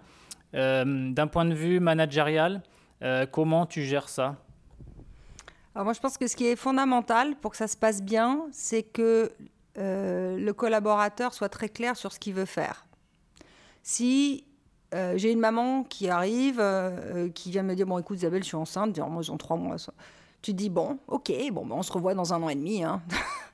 D'un 0.54 1.26
point 1.28 1.46
de 1.46 1.54
vue 1.54 1.80
managérial, 1.80 2.62
comment 3.30 3.64
tu 3.64 3.84
gères 3.84 4.10
ça? 4.10 4.36
Alors 5.74 5.86
moi, 5.86 5.94
je 5.94 6.00
pense 6.00 6.18
que 6.18 6.26
ce 6.26 6.36
qui 6.36 6.46
est 6.46 6.56
fondamental 6.56 7.36
pour 7.36 7.52
que 7.52 7.56
ça 7.56 7.66
se 7.66 7.76
passe 7.78 8.02
bien, 8.02 8.42
c'est 8.52 8.82
que 8.82 9.32
le 9.76 10.52
collaborateur 10.52 11.32
soit 11.32 11.48
très 11.48 11.70
clair 11.70 11.96
sur 11.96 12.12
ce 12.12 12.18
qu'il 12.18 12.34
veut 12.34 12.44
faire. 12.44 12.84
Si 13.82 14.44
j'ai 14.92 15.32
une 15.32 15.40
maman 15.40 15.84
qui 15.84 16.10
arrive, 16.10 16.62
qui 17.34 17.50
vient 17.50 17.62
me 17.62 17.74
dire 17.74 17.86
Bon, 17.86 17.96
écoute, 17.96 18.18
Isabelle, 18.18 18.42
je 18.42 18.48
suis 18.48 18.56
enceinte, 18.56 18.98
moi, 18.98 19.22
j'ai 19.22 19.34
trois 19.38 19.56
mois. 19.56 19.76
Tu 20.42 20.52
dis 20.52 20.68
Bon, 20.68 20.98
ok, 21.08 21.32
bon, 21.50 21.64
ben, 21.64 21.76
on 21.76 21.82
se 21.82 21.92
revoit 21.92 22.12
dans 22.12 22.34
un 22.34 22.42
an 22.42 22.50
et 22.50 22.56
demi. 22.56 22.84
Hein. 22.84 23.00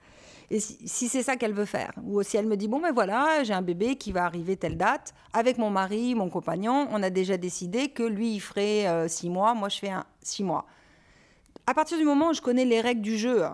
Et 0.50 0.60
si, 0.60 1.08
c'est 1.08 1.22
ça 1.22 1.36
qu'elle 1.36 1.52
veut 1.52 1.66
faire, 1.66 1.92
ou 2.02 2.22
si 2.22 2.38
elle 2.38 2.46
me 2.46 2.56
dit, 2.56 2.68
bon, 2.68 2.80
ben 2.80 2.92
voilà, 2.92 3.44
j'ai 3.44 3.52
un 3.52 3.60
bébé 3.60 3.96
qui 3.96 4.12
va 4.12 4.24
arriver 4.24 4.56
telle 4.56 4.78
date, 4.78 5.12
avec 5.34 5.58
mon 5.58 5.68
mari, 5.68 6.14
mon 6.14 6.30
compagnon, 6.30 6.88
on 6.90 7.02
a 7.02 7.10
déjà 7.10 7.36
décidé 7.36 7.90
que 7.90 8.02
lui, 8.02 8.34
il 8.34 8.40
ferait 8.40 8.88
euh, 8.88 9.08
six 9.08 9.28
mois, 9.28 9.52
moi, 9.52 9.68
je 9.68 9.78
fais 9.78 9.90
six 10.22 10.42
mois. 10.42 10.64
À 11.66 11.74
partir 11.74 11.98
du 11.98 12.04
moment 12.04 12.30
où 12.30 12.32
je 12.32 12.40
connais 12.40 12.64
les 12.64 12.80
règles 12.80 13.02
du 13.02 13.18
jeu, 13.18 13.44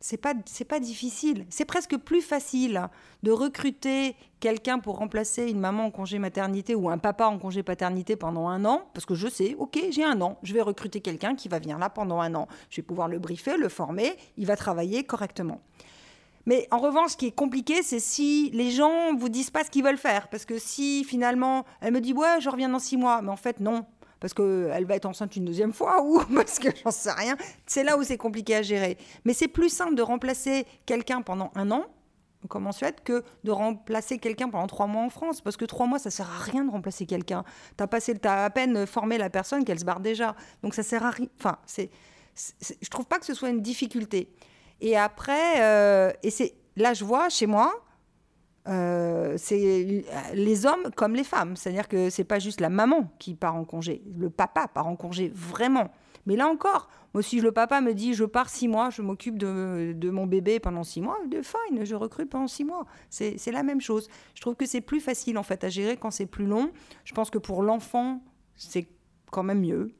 c'est 0.00 0.16
pas 0.16 0.34
c'est 0.46 0.64
pas 0.64 0.78
difficile. 0.78 1.44
C'est 1.50 1.64
presque 1.64 1.96
plus 1.96 2.22
facile 2.22 2.88
de 3.24 3.32
recruter 3.32 4.14
quelqu'un 4.40 4.78
pour 4.78 4.98
remplacer 4.98 5.50
une 5.50 5.58
maman 5.58 5.86
en 5.86 5.90
congé 5.90 6.20
maternité 6.20 6.76
ou 6.76 6.88
un 6.88 6.98
papa 6.98 7.26
en 7.26 7.38
congé 7.38 7.64
paternité 7.64 8.14
pendant 8.14 8.48
un 8.48 8.64
an, 8.64 8.82
parce 8.94 9.06
que 9.06 9.14
je 9.14 9.26
sais, 9.26 9.56
ok, 9.58 9.78
j'ai 9.90 10.04
un 10.04 10.20
an, 10.20 10.38
je 10.44 10.54
vais 10.54 10.62
recruter 10.62 11.00
quelqu'un 11.00 11.34
qui 11.34 11.48
va 11.48 11.58
venir 11.58 11.78
là 11.78 11.90
pendant 11.90 12.20
un 12.20 12.34
an. 12.36 12.46
Je 12.70 12.76
vais 12.76 12.86
pouvoir 12.86 13.08
le 13.08 13.18
briefer, 13.18 13.56
le 13.56 13.68
former, 13.68 14.16
il 14.36 14.46
va 14.46 14.56
travailler 14.56 15.02
correctement. 15.02 15.60
Mais 16.48 16.66
en 16.70 16.78
revanche, 16.78 17.10
ce 17.10 17.16
qui 17.18 17.26
est 17.26 17.30
compliqué, 17.30 17.82
c'est 17.82 18.00
si 18.00 18.48
les 18.54 18.70
gens 18.70 19.14
vous 19.14 19.28
disent 19.28 19.50
pas 19.50 19.64
ce 19.64 19.70
qu'ils 19.70 19.84
veulent 19.84 19.98
faire. 19.98 20.28
Parce 20.28 20.46
que 20.46 20.58
si 20.58 21.04
finalement, 21.04 21.66
elle 21.82 21.92
me 21.92 22.00
dit, 22.00 22.14
ouais, 22.14 22.40
je 22.40 22.48
reviens 22.48 22.70
dans 22.70 22.78
six 22.78 22.96
mois, 22.96 23.20
mais 23.20 23.28
en 23.28 23.36
fait, 23.36 23.60
non. 23.60 23.84
Parce 24.18 24.32
qu'elle 24.32 24.86
va 24.86 24.96
être 24.96 25.04
enceinte 25.04 25.36
une 25.36 25.44
deuxième 25.44 25.74
fois 25.74 26.02
ou 26.06 26.22
parce 26.34 26.58
que 26.58 26.68
j'en 26.82 26.90
sais 26.90 27.12
rien. 27.12 27.36
C'est 27.66 27.84
là 27.84 27.98
où 27.98 28.02
c'est 28.02 28.16
compliqué 28.16 28.56
à 28.56 28.62
gérer. 28.62 28.96
Mais 29.26 29.34
c'est 29.34 29.46
plus 29.46 29.68
simple 29.68 29.94
de 29.94 30.00
remplacer 30.00 30.64
quelqu'un 30.86 31.20
pendant 31.20 31.50
un 31.54 31.70
an, 31.70 31.84
comme 32.48 32.66
en 32.66 32.72
Suède, 32.72 32.96
que 33.04 33.24
de 33.44 33.50
remplacer 33.50 34.16
quelqu'un 34.16 34.48
pendant 34.48 34.68
trois 34.68 34.86
mois 34.86 35.02
en 35.02 35.10
France. 35.10 35.42
Parce 35.42 35.58
que 35.58 35.66
trois 35.66 35.86
mois, 35.86 35.98
ça 35.98 36.10
sert 36.10 36.30
à 36.30 36.38
rien 36.38 36.64
de 36.64 36.70
remplacer 36.70 37.04
quelqu'un. 37.04 37.44
Tu 37.76 37.84
as, 37.84 38.30
as 38.32 38.44
à 38.46 38.48
peine 38.48 38.86
formé 38.86 39.18
la 39.18 39.28
personne 39.28 39.66
qu'elle 39.66 39.80
se 39.80 39.84
barre 39.84 40.00
déjà. 40.00 40.34
Donc 40.62 40.72
ça 40.72 40.82
sert 40.82 41.04
à 41.04 41.10
rien. 41.10 41.28
Enfin, 41.38 41.58
c'est, 41.66 41.90
je 42.80 42.88
trouve 42.88 43.04
pas 43.04 43.18
que 43.18 43.26
ce 43.26 43.34
soit 43.34 43.50
une 43.50 43.60
difficulté. 43.60 44.32
Et 44.80 44.96
après, 44.96 45.62
euh, 45.62 46.12
et 46.22 46.30
c'est 46.30 46.54
là, 46.76 46.94
je 46.94 47.04
vois 47.04 47.28
chez 47.28 47.46
moi, 47.46 47.72
euh, 48.68 49.34
c'est 49.36 50.04
les 50.34 50.66
hommes 50.66 50.90
comme 50.94 51.14
les 51.14 51.24
femmes. 51.24 51.56
C'est-à-dire 51.56 51.88
que 51.88 52.10
c'est 52.10 52.24
pas 52.24 52.38
juste 52.38 52.60
la 52.60 52.68
maman 52.68 53.10
qui 53.18 53.34
part 53.34 53.56
en 53.56 53.64
congé, 53.64 54.02
le 54.16 54.30
papa 54.30 54.68
part 54.68 54.86
en 54.86 54.96
congé 54.96 55.30
vraiment. 55.34 55.90
Mais 56.26 56.36
là 56.36 56.46
encore, 56.46 56.88
moi, 57.14 57.22
si 57.22 57.40
le 57.40 57.52
papa 57.52 57.80
me 57.80 57.94
dit 57.94 58.12
je 58.12 58.24
pars 58.24 58.50
six 58.50 58.68
mois, 58.68 58.90
je 58.90 59.00
m'occupe 59.00 59.38
de, 59.38 60.10
mon 60.10 60.26
bébé 60.26 60.60
pendant 60.60 60.84
six 60.84 61.00
mois, 61.00 61.18
de 61.26 61.40
fine, 61.42 61.84
je 61.84 61.94
recrute 61.94 62.28
pendant 62.28 62.46
six 62.46 62.64
mois. 62.64 62.84
C'est 63.08 63.50
la 63.50 63.62
même 63.62 63.80
chose. 63.80 64.08
Je 64.34 64.40
trouve 64.42 64.54
que 64.54 64.66
c'est 64.66 64.82
plus 64.82 65.00
facile 65.00 65.38
en 65.38 65.42
fait 65.42 65.64
à 65.64 65.70
gérer 65.70 65.96
quand 65.96 66.10
c'est 66.10 66.26
plus 66.26 66.46
long. 66.46 66.70
Je 67.04 67.14
pense 67.14 67.30
que 67.30 67.38
pour 67.38 67.62
l'enfant, 67.62 68.20
c'est 68.54 68.88
quand 69.32 69.42
même 69.42 69.60
mieux. 69.60 69.94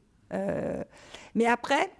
mais 1.33 1.45
après, 1.47 1.91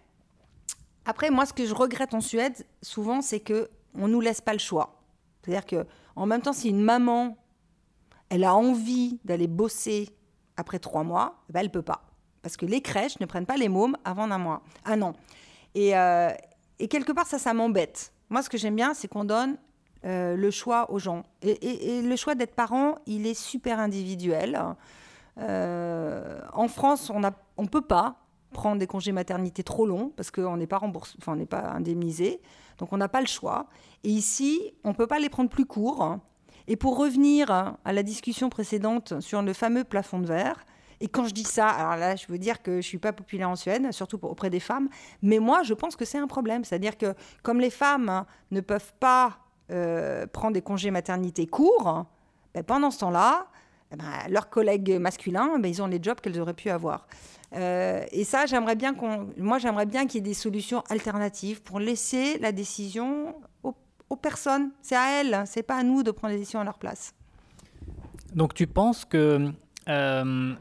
après, 1.10 1.32
moi, 1.32 1.48
ce 1.48 1.54
que 1.54 1.66
je 1.66 1.74
regrette 1.74 2.14
en 2.14 2.22
Suède, 2.22 2.54
souvent, 2.84 3.24
c'est 3.24 3.40
que 3.40 3.68
on 3.96 4.08
nous 4.08 4.22
laisse 4.22 4.42
pas 4.42 4.54
le 4.54 4.60
choix. 4.60 5.02
C'est-à-dire 5.42 5.66
que, 5.66 5.88
en 6.16 6.28
même 6.28 6.44
temps, 6.44 6.54
si 6.54 6.70
une 6.70 6.84
maman, 6.84 7.36
elle 8.30 8.44
a 8.44 8.54
envie 8.54 9.20
d'aller 9.26 9.48
bosser 9.48 10.16
après 10.56 10.78
trois 10.78 11.04
mois, 11.04 11.42
eh 11.50 11.54
ben, 11.54 11.62
elle 11.62 11.72
peut 11.72 11.82
pas, 11.82 12.04
parce 12.44 12.58
que 12.58 12.68
les 12.68 12.82
crèches 12.82 13.20
ne 13.20 13.26
prennent 13.26 13.48
pas 13.48 13.58
les 13.58 13.70
mômes 13.70 13.98
avant 14.06 14.30
un 14.30 14.38
mois, 14.38 14.62
un 14.86 15.02
an. 15.02 15.14
Et, 15.74 15.98
euh, 15.98 16.30
et 16.78 16.88
quelque 16.88 17.12
part, 17.12 17.26
ça, 17.26 17.40
ça 17.40 17.56
m'embête. 17.56 18.14
Moi, 18.30 18.44
ce 18.44 18.50
que 18.52 18.60
j'aime 18.60 18.76
bien, 18.76 18.94
c'est 18.94 19.08
qu'on 19.08 19.26
donne 19.26 19.58
euh, 20.06 20.36
le 20.36 20.52
choix 20.52 20.92
aux 20.92 21.00
gens. 21.00 21.24
Et, 21.42 22.04
le 22.04 22.16
choix 22.18 22.36
d'être 22.36 22.54
parent, 22.54 23.00
il 23.08 23.26
est 23.26 23.34
super 23.34 23.80
individuel. 23.80 24.62
Euh, 25.40 26.40
en 26.54 26.68
France, 26.68 27.10
on 27.10 27.20
ne 27.20 27.30
on 27.58 27.66
peut 27.66 27.82
pas 27.82 28.29
prendre 28.52 28.78
des 28.80 28.88
congés 28.88 29.12
maternité 29.12 29.64
trop 29.64 29.86
longs 29.86 30.12
parce 30.16 30.32
qu'on 30.32 30.58
n'est 30.58 30.68
pas 30.68 30.78
remboursé, 30.78 31.16
enfin 31.20 31.34
on 31.34 31.36
n'est 31.36 31.46
pas 31.46 31.72
indemnisé, 31.72 32.42
donc 32.78 32.94
on 32.94 32.98
n'a 32.98 33.10
pas 33.10 33.22
le 33.22 33.28
choix. 33.28 33.68
Et 34.04 34.10
ici, 34.10 34.74
on 34.84 34.94
peut 34.94 35.08
pas 35.08 35.20
les 35.20 35.30
prendre 35.30 35.50
plus 35.50 35.66
courts. 35.66 36.18
Et 36.68 36.76
pour 36.76 36.98
revenir 36.98 37.78
à 37.84 37.94
la 37.94 38.04
discussion 38.04 38.50
précédente 38.50 39.20
sur 39.22 39.42
le 39.42 39.54
fameux 39.54 39.84
plafond 39.84 40.20
de 40.20 40.28
verre, 40.28 40.66
et 41.02 41.08
quand 41.08 41.26
je 41.26 41.34
dis 41.34 41.44
ça, 41.44 41.68
alors 41.68 41.96
là, 41.96 42.16
je 42.16 42.28
veux 42.28 42.38
dire 42.38 42.62
que 42.62 42.82
je 42.82 42.88
suis 42.88 42.98
pas 42.98 43.14
populaire 43.14 43.50
en 43.50 43.56
Suède, 43.56 43.92
surtout 43.92 44.20
auprès 44.24 44.50
des 44.50 44.60
femmes, 44.60 44.90
mais 45.22 45.40
moi, 45.40 45.64
je 45.64 45.74
pense 45.74 45.96
que 45.96 46.06
c'est 46.06 46.18
un 46.18 46.28
problème. 46.28 46.64
C'est-à-dire 46.64 46.98
que 46.98 47.14
comme 47.42 47.60
les 47.60 47.70
femmes 47.70 48.26
ne 48.52 48.60
peuvent 48.60 48.94
pas 49.00 49.40
euh, 49.72 50.28
prendre 50.28 50.54
des 50.54 50.62
congés 50.62 50.92
maternité 50.92 51.48
courts, 51.48 52.06
ben, 52.54 52.64
pendant 52.64 52.92
ce 52.92 53.00
temps-là, 53.00 53.48
ben, 53.92 54.04
leurs 54.30 54.50
collègues 54.50 55.00
masculins, 55.00 55.58
ben, 55.60 55.70
ils 55.70 55.82
ont 55.82 55.88
les 55.88 56.00
jobs 56.02 56.20
qu'elles 56.20 56.40
auraient 56.40 56.54
pu 56.54 56.70
avoir. 56.70 57.08
Euh, 57.56 58.06
et 58.12 58.24
ça, 58.24 58.46
j'aimerais 58.46 58.76
bien 58.76 58.94
qu'on, 58.94 59.30
moi, 59.38 59.58
j'aimerais 59.58 59.86
bien 59.86 60.06
qu'il 60.06 60.16
y 60.16 60.18
ait 60.20 60.30
des 60.30 60.34
solutions 60.34 60.84
alternatives 60.90 61.62
pour 61.62 61.80
laisser 61.80 62.38
la 62.40 62.52
décision 62.52 63.36
aux, 63.64 63.76
personnes. 64.16 64.72
C'est 64.82 64.96
à 64.96 65.22
elles, 65.22 65.44
c'est 65.46 65.64
pas 65.64 65.78
à 65.78 65.84
nous 65.84 66.04
de 66.04 66.12
prendre 66.12 66.34
les 66.34 66.40
décisions 66.40 66.60
à 66.60 66.64
leur 66.64 66.78
place. 66.78 67.14
Donc, 68.34 68.54
tu 68.54 68.68
penses 68.68 69.06
que, 69.06 69.52
euh, 69.88 70.54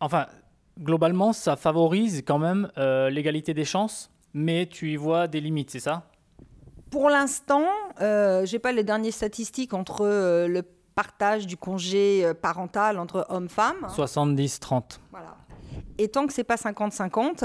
enfin, 0.00 0.26
globalement, 0.80 1.32
ça 1.32 1.56
favorise 1.56 2.22
quand 2.26 2.38
même 2.38 2.70
euh, 2.76 3.08
l'égalité 3.08 3.54
des 3.54 3.64
chances, 3.64 4.10
mais 4.34 4.66
tu 4.66 4.92
y 4.92 4.96
vois 4.96 5.26
des 5.26 5.40
limites, 5.40 5.70
c'est 5.70 5.80
ça? 5.80 6.10
Pour 6.90 7.08
l'instant, 7.08 7.66
euh, 8.00 8.44
j'ai 8.46 8.58
pas 8.58 8.72
les 8.72 8.84
dernières 8.84 9.12
statistiques 9.12 9.74
entre 9.74 10.04
le 10.46 10.62
partage 10.96 11.46
du 11.46 11.56
congé 11.56 12.24
euh, 12.24 12.34
parental 12.34 12.98
entre 12.98 13.26
hommes-femmes. 13.28 13.86
70-30. 13.94 14.98
Voilà. 15.12 15.36
Et 15.98 16.08
tant 16.08 16.26
que 16.26 16.32
c'est 16.32 16.42
pas 16.42 16.56
50-50, 16.56 17.44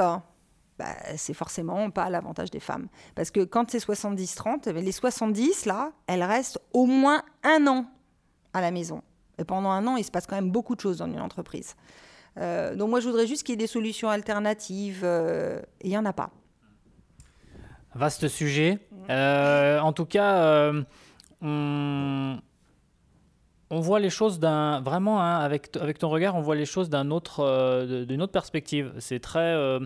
bah, 0.79 0.85
c'est 1.17 1.33
forcément 1.33 1.91
pas 1.91 2.05
à 2.05 2.09
l'avantage 2.09 2.49
des 2.49 2.61
femmes. 2.61 2.87
Parce 3.13 3.29
que 3.29 3.41
quand 3.41 3.69
c'est 3.69 3.85
70-30, 3.85 4.63
eh 4.67 4.73
les 4.81 4.91
70, 4.91 5.65
là, 5.65 5.91
elles 6.07 6.23
restent 6.23 6.59
au 6.73 6.85
moins 6.85 7.23
un 7.43 7.67
an 7.67 7.85
à 8.53 8.61
la 8.61 8.71
maison. 8.71 9.03
Et 9.37 9.43
pendant 9.43 9.69
un 9.69 9.85
an, 9.85 9.97
il 9.97 10.05
se 10.05 10.11
passe 10.11 10.27
quand 10.27 10.35
même 10.35 10.51
beaucoup 10.51 10.75
de 10.75 10.81
choses 10.81 10.99
dans 10.99 11.07
une 11.07 11.19
entreprise. 11.19 11.75
Euh, 12.37 12.75
donc 12.75 12.89
moi, 12.89 13.01
je 13.01 13.07
voudrais 13.09 13.27
juste 13.27 13.43
qu'il 13.43 13.53
y 13.53 13.55
ait 13.55 13.57
des 13.57 13.67
solutions 13.67 14.09
alternatives. 14.09 15.01
Euh, 15.03 15.59
et 15.81 15.87
il 15.87 15.89
n'y 15.89 15.97
en 15.97 16.05
a 16.05 16.13
pas. 16.13 16.29
Vaste 17.95 18.29
sujet. 18.29 18.79
en 19.09 19.91
tout 19.91 20.05
cas, 20.05 20.71
on 21.41 22.37
on 23.71 23.79
voit 23.79 23.99
les 23.99 24.09
choses 24.09 24.37
d'un 24.37 24.81
vraiment 24.81 25.21
hein, 25.21 25.39
avec 25.39 25.75
avec 25.77 25.97
ton 25.97 26.09
regard, 26.09 26.35
on 26.35 26.41
voit 26.41 26.55
les 26.55 26.65
choses 26.65 26.89
d'un 26.89 27.09
autre 27.09 27.39
euh, 27.39 28.05
d'une 28.05 28.21
autre 28.21 28.33
perspective. 28.33 28.93
C'est 28.99 29.19
très 29.19 29.39
euh, 29.39 29.79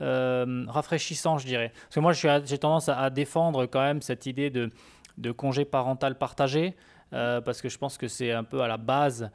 euh, 0.00 0.64
rafraîchissant, 0.68 1.38
je 1.38 1.46
dirais. 1.46 1.72
Parce 1.74 1.94
que 1.96 2.00
moi, 2.00 2.12
j'ai 2.12 2.58
tendance 2.58 2.88
à, 2.88 3.10
défendre 3.10 3.66
quand 3.66 3.82
même 3.82 4.00
cette 4.00 4.26
idée 4.26 4.48
de 4.50 5.32
congé 5.32 5.64
parental 5.64 6.16
partagé 6.16 6.76
parce 7.10 7.60
que 7.60 7.68
je 7.68 7.76
pense 7.76 7.98
que 7.98 8.08
c'est 8.08 8.32
un 8.32 8.44
peu 8.44 8.62
à 8.62 8.68
la 8.68 8.78
base 8.78 9.30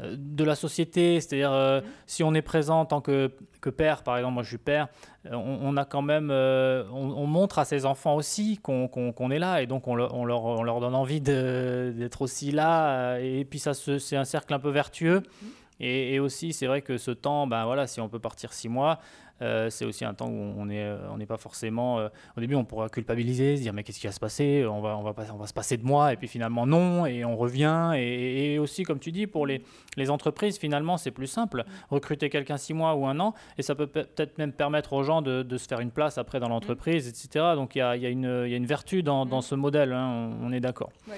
de 0.00 0.44
la 0.44 0.54
société, 0.54 1.20
c'est-à-dire 1.20 1.52
euh, 1.52 1.80
mm. 1.80 1.84
si 2.06 2.24
on 2.24 2.34
est 2.34 2.42
présent 2.42 2.80
en 2.80 2.86
tant 2.86 3.00
que, 3.00 3.30
père, 3.76 4.02
par 4.02 4.16
exemple, 4.16 4.34
moi 4.34 4.42
je 4.42 4.48
suis 4.48 4.58
père, 4.58 4.88
euh, 5.26 5.34
on, 5.34 5.76
a 5.76 5.84
quand 5.84 6.02
même, 6.02 6.30
on, 6.30 7.26
montre 7.26 7.58
à 7.58 7.64
ses 7.64 7.86
enfants 7.86 8.16
aussi 8.16 8.58
qu'on 8.58 9.30
est 9.30 9.38
là 9.38 9.62
et 9.62 9.66
donc 9.66 9.86
on, 9.86 9.94
leur, 9.94 10.80
donne 10.80 10.94
envie 10.94 11.20
d'être 11.20 12.22
aussi 12.22 12.52
là 12.52 13.18
et 13.18 13.44
puis 13.44 13.58
ça 13.58 13.74
c'est 13.74 14.16
un 14.16 14.24
cercle 14.24 14.52
un 14.54 14.58
peu 14.58 14.70
vertueux. 14.70 15.20
Mm. 15.20 15.46
Et, 15.80 16.14
et 16.14 16.20
aussi, 16.20 16.52
c'est 16.52 16.66
vrai 16.66 16.80
que 16.80 16.96
ce 16.96 17.10
temps, 17.10 17.48
ben 17.48 17.64
voilà, 17.64 17.88
si 17.88 18.00
on 18.00 18.08
peut 18.08 18.20
partir 18.20 18.52
six 18.52 18.68
mois, 18.68 19.00
euh, 19.42 19.70
c'est 19.70 19.84
aussi 19.84 20.04
un 20.04 20.14
temps 20.14 20.28
où 20.28 20.54
on 20.56 20.66
n'est 20.66 20.82
euh, 20.82 21.10
on 21.10 21.18
pas 21.26 21.36
forcément. 21.36 21.98
Euh, 21.98 22.08
au 22.36 22.40
début, 22.40 22.54
on 22.54 22.64
pourra 22.64 22.88
culpabiliser, 22.88 23.56
se 23.56 23.62
dire 23.62 23.72
mais 23.72 23.82
qu'est-ce 23.82 24.00
qui 24.00 24.06
va 24.06 24.12
se 24.12 24.20
passer? 24.20 24.64
On 24.66 24.80
va, 24.80 24.96
on, 24.96 25.02
va, 25.02 25.14
on 25.32 25.36
va 25.36 25.46
se 25.46 25.52
passer 25.52 25.76
de 25.76 25.84
moi, 25.84 26.12
et 26.12 26.16
puis 26.16 26.28
finalement 26.28 26.66
non, 26.66 27.06
et 27.06 27.24
on 27.24 27.36
revient. 27.36 27.92
Et, 27.96 28.58
aussi, 28.58 28.84
comme 28.84 28.98
tu 28.98 29.12
dis, 29.12 29.26
pour 29.26 29.46
les, 29.46 29.62
les 29.96 30.10
entreprises, 30.10 30.58
finalement, 30.58 30.96
c'est 30.96 31.10
plus 31.10 31.26
simple. 31.26 31.64
Recruter 31.90 32.30
quelqu'un 32.30 32.56
six 32.56 32.74
mois 32.74 32.94
ou 32.94 33.06
un 33.06 33.18
an, 33.20 33.34
et 33.58 33.62
ça 33.62 33.74
peut 33.74 33.86
peut-être 33.86 34.38
même 34.38 34.52
permettre 34.52 34.92
aux 34.92 35.02
gens 35.02 35.22
de, 35.22 35.42
de, 35.42 35.56
se 35.56 35.66
faire 35.66 35.80
une 35.80 35.90
place 35.90 36.18
après 36.18 36.38
dans 36.38 36.48
l'entreprise, 36.48 37.08
etc. 37.08 37.54
Donc 37.54 37.74
il 37.74 37.78
y 37.78 37.82
a, 37.82 37.96
y, 37.96 38.06
a 38.06 38.10
y 38.10 38.26
a, 38.26 38.56
une 38.56 38.66
vertu 38.66 39.02
dans, 39.02 39.26
dans 39.26 39.40
ce 39.40 39.54
modèle, 39.54 39.92
hein, 39.92 40.30
on, 40.42 40.52
est 40.52 40.60
d'accord. 40.60 40.90
Euh, 41.08 41.14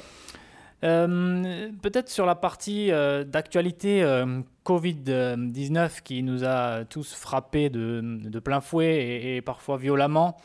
peut-être 0.85 2.11
sur 2.11 2.27
la 2.27 2.35
partie 2.35 2.91
euh, 2.91 3.25
d'actualité 3.25 4.03
euh, 4.03 4.41
Covid-19 4.67 6.03
qui 6.03 6.23
nous 6.23 6.45
a 6.45 6.85
tous 6.85 7.15
frappés 7.15 7.71
de, 7.71 8.39
plein 8.41 8.61
fouet 8.61 9.37
et, 9.37 9.41
parfois 9.41 9.79
violemment. 9.79 10.37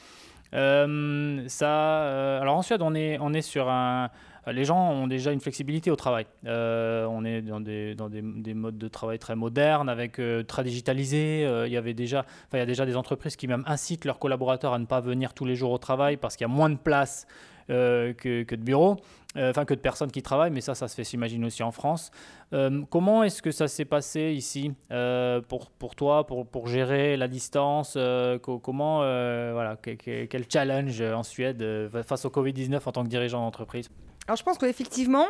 ça, 0.52 2.40
alors 2.42 2.56
en 2.56 2.62
Suède, 2.62 2.82
on 2.82 2.96
est, 2.96 3.18
on 3.20 3.34
est 3.34 3.42
sur 3.42 3.70
un... 3.70 4.10
Les 4.48 4.64
gens 4.64 4.92
ont 4.92 5.06
déjà 5.06 5.32
une 5.32 5.42
flexibilité 5.42 5.92
au 5.92 5.96
travail. 5.96 6.26
on 6.46 7.26
est 7.26 7.42
dans, 7.42 7.60
des, 7.60 7.94
dans 7.94 8.10
des, 8.10 8.22
des, 8.22 8.54
modes 8.54 8.78
de 8.78 8.88
travail 8.88 9.20
très 9.20 9.36
modernes, 9.36 9.90
avec 9.90 10.20
très 10.48 10.64
digitalisés. 10.64 11.44
il 11.66 11.72
y 11.72 11.78
avait 11.78 11.94
déjà, 11.94 12.26
il 12.54 12.58
y 12.58 12.62
a 12.62 12.66
déjà 12.66 12.86
des 12.86 12.96
entreprises 12.96 13.36
qui 13.36 13.48
même 13.48 13.64
incitent 13.68 14.06
leurs 14.06 14.18
collaborateurs 14.18 14.74
à 14.74 14.80
ne 14.80 14.86
pas 14.86 15.02
venir 15.02 15.34
tous 15.34 15.46
les 15.46 15.56
jours 15.56 15.72
au 15.72 15.78
travail 15.78 16.18
parce 16.18 16.36
qu'il 16.36 16.48
y 16.48 16.50
a 16.50 16.54
moins 16.54 16.70
de 16.70 16.78
place 16.78 17.28
que, 17.70 18.44
que, 18.44 18.56
de 18.56 18.62
bureaux. 18.62 18.98
Euh, 19.38 19.52
enfin 19.52 19.64
que 19.64 19.76
de 19.76 19.80
personnes 19.80 20.10
qui 20.10 20.24
travaillent, 20.24 20.52
mais 20.52 20.62
ça, 20.62 20.74
ça 20.74 20.88
se 20.88 20.96
fait, 20.96 21.04
s'imagine 21.04 21.46
aussi 21.46 21.62
en 21.62 21.72
France. 21.72 22.10
Euh, 22.52 22.82
comment 22.90 23.24
est-ce 23.24 23.44
que 23.44 23.52
ça 23.52 23.68
s'est 23.68 23.86
passé 23.86 24.34
ici 24.36 24.74
euh, 24.92 25.40
pour, 25.40 25.70
pour 25.70 25.96
toi, 25.96 26.26
pour, 26.26 26.48
pour 26.48 26.68
gérer 26.68 27.16
la 27.16 27.28
distance 27.28 27.96
Comment, 28.42 29.00
voilà, 29.00 29.78
quel 29.84 30.46
challenge 30.52 31.02
en 31.02 31.22
Suède 31.22 31.64
face 32.04 32.26
au 32.26 32.30
Covid-19 32.30 32.82
en 32.84 32.92
tant 32.92 33.04
que 33.04 33.10
dirigeant 33.10 33.42
d'entreprise? 33.42 33.90
Alors, 34.28 34.38
je 34.38 34.44
pense 34.44 34.58
qu'effectivement, 34.58 35.28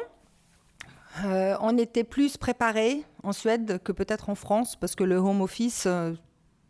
on 1.25 1.77
était 1.77 2.05
plus 2.05 2.37
préparé 2.37 3.03
en 3.23 3.33
Suède 3.33 3.81
que 3.83 3.91
peut-être 3.91 4.29
en 4.29 4.35
France, 4.35 4.77
parce 4.77 4.95
que 4.95 5.03
le 5.03 5.17
home 5.17 5.41
office, 5.41 5.89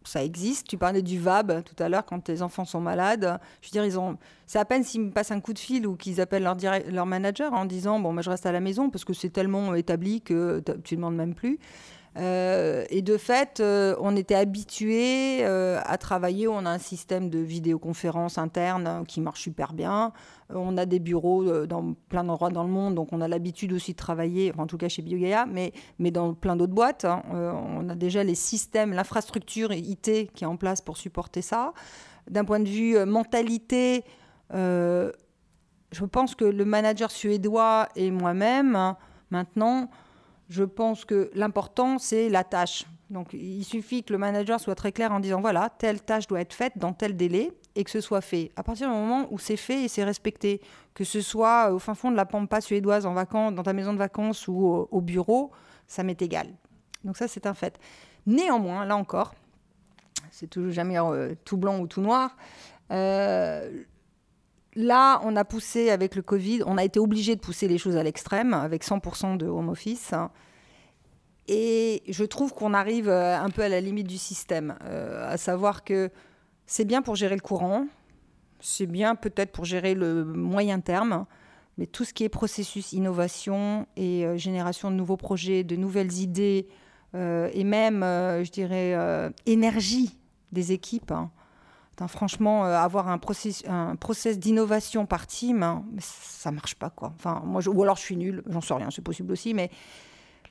ça 0.10 0.24
existe. 0.24 0.68
Tu 0.68 0.78
parlais 0.78 1.02
du 1.02 1.20
VAB 1.20 1.64
tout 1.64 1.82
à 1.82 1.90
l'heure 1.90 2.06
quand 2.06 2.20
tes 2.20 2.42
enfants 2.42 2.66
sont 2.66 2.82
malades. 2.82 3.40
Je 3.62 3.68
veux 3.68 3.72
dire, 3.72 3.86
ils 3.86 4.00
ont. 4.00 4.18
C'est 4.46 4.60
à 4.60 4.66
peine 4.66 4.84
s'ils 4.84 5.02
me 5.02 5.12
passent 5.12 5.32
un 5.32 5.40
coup 5.40 5.54
de 5.54 5.60
fil 5.60 5.86
ou 5.86 5.96
qu'ils 5.96 6.20
appellent 6.22 6.44
leur, 6.44 6.58
leur 6.90 7.06
manager 7.06 7.54
en 7.54 7.66
disant 7.66 8.00
bon, 8.00 8.14
moi 8.14 8.22
je 8.22 8.30
reste 8.30 8.46
à 8.46 8.52
la 8.52 8.60
maison 8.60 8.90
parce 8.90 9.06
que 9.06 9.14
c'est 9.14 9.30
tellement 9.30 9.76
établi 9.76 10.22
que 10.22 10.62
tu 10.84 10.96
ne 10.96 11.02
demandes 11.02 11.16
même 11.16 11.36
plus. 11.36 11.60
Euh, 12.20 12.84
et 12.90 13.02
de 13.02 13.18
fait, 13.18 13.60
euh, 13.60 13.96
on 14.00 14.16
était 14.16 14.36
habitué 14.36 15.40
euh, 15.42 15.80
à 15.86 15.98
travailler. 15.98 16.48
On 16.48 16.66
a 16.66 16.70
un 16.70 16.78
système 16.78 17.30
de 17.30 17.40
vidéoconférence 17.40 18.38
interne 18.38 19.06
qui 19.08 19.22
marche 19.22 19.42
super 19.42 19.74
bien. 19.74 20.12
on 20.50 20.78
a 20.78 20.86
des 20.86 21.00
bureaux 21.00 21.66
dans 21.66 21.94
plein 22.10 22.24
d'endroits 22.24 22.50
dans 22.50 22.64
le 22.64 22.70
monde, 22.70 22.96
donc 22.96 23.10
on 23.12 23.22
a 23.22 23.28
l'habitude 23.28 23.72
aussi 23.72 23.92
de 23.92 23.98
travailler, 23.98 24.52
en 24.58 24.66
tout 24.66 24.78
cas 24.78 24.90
chez 24.90 25.04
BioGaia, 25.04 25.46
mais, 25.46 25.74
mais 26.00 26.12
dans 26.12 26.34
plein 26.34 26.56
d'autres 26.56 26.74
boîtes. 26.74 27.06
Hein. 27.06 27.22
on 27.32 27.88
a 27.88 27.96
déjà 27.96 28.24
les 28.24 28.36
systèmes, 28.36 28.92
l'infrastructure 28.94 29.72
IT 29.72 30.32
qui 30.34 30.44
est 30.44 30.48
en 30.48 30.58
place 30.58 30.82
pour 30.82 30.98
supporter 30.98 31.42
ça. 31.42 31.74
D'un 32.30 32.46
point 32.46 32.60
de 32.60 32.68
vue 32.68 32.98
mentalité, 33.06 34.04
je 34.52 35.12
pense 36.12 36.36
que 36.36 36.46
le 36.46 36.66
manager 36.66 37.12
suédois 37.12 37.88
et 37.96 38.10
moi-même, 38.10 38.76
hein, 38.76 38.98
maintenant, 39.30 39.90
je 40.50 40.64
pense 40.64 41.06
que 41.06 41.30
l'important, 41.36 42.00
c'est 42.00 42.28
la 42.28 42.44
tâche. 42.44 42.86
Donc, 43.10 43.34
il 43.34 43.64
suffit 43.64 44.04
que 44.04 44.14
le 44.14 44.20
manager 44.20 44.60
soit 44.60 44.76
très 44.76 44.92
clair 44.92 45.12
en 45.12 45.20
disant 45.20 45.42
voilà, 45.42 45.70
telle 45.70 46.02
tâche 46.02 46.28
doit 46.28 46.42
être 46.42 46.54
faite 46.54 46.74
dans 46.76 46.94
tel 46.94 47.16
délai 47.16 47.52
et 47.76 47.84
que 47.84 47.92
ce 47.92 48.02
soit 48.02 48.22
fait. 48.22 48.52
À 48.56 48.64
partir 48.64 48.90
du 48.90 48.94
moment 48.94 49.28
où 49.32 49.40
c'est 49.40 49.58
fait 49.58 49.84
et 49.84 49.88
c'est 49.88 50.04
respecté, 50.04 50.62
que 50.94 51.04
ce 51.04 51.22
soit 51.22 51.72
au 51.72 51.80
fin 51.80 51.96
fond 51.96 52.12
de 52.12 52.16
la 52.16 52.26
pampa 52.26 52.62
suédoise 52.62 53.06
en 53.06 53.14
vacances, 53.14 53.54
dans 53.54 53.64
ta 53.64 53.74
maison 53.74 53.94
de 53.94 53.98
vacances 53.98 54.48
ou 54.48 54.88
au, 54.92 55.02
bureau, 55.02 55.52
ça 55.88 56.04
m'est 56.04 56.22
égal. 56.22 56.48
Donc, 57.04 57.18
ça, 57.18 57.28
c'est 57.28 57.46
un 57.46 57.54
fait. 57.54 57.80
Néanmoins, 58.26 58.86
là 58.86 58.96
encore, 58.96 59.34
c'est 60.32 60.48
toujours 60.48 60.72
jamais 60.72 61.00
euh, 61.00 61.34
tout 61.46 61.58
blanc 61.58 61.80
ou 61.80 61.88
tout 61.88 62.02
noir. 62.02 62.36
Euh, 62.92 63.84
Là, 64.76 65.20
on 65.24 65.36
a 65.36 65.44
poussé 65.46 65.90
avec 65.90 66.16
le 66.16 66.22
Covid, 66.22 66.62
on 66.66 66.78
a 66.78 66.84
été 66.84 67.00
obligé 67.00 67.36
de 67.36 67.42
pousser 67.42 67.68
les 67.68 67.78
choses 67.78 67.98
à 67.98 68.04
l'extrême 68.04 68.54
avec 68.54 68.84
100% 68.84 69.38
de 69.38 69.48
home 69.48 69.70
office. 69.70 70.14
et 71.48 72.04
je 72.08 72.24
trouve 72.24 72.54
qu'on 72.54 72.76
arrive 72.76 73.10
un 73.10 73.50
peu 73.50 73.64
à 73.64 73.70
la 73.70 73.82
limite 73.82 74.08
du 74.08 74.20
système, 74.20 74.76
à 74.82 75.38
savoir 75.38 75.84
que 75.84 76.12
c'est 76.68 76.86
bien 76.86 77.02
pour 77.02 77.16
gérer 77.16 77.34
le 77.36 77.42
courant, 77.42 77.88
c'est 78.60 78.86
bien 78.86 79.16
peut-être 79.16 79.52
pour 79.52 79.66
gérer 79.66 79.96
le 79.96 80.24
moyen 80.24 80.80
terme, 80.80 81.26
mais 81.80 81.88
tout 81.88 82.06
ce 82.06 82.14
qui 82.14 82.24
est 82.24 82.30
processus, 82.30 82.94
innovation 82.94 83.88
et 83.96 84.28
génération 84.38 84.92
de 84.92 84.96
nouveaux 84.96 85.18
projets, 85.18 85.64
de 85.64 85.76
nouvelles 85.76 86.14
idées, 86.20 86.68
et 87.16 87.64
même, 87.64 88.02
je 88.02 88.52
dirais, 88.52 89.32
énergie 89.48 90.16
des 90.52 90.72
équipes, 90.72 91.12
hein, 91.12 91.32
franchement, 92.08 92.66
euh, 92.66 92.78
avoir 92.78 93.10
un 93.10 93.18
process, 93.18 93.64
un 93.68 93.96
process 93.96 94.40
d'innovation 94.40 95.06
par 95.06 95.28
team, 95.28 95.64
hein, 95.64 95.84
ça 96.00 96.52
marche 96.52 96.76
pas, 96.76 96.90
quoi. 96.90 97.14
Enfin, 97.16 97.42
moi, 97.46 97.68
ou 97.68 97.84
alors 97.84 97.98
je 97.98 98.02
suis 98.02 98.18
nulle, 98.18 98.44
j'en 98.48 98.62
sais 98.62 98.74
rien, 98.74 98.90
c'est 98.92 99.04
possible 99.04 99.32
aussi, 99.32 99.54
mais 99.54 99.70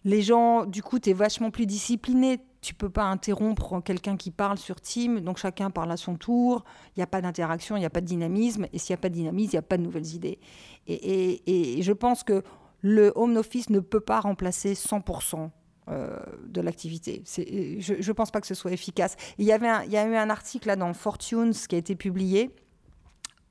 les 0.04 0.22
gens, 0.22 0.64
du 0.64 0.82
coup, 0.82 0.98
tu 0.98 1.10
es 1.10 1.12
vachement 1.12 1.50
plus 1.50 1.66
discipliné. 1.66 2.40
Tu 2.60 2.74
peux 2.74 2.90
pas 2.90 3.04
interrompre 3.04 3.80
quelqu'un 3.82 4.16
qui 4.16 4.30
parle 4.30 4.58
sur 4.58 4.80
Team, 4.80 5.20
donc 5.20 5.38
chacun 5.38 5.70
parle 5.70 5.92
à 5.92 5.96
son 5.96 6.16
tour. 6.16 6.64
Il 6.88 7.00
n'y 7.00 7.02
a 7.02 7.06
pas 7.06 7.20
d'interaction, 7.20 7.76
il 7.76 7.80
n'y 7.80 7.86
a 7.86 7.90
pas 7.90 8.00
de 8.00 8.06
dynamisme. 8.06 8.66
Et 8.72 8.78
s'il 8.78 8.92
n'y 8.94 8.98
a 8.98 9.00
pas 9.00 9.08
de 9.08 9.14
dynamisme, 9.14 9.50
il 9.52 9.54
n'y 9.54 9.58
a 9.58 9.62
pas 9.62 9.76
de 9.76 9.82
nouvelles 9.82 10.14
idées. 10.14 10.38
Et, 10.86 11.76
et, 11.78 11.82
je 11.82 11.92
pense 11.92 12.24
que 12.24 12.42
le 12.80 13.12
home 13.16 13.36
office 13.36 13.70
ne 13.70 13.80
peut 13.80 14.00
pas 14.00 14.20
remplacer 14.20 14.74
100% 14.74 15.36
euh, 15.36 15.46
de 15.88 16.60
l'activité. 16.60 17.22
Je 17.26 17.92
ne 17.92 18.12
pense 18.12 18.30
pas 18.30 18.40
que 18.40 18.46
ce 18.46 18.54
soit 18.54 18.72
efficace. 18.72 19.16
Il 19.38 19.46
y, 19.46 19.52
avait 19.52 19.86
il 19.86 19.92
y 19.92 19.96
a 19.96 20.06
eu 20.06 20.16
un 20.16 20.30
article 20.30 20.68
là 20.68 20.76
dans 20.76 20.92
Fortunes 20.92 21.52
qui 21.52 21.74
a 21.74 21.78
été 21.78 21.94
publié 21.94 22.50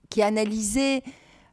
qui 0.10 0.22
analysait, 0.22 1.04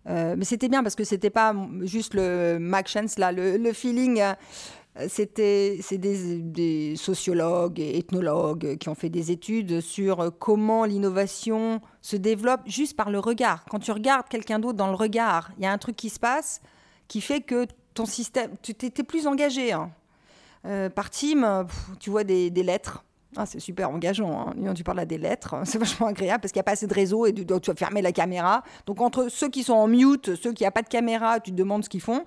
euh, 0.09 0.35
mais 0.37 0.45
c'était 0.45 0.69
bien 0.69 0.83
parce 0.83 0.95
que 0.95 1.05
c'était 1.05 1.31
pas 1.31 1.55
juste 1.83 2.15
le 2.15 2.59
Mac 2.59 2.93
là, 3.17 3.33
le, 3.33 3.73
feeling. 3.73 4.21
Euh, 4.21 4.35
c'était 5.09 5.79
c'est 5.83 5.99
des, 5.99 6.95
sociologues 6.97 7.81
et 7.81 7.99
ethnologues 7.99 8.77
qui 8.77 8.89
ont 8.89 8.95
fait 8.95 9.09
des 9.09 9.33
études 9.33 9.81
sur 9.81 10.31
comment 10.39 10.85
l'innovation 10.85 11.81
se 12.01 12.17
développe 12.17 12.61
juste 12.67 12.97
par 12.97 13.11
le 13.11 13.19
regard. 13.19 13.65
Quand 13.71 13.81
tu 13.81 13.91
regardes 13.91 14.29
quelqu'un 14.29 14.59
d'autre 14.59 14.77
dans 14.77 14.89
le 14.89 14.95
regard, 14.95 15.51
il 15.59 15.65
y 15.65 15.67
a 15.67 15.73
un 15.73 15.79
truc 15.79 15.97
qui 15.97 16.11
se 16.11 16.21
passe 16.21 16.61
qui 17.09 17.21
fait 17.21 17.41
que 17.41 17.67
ton 17.93 18.07
système, 18.07 18.53
tu 18.63 18.73
étais 18.73 19.03
plus 19.03 19.27
engagé. 19.27 19.73
Hein. 19.73 19.91
Euh, 20.67 20.89
par 20.89 21.11
team, 21.11 21.67
tu 22.01 22.11
vois 22.11 22.25
des, 22.25 22.51
lettres. 22.51 23.05
Ah, 23.37 23.47
c'est 23.47 23.61
super 23.61 23.91
engageant. 23.91 24.49
Hein. 24.49 24.75
Tu 24.75 24.85
parles 24.85 25.01
à 25.01 25.05
des 25.05 25.19
lettres, 25.19 25.57
c'est 25.65 25.79
vachement 25.79 26.07
agréable 26.07 26.41
parce 26.41 26.53
qu'il 26.53 26.59
n'y 26.59 26.65
a 26.65 26.65
pas 26.65 26.73
assez 26.73 26.87
de 26.87 26.95
réseau 26.95 27.27
et 27.27 27.35
tu 27.35 27.45
dois 27.45 27.61
fermer 27.77 28.03
la 28.03 28.13
caméra. 28.13 28.63
Donc, 28.87 29.01
entre 29.01 29.29
ceux 29.29 29.49
qui 29.49 29.63
sont 29.63 29.75
en 29.75 29.89
mute, 29.89 30.35
ceux 30.37 30.53
qui 30.53 30.65
n'ont 30.65 30.71
pas 30.71 30.83
de 30.83 30.89
caméra, 30.89 31.41
tu 31.41 31.51
te 31.51 31.57
demandes 31.57 31.85
ce 31.85 31.89
qu'ils 31.89 32.01
font. 32.01 32.25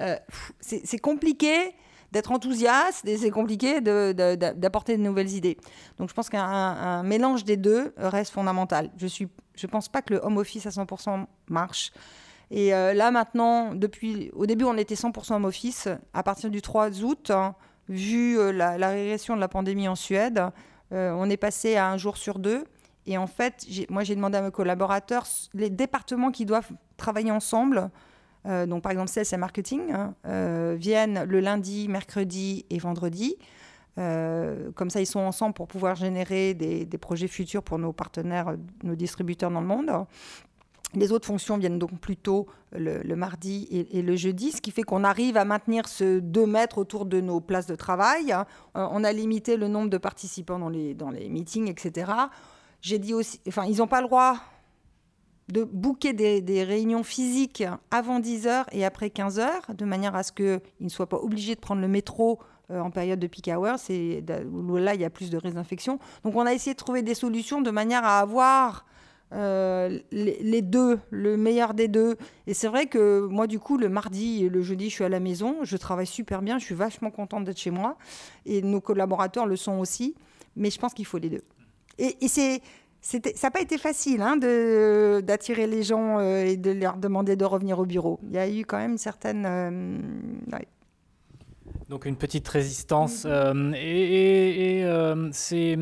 Euh, 0.00 0.16
c'est 0.60 0.98
compliqué 0.98 1.74
d'être 2.12 2.30
enthousiaste 2.30 3.06
et 3.08 3.18
c'est 3.18 3.30
compliqué 3.30 3.80
d'apporter 3.80 4.96
de, 4.96 5.02
nouvelles 5.02 5.32
idées. 5.32 5.58
Donc, 5.98 6.08
je 6.08 6.14
pense 6.14 6.30
qu'un 6.30 7.02
mélange 7.02 7.44
des 7.44 7.56
deux 7.56 7.92
reste 7.96 8.32
fondamental. 8.32 8.90
Je 8.96 9.06
ne 9.06 9.28
je 9.56 9.66
pense 9.66 9.88
pas 9.88 10.00
que 10.00 10.14
le 10.14 10.20
home 10.22 10.38
office 10.38 10.66
à 10.66 10.70
100% 10.70 11.26
marche. 11.48 11.92
Et 12.50 12.74
euh, 12.74 12.94
là, 12.94 13.10
maintenant, 13.10 13.74
depuis, 13.74 14.30
au 14.34 14.46
début, 14.46 14.64
on 14.64 14.76
était 14.76 14.94
100% 14.94 15.34
home 15.34 15.44
office. 15.44 15.88
À 16.12 16.22
partir 16.22 16.50
du 16.50 16.62
3 16.62 17.02
août, 17.02 17.30
hein, 17.30 17.54
vu 17.88 18.38
euh, 18.38 18.52
la, 18.52 18.88
régression 18.88 19.34
de 19.34 19.40
la 19.40 19.48
pandémie 19.48 19.88
en 19.88 19.94
Suède, 19.94 20.42
euh, 20.92 21.12
on 21.12 21.28
est 21.28 21.36
passé 21.36 21.76
à 21.76 21.90
un 21.90 21.96
jour 21.96 22.16
sur 22.16 22.38
deux. 22.38 22.64
Et 23.06 23.18
en 23.18 23.26
fait, 23.26 23.66
moi, 23.90 24.02
j'ai 24.02 24.14
demandé 24.14 24.38
à 24.38 24.42
mes 24.42 24.50
collaborateurs, 24.50 25.26
les 25.52 25.70
départements 25.70 26.30
qui 26.30 26.46
doivent 26.46 26.70
travailler 26.96 27.30
ensemble, 27.30 27.90
euh, 28.46 28.66
donc 28.66 28.82
par 28.82 28.92
exemple 28.92 29.10
sales 29.10 29.26
et 29.30 29.36
marketing, 29.36 29.92
hein, 29.92 30.14
viennent 30.76 31.24
le 31.24 31.40
lundi, 31.40 31.88
mercredi 31.88 32.64
et 32.70 32.78
vendredi. 32.78 33.36
comme 33.96 34.90
ça, 34.90 35.00
ils 35.00 35.06
sont 35.06 35.20
ensemble 35.20 35.54
pour 35.54 35.68
pouvoir 35.68 35.96
générer 35.96 36.54
des, 36.54 36.98
projets 36.98 37.28
futurs 37.28 37.62
pour 37.62 37.78
nos 37.78 37.92
partenaires, 37.92 38.56
nos 38.82 38.94
distributeurs 38.94 39.50
dans 39.50 39.60
le 39.60 39.66
monde. 39.66 39.90
Les 40.94 41.12
autres 41.12 41.26
fonctions 41.26 41.56
viennent 41.58 41.78
donc 41.78 41.98
plutôt 41.98 42.46
le, 42.72 43.14
mardi 43.14 43.68
et, 43.70 44.02
le 44.02 44.16
jeudi, 44.16 44.52
ce 44.52 44.60
qui 44.60 44.70
fait 44.70 44.82
qu'on 44.82 45.04
arrive 45.04 45.36
à 45.36 45.44
maintenir 45.44 45.88
ce 45.88 46.18
2 46.18 46.46
mètres 46.46 46.78
autour 46.78 47.06
de 47.06 47.20
nos 47.20 47.40
places 47.40 47.66
de 47.66 47.74
travail. 47.74 48.32
Euh, 48.32 48.44
on 48.74 49.04
a 49.04 49.12
limité 49.12 49.56
le 49.56 49.68
nombre 49.68 49.90
de 49.90 49.98
participants 49.98 50.58
dans 50.58 50.68
les, 50.68 50.94
dans 50.94 51.10
les 51.10 51.28
meetings, 51.28 51.68
etc. 51.70 52.12
J'ai 52.80 52.98
dit 52.98 53.14
aussi, 53.14 53.40
enfin, 53.48 53.64
ils 53.64 53.78
n'ont 53.78 53.86
pas 53.86 54.00
le 54.00 54.08
droit 54.08 54.36
de 55.48 55.64
booker 55.64 56.12
des, 56.12 56.64
réunions 56.64 57.02
physiques 57.02 57.64
avant 57.90 58.20
10h 58.20 58.64
et 58.72 58.84
après 58.84 59.08
15h, 59.08 59.74
de 59.74 59.84
manière 59.84 60.14
à 60.14 60.22
ce 60.22 60.32
qu'ils 60.32 60.60
ne 60.80 60.88
soient 60.88 61.08
pas 61.08 61.18
obligés 61.18 61.54
de 61.54 61.60
prendre 61.60 61.82
le 61.82 61.88
métro 61.88 62.40
euh, 62.70 62.80
en 62.80 62.90
période 62.90 63.20
de 63.20 63.26
peak 63.26 63.48
hour, 63.48 63.74
c'est 63.78 64.24
là 64.26 64.94
il 64.94 65.00
y 65.00 65.04
a 65.04 65.10
plus 65.10 65.30
de 65.30 65.36
risques 65.36 65.54
d'infection. 65.54 65.98
Donc 66.24 66.34
on 66.34 66.46
a 66.46 66.54
essayé 66.54 66.72
de 66.72 66.78
trouver 66.78 67.02
des 67.02 67.14
solutions 67.14 67.60
de 67.60 67.70
manière 67.70 68.04
à 68.04 68.20
avoir 68.20 68.86
euh, 69.32 69.98
les, 70.12 70.62
deux, 70.62 70.98
le 71.10 71.36
meilleur 71.36 71.74
des 71.74 71.88
deux. 71.88 72.16
Et 72.46 72.54
c'est 72.54 72.68
vrai 72.68 72.86
que 72.86 73.26
moi, 73.26 73.46
du 73.46 73.58
coup, 73.58 73.78
le 73.78 73.88
mardi 73.88 74.44
et 74.44 74.48
le 74.48 74.62
jeudi, 74.62 74.90
je 74.90 74.94
suis 74.94 75.04
à 75.04 75.08
la 75.08 75.20
maison, 75.20 75.56
je 75.62 75.76
travaille 75.76 76.06
super 76.06 76.42
bien, 76.42 76.58
je 76.58 76.64
suis 76.64 76.74
vachement 76.74 77.10
contente 77.10 77.44
d'être 77.44 77.58
chez 77.58 77.70
moi, 77.70 77.96
et 78.46 78.62
nos 78.62 78.80
collaborateurs 78.80 79.46
le 79.46 79.56
sont 79.56 79.78
aussi, 79.78 80.14
mais 80.56 80.70
je 80.70 80.78
pense 80.78 80.94
qu'il 80.94 81.06
faut 81.06 81.18
les 81.18 81.30
deux. 81.30 81.42
Et, 81.98 82.16
c'est, 82.28 82.60
ça 83.00 83.18
n'a 83.18 83.50
pas 83.50 83.60
été 83.60 83.78
facile 83.78 84.20
hein, 84.22 84.36
d'attirer 84.36 85.66
les 85.66 85.82
gens 85.82 86.18
euh, 86.18 86.44
et 86.44 86.56
de 86.56 86.70
leur 86.70 86.96
demander 86.96 87.36
de 87.36 87.44
revenir 87.44 87.78
au 87.78 87.86
bureau. 87.86 88.20
Il 88.24 88.32
y 88.32 88.38
a 88.38 88.48
eu 88.48 88.64
quand 88.64 88.78
même 88.78 88.92
une 88.92 88.98
certaine... 88.98 89.44
Euh, 89.46 89.98
Donc 91.88 92.06
une 92.06 92.16
petite 92.16 92.46
résistance. 92.48 93.26
et, 93.74 94.80
et 94.80 94.86
c'est 95.32 95.76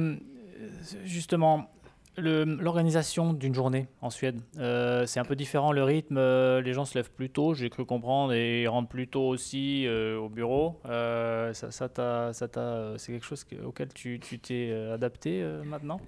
justement 1.04 1.71
L'organisation 2.18 3.32
d'une 3.32 3.54
journée 3.54 3.88
en 4.02 4.10
Suède, 4.10 4.38
euh, 4.58 5.06
c'est 5.06 5.18
un 5.18 5.24
peu 5.24 5.34
différent 5.34 5.72
le 5.72 5.82
rythme. 5.82 6.18
Euh, 6.18 6.60
les 6.60 6.74
gens 6.74 6.84
se 6.84 6.94
lèvent 6.98 7.10
plus 7.10 7.30
tôt, 7.30 7.54
j'ai 7.54 7.70
cru 7.70 7.86
comprendre, 7.86 8.34
et 8.34 8.66
rentrent 8.66 8.90
plus 8.90 9.08
tôt 9.08 9.28
aussi 9.28 9.86
euh, 9.86 10.18
au 10.18 10.28
bureau. 10.28 10.78
ça, 10.84 11.70
ça, 11.70 11.88
c'est 12.34 13.12
quelque 13.12 13.24
chose 13.24 13.46
auquel 13.64 13.88
tu 13.94 14.18
t'es 14.20 14.72
adapté 14.92 15.42
maintenant? 15.64 16.00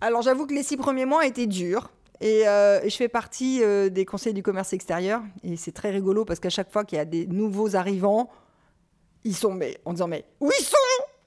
Alors 0.00 0.22
j'avoue 0.22 0.46
que 0.46 0.54
les 0.54 0.64
six 0.64 0.76
premiers 0.76 1.04
mois 1.04 1.24
étaient 1.24 1.46
durs. 1.46 1.90
Et 2.20 2.42
je 2.44 2.94
fais 2.96 3.08
partie 3.08 3.62
des 3.90 4.04
conseils 4.04 4.34
du 4.34 4.42
commerce 4.42 4.72
extérieur. 4.72 5.22
Et 5.44 5.56
c'est 5.56 5.70
très 5.72 5.90
rigolo 5.90 6.24
parce 6.24 6.40
qu'à 6.40 6.50
chaque 6.50 6.72
fois 6.72 6.84
qu'il 6.84 6.98
y 6.98 7.00
a 7.00 7.04
des 7.04 7.28
nouveaux 7.28 7.76
arrivants, 7.76 8.28
ils 9.22 9.36
sont 9.36 9.52
mais, 9.52 9.78
en 9.84 9.92
disant 9.92 10.08
Mais 10.08 10.24
où 10.40 10.50
ils 10.50 10.64
sont? 10.64 10.76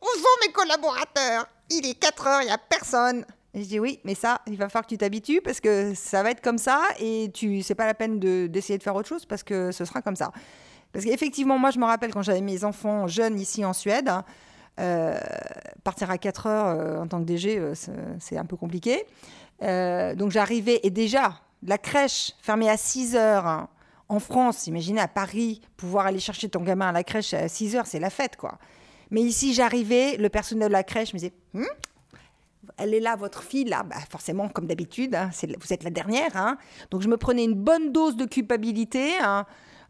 Où 0.01 0.19
sont 0.19 0.47
mes 0.47 0.51
collaborateurs? 0.51 1.47
Il 1.69 1.85
est 1.87 1.93
4 1.93 2.27
heures, 2.27 2.41
il 2.41 2.47
n'y 2.47 2.51
a 2.51 2.57
personne. 2.57 3.25
Et 3.53 3.63
je 3.63 3.67
dis 3.67 3.79
oui, 3.79 3.99
mais 4.03 4.15
ça, 4.15 4.41
il 4.47 4.57
va 4.57 4.69
falloir 4.69 4.85
que 4.85 4.89
tu 4.89 4.97
t'habitues 4.97 5.41
parce 5.41 5.59
que 5.59 5.93
ça 5.93 6.23
va 6.23 6.31
être 6.31 6.41
comme 6.41 6.57
ça 6.57 6.81
et 6.99 7.29
tu, 7.33 7.61
c'est 7.63 7.75
pas 7.75 7.85
la 7.85 7.93
peine 7.93 8.19
d'essayer 8.47 8.77
de, 8.77 8.83
faire 8.83 8.95
autre 8.95 9.09
chose 9.09 9.25
parce 9.25 9.43
que 9.43 9.71
ce 9.71 9.83
sera 9.83 10.01
comme 10.01 10.15
ça. 10.15 10.31
Parce 10.93 11.05
qu'effectivement, 11.05 11.57
moi, 11.57 11.71
je 11.71 11.79
me 11.79 11.85
rappelle 11.85 12.13
quand 12.13 12.21
j'avais 12.21 12.41
mes 12.41 12.63
enfants 12.63 13.07
jeunes 13.07 13.39
ici 13.39 13.65
en 13.65 13.73
Suède, 13.73 14.09
euh, 14.79 15.19
partir 15.83 16.09
à 16.09 16.17
4 16.17 16.47
heures 16.47 16.67
euh, 16.67 17.01
en 17.01 17.07
tant 17.07 17.19
que 17.19 17.25
DG, 17.25 17.57
euh, 17.57 17.73
c'est 18.19 18.37
un 18.37 18.45
peu 18.45 18.55
compliqué. 18.55 19.05
donc 19.61 20.31
j'arrivais, 20.31 20.79
et 20.83 20.89
déjà, 20.89 21.41
la 21.63 21.77
crèche 21.77 22.31
fermée 22.41 22.69
à 22.69 22.77
6 22.77 23.15
heures 23.15 23.45
hein, 23.45 23.69
en 24.07 24.19
France, 24.19 24.67
imaginez 24.67 24.99
à 24.99 25.07
Paris, 25.07 25.61
pouvoir 25.77 26.05
aller 26.05 26.19
chercher 26.19 26.49
ton 26.49 26.61
gamin 26.61 26.89
à 26.89 26.91
la 26.91 27.03
crèche 27.03 27.33
à 27.33 27.47
6 27.47 27.75
heures, 27.75 27.87
c'est 27.87 27.99
la 27.99 28.09
fête, 28.09 28.37
quoi. 28.37 28.57
Mais 29.09 29.21
ici, 29.21 29.53
j'arrivais, 29.53 30.17
le 30.17 30.29
personnel 30.29 30.69
de 30.69 30.73
la 30.73 30.83
crèche 30.83 31.13
me 31.13 31.19
disait 31.19 31.33
hum, 31.53 31.65
elle 32.77 32.93
est 32.93 32.99
là, 32.99 33.15
votre 33.15 33.43
fille, 33.43 33.65
là, 33.65 33.83
bah, 33.83 33.97
forcément, 34.09 34.49
comme 34.49 34.67
d'habitude, 34.67 35.15
hein, 35.15 35.29
vous 35.59 35.73
êtes 35.73 35.83
la 35.83 35.89
dernière. 35.89 36.35
Hein. 36.35 36.57
Donc 36.89 37.01
je 37.01 37.07
me 37.07 37.17
prenais 37.17 37.43
une 37.43 37.53
bonne 37.53 37.91
dose 37.91 38.15
de 38.15 38.25
culpabilité. 38.25 39.13
Hein. 39.21 39.45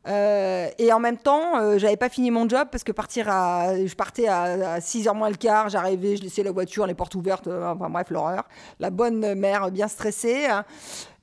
Euh, 0.07 0.69
et 0.79 0.91
en 0.91 0.99
même 0.99 1.17
temps, 1.17 1.59
euh, 1.59 1.77
j'avais 1.77 1.97
pas 1.97 2.09
fini 2.09 2.31
mon 2.31 2.49
job 2.49 2.67
parce 2.71 2.83
que 2.83 2.91
partir 2.91 3.29
à, 3.29 3.75
je 3.85 3.93
partais 3.93 4.27
à, 4.27 4.79
6h 4.79 5.15
moins 5.15 5.29
le 5.29 5.35
quart, 5.35 5.69
j'arrivais, 5.69 6.17
je 6.17 6.23
laissais 6.23 6.41
la 6.43 6.51
voiture, 6.51 6.87
les 6.87 6.95
portes 6.95 7.13
ouvertes, 7.13 7.47
euh, 7.47 7.71
enfin 7.71 7.89
bref, 7.89 8.09
l'horreur. 8.09 8.47
La 8.79 8.89
bonne 8.89 9.35
mère 9.35 9.69
bien 9.71 9.87
stressée. 9.87 10.47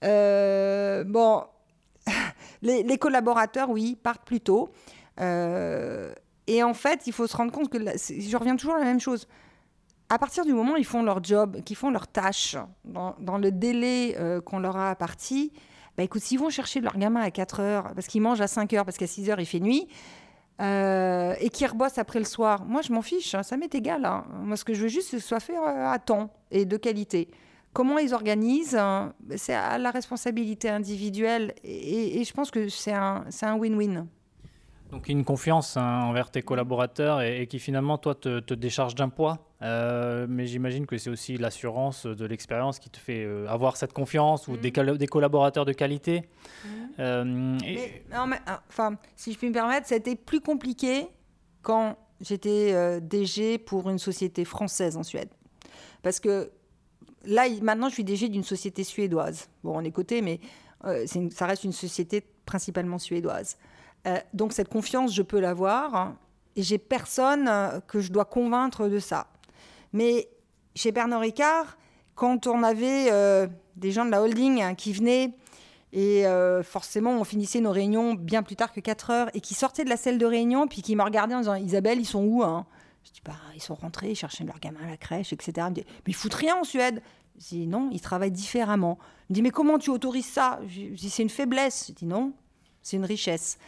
bon, 0.03 1.43
les, 2.63 2.83
les, 2.83 2.99
collaborateurs, 2.99 3.69
oui, 3.69 3.97
partent 4.01 4.25
plus 4.25 4.41
tôt. 4.41 4.71
et 5.19 6.63
en 6.63 6.75
fait, 6.75 7.07
il 7.07 7.13
faut 7.13 7.27
se 7.27 7.37
rendre 7.37 7.53
compte 7.53 7.69
que 7.69 7.79
je 7.79 8.37
reviens 8.37 8.57
toujours 8.57 8.77
à 8.77 8.79
la 8.79 8.85
même 8.85 9.01
chose 9.01 9.27
à 10.11 10.19
partir 10.19 10.45
du 10.45 10.53
moment 10.53 10.75
où 10.75 10.77
ils 10.77 10.85
font 10.85 11.03
leur 11.03 11.23
job, 11.23 11.63
qu'ils 11.65 11.77
font 11.77 11.91
leur 11.91 12.09
tâche, 12.09 12.57
dans, 12.85 13.39
le 13.39 13.51
délai 13.51 14.17
euh, 14.19 14.41
qu'on 14.41 14.59
leur 14.59 14.77
a 14.77 14.91
apparti, 14.91 15.53
bah 15.97 16.05
écoute, 16.05 16.23
s'ils 16.23 16.39
vont 16.39 16.51
chercher 16.51 16.81
leur 16.81 16.97
gamin 16.97 17.21
à 17.21 17.31
4 17.31 17.61
heures, 17.61 17.93
parce 17.95 18.07
qu'ils 18.07 18.23
mangent 18.23 18.41
à 18.41 18.47
5 18.47 18.73
heures, 18.73 18.85
parce 18.85 18.97
qu'à 18.97 19.07
6 19.07 19.31
heures 19.31 19.41
il 19.41 19.47
fait 19.47 19.61
nuit, 19.61 19.89
euh, 20.61 21.35
et 21.41 21.51
qu'ils 21.51 21.67
rebossent 21.67 21.99
après 21.99 22.19
le 22.19 22.25
soir, 22.25 22.65
moi 22.65 22.83
je 22.83 22.93
m'en 22.93 23.03
fiche, 23.03 23.35
hein, 23.35 23.43
ça 23.43 23.57
m'est 23.57 23.75
égal. 23.75 24.05
Hein. 24.05 24.25
Moi 24.43 24.57
ce 24.57 24.65
que 24.65 24.75
je 24.75 24.83
veux 24.83 24.89
juste, 24.89 25.09
c'est 25.11 25.17
que 25.17 25.23
ce 25.23 25.29
soit 25.29 25.41
fait 25.41 25.57
euh, 25.57 25.89
à 25.89 25.99
temps 25.99 26.31
et 26.51 26.65
de 26.65 26.77
qualité. 26.77 27.29
Comment 27.75 27.99
ils 27.99 28.15
organisent, 28.15 28.77
hein, 28.77 29.13
c'est 29.37 29.55
à 29.55 29.77
la 29.77 29.91
responsabilité 29.91 30.69
individuelle, 30.71 31.55
et, 31.63 32.25
je 32.25 32.33
pense 32.33 32.51
que 32.51 32.69
c'est 32.69 32.93
un 32.93 33.25
win-win. 33.43 34.07
Donc 34.91 35.09
une 35.09 35.25
confiance 35.25 35.77
envers 35.77 36.31
tes 36.31 36.43
collaborateurs 36.43 37.21
et, 37.21 37.47
qui 37.47 37.59
finalement, 37.59 37.99
toi, 37.99 38.15
te, 38.15 38.41
te 38.41 38.55
décharge 38.55 38.95
d'un 38.95 39.11
poids? 39.11 39.48
Euh, 39.61 40.27
mais 40.29 40.47
j'imagine 40.47 40.87
que 40.87 40.97
c'est 40.99 41.11
aussi 41.11 41.37
l'assurance 41.37 42.07
de 42.07 42.25
l'expérience 42.25 42.79
qui 42.79 42.91
te 42.91 42.97
fait 42.99 43.25
euh, 43.25 43.49
avoir 43.49 43.77
cette 43.77 43.93
confiance 43.93 44.47
ou 44.47 44.57
des, 44.57 44.71
mm. 44.71 44.97
des, 44.97 45.07
collaborateurs 45.09 45.65
de 45.65 45.73
qualité. 45.73 46.23
Mm. 46.65 46.69
Euh, 47.01 47.59
ah, 48.13 48.63
enfin, 48.69 48.97
si 49.17 49.33
je 49.33 49.39
puis 49.39 49.49
me 49.49 49.53
permettre, 49.53 49.89
c'était 49.89 50.15
plus 50.15 50.41
compliqué 50.41 51.09
quand 51.63 51.97
j'étais 52.21 53.01
DG 53.01 53.59
pour 53.59 53.91
une 53.91 53.99
société 53.99 54.45
française 54.45 54.97
en 54.97 55.03
Suède. 55.03 55.29
Parce 56.03 56.21
que 56.21 56.51
là, 57.25 57.45
maintenant, 57.63 57.89
je 57.89 57.95
suis 57.95 58.05
DG 58.05 58.29
d'une 58.29 58.45
société 58.45 58.85
suédoise. 58.85 59.49
Bon, 59.65 59.77
on 59.77 59.83
est 59.83 59.91
coté, 59.91 60.23
mais 60.23 60.41
ça 61.07 61.47
reste 61.47 61.65
une 61.65 61.73
société 61.73 62.25
principalement 62.47 62.99
suédoise. 62.99 63.57
Euh, 64.07 64.19
donc 64.33 64.53
cette 64.53 64.69
confiance, 64.69 65.15
je 65.15 65.23
peux 65.23 65.41
l'avoir. 65.41 65.95
Hein, 65.95 66.17
et 66.57 66.63
j'ai 66.63 66.79
personne 66.79 67.51
que 67.87 68.01
je 68.01 68.11
dois 68.11 68.25
convaincre 68.25 68.89
de 68.89 68.99
ça. 68.99 69.29
Mais 69.93 70.29
chez 70.75 70.93
Bernard 70.93 71.21
Ricard, 71.21 71.79
quand 72.15 72.47
on 72.47 72.63
avait 72.63 73.09
euh, 73.11 73.47
des 73.77 73.91
gens 73.91 74.05
de 74.05 74.11
la 74.11 74.23
holding 74.23 74.63
hein, 74.63 74.75
qui 74.75 74.93
venaient, 74.93 75.33
et 75.93 76.25
forcément 76.65 77.13
on 77.13 77.25
finissait 77.25 77.61
nos 77.61 77.71
réunions 77.71 78.13
bien 78.13 78.43
plus 78.43 78.57
tard 78.57 78.73
que 78.73 78.81
4 78.81 79.11
heures, 79.11 79.31
et 79.33 79.41
qui 79.41 79.55
sortaient 79.55 79.85
de 79.85 79.89
la 79.89 79.97
salle 79.97 80.19
de 80.19 80.27
réunion, 80.27 80.69
puis 80.69 80.83
qui 80.83 80.95
me 80.95 81.03
regardaient 81.03 81.35
en 81.35 81.41
disant 81.41 81.55
Isabelle, 81.55 81.99
ils 81.99 82.07
sont 82.07 82.23
où 82.23 82.43
hein? 82.43 82.67
Je 83.05 83.13
dis 83.13 83.23
bah, 83.25 83.37
ils 83.55 83.63
sont 83.63 83.75
rentrés, 83.75 84.11
ils 84.11 84.17
cherchaient 84.17 84.45
leur 84.45 84.59
gamin 84.61 84.81
à 84.85 84.91
la 84.91 84.97
crèche, 84.97 85.33
etc. 85.33 85.69
dit, 85.71 85.85
mais 85.87 86.09
ils 86.09 86.15
foutent 86.15 86.35
rien 86.35 86.57
en 86.57 86.65
Suède. 86.65 87.03
Je 87.39 87.49
dis 87.49 87.67
non, 87.67 87.89
ils 87.93 88.01
travaillent 88.01 88.31
différemment. 88.33 88.99
Il 89.29 89.33
me 89.33 89.35
dit 89.37 89.43
mais 89.43 89.51
comment 89.51 89.79
tu 89.79 89.91
autorises 89.91 90.27
ça? 90.27 90.61
Je 90.69 90.95
dis 90.95 91.09
c'est 91.09 91.23
une 91.23 91.31
faiblesse. 91.31 91.87
Je 91.89 91.93
dis 91.95 92.07
non, 92.07 92.33
c'est 92.83 92.97
une 92.97 93.05
richesse. 93.05 93.59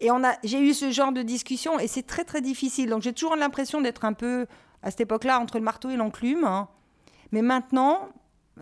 Et 0.00 0.10
on 0.10 0.24
a, 0.24 0.36
j'ai 0.44 0.60
eu 0.60 0.74
ce 0.74 0.90
genre 0.90 1.12
de 1.12 1.22
discussion 1.22 1.78
et 1.78 1.88
c'est 1.88 2.04
très 2.04 2.24
très 2.24 2.40
difficile. 2.40 2.90
Donc 2.90 3.02
j'ai 3.02 3.12
toujours 3.12 3.36
l'impression 3.36 3.80
d'être 3.80 4.04
un 4.04 4.12
peu 4.12 4.46
à 4.82 4.90
cette 4.90 5.00
époque-là 5.02 5.38
entre 5.40 5.58
le 5.58 5.64
marteau 5.64 5.90
et 5.90 5.96
l'enclume. 5.96 6.44
Hein. 6.44 6.68
Mais 7.32 7.42
maintenant, 7.42 8.08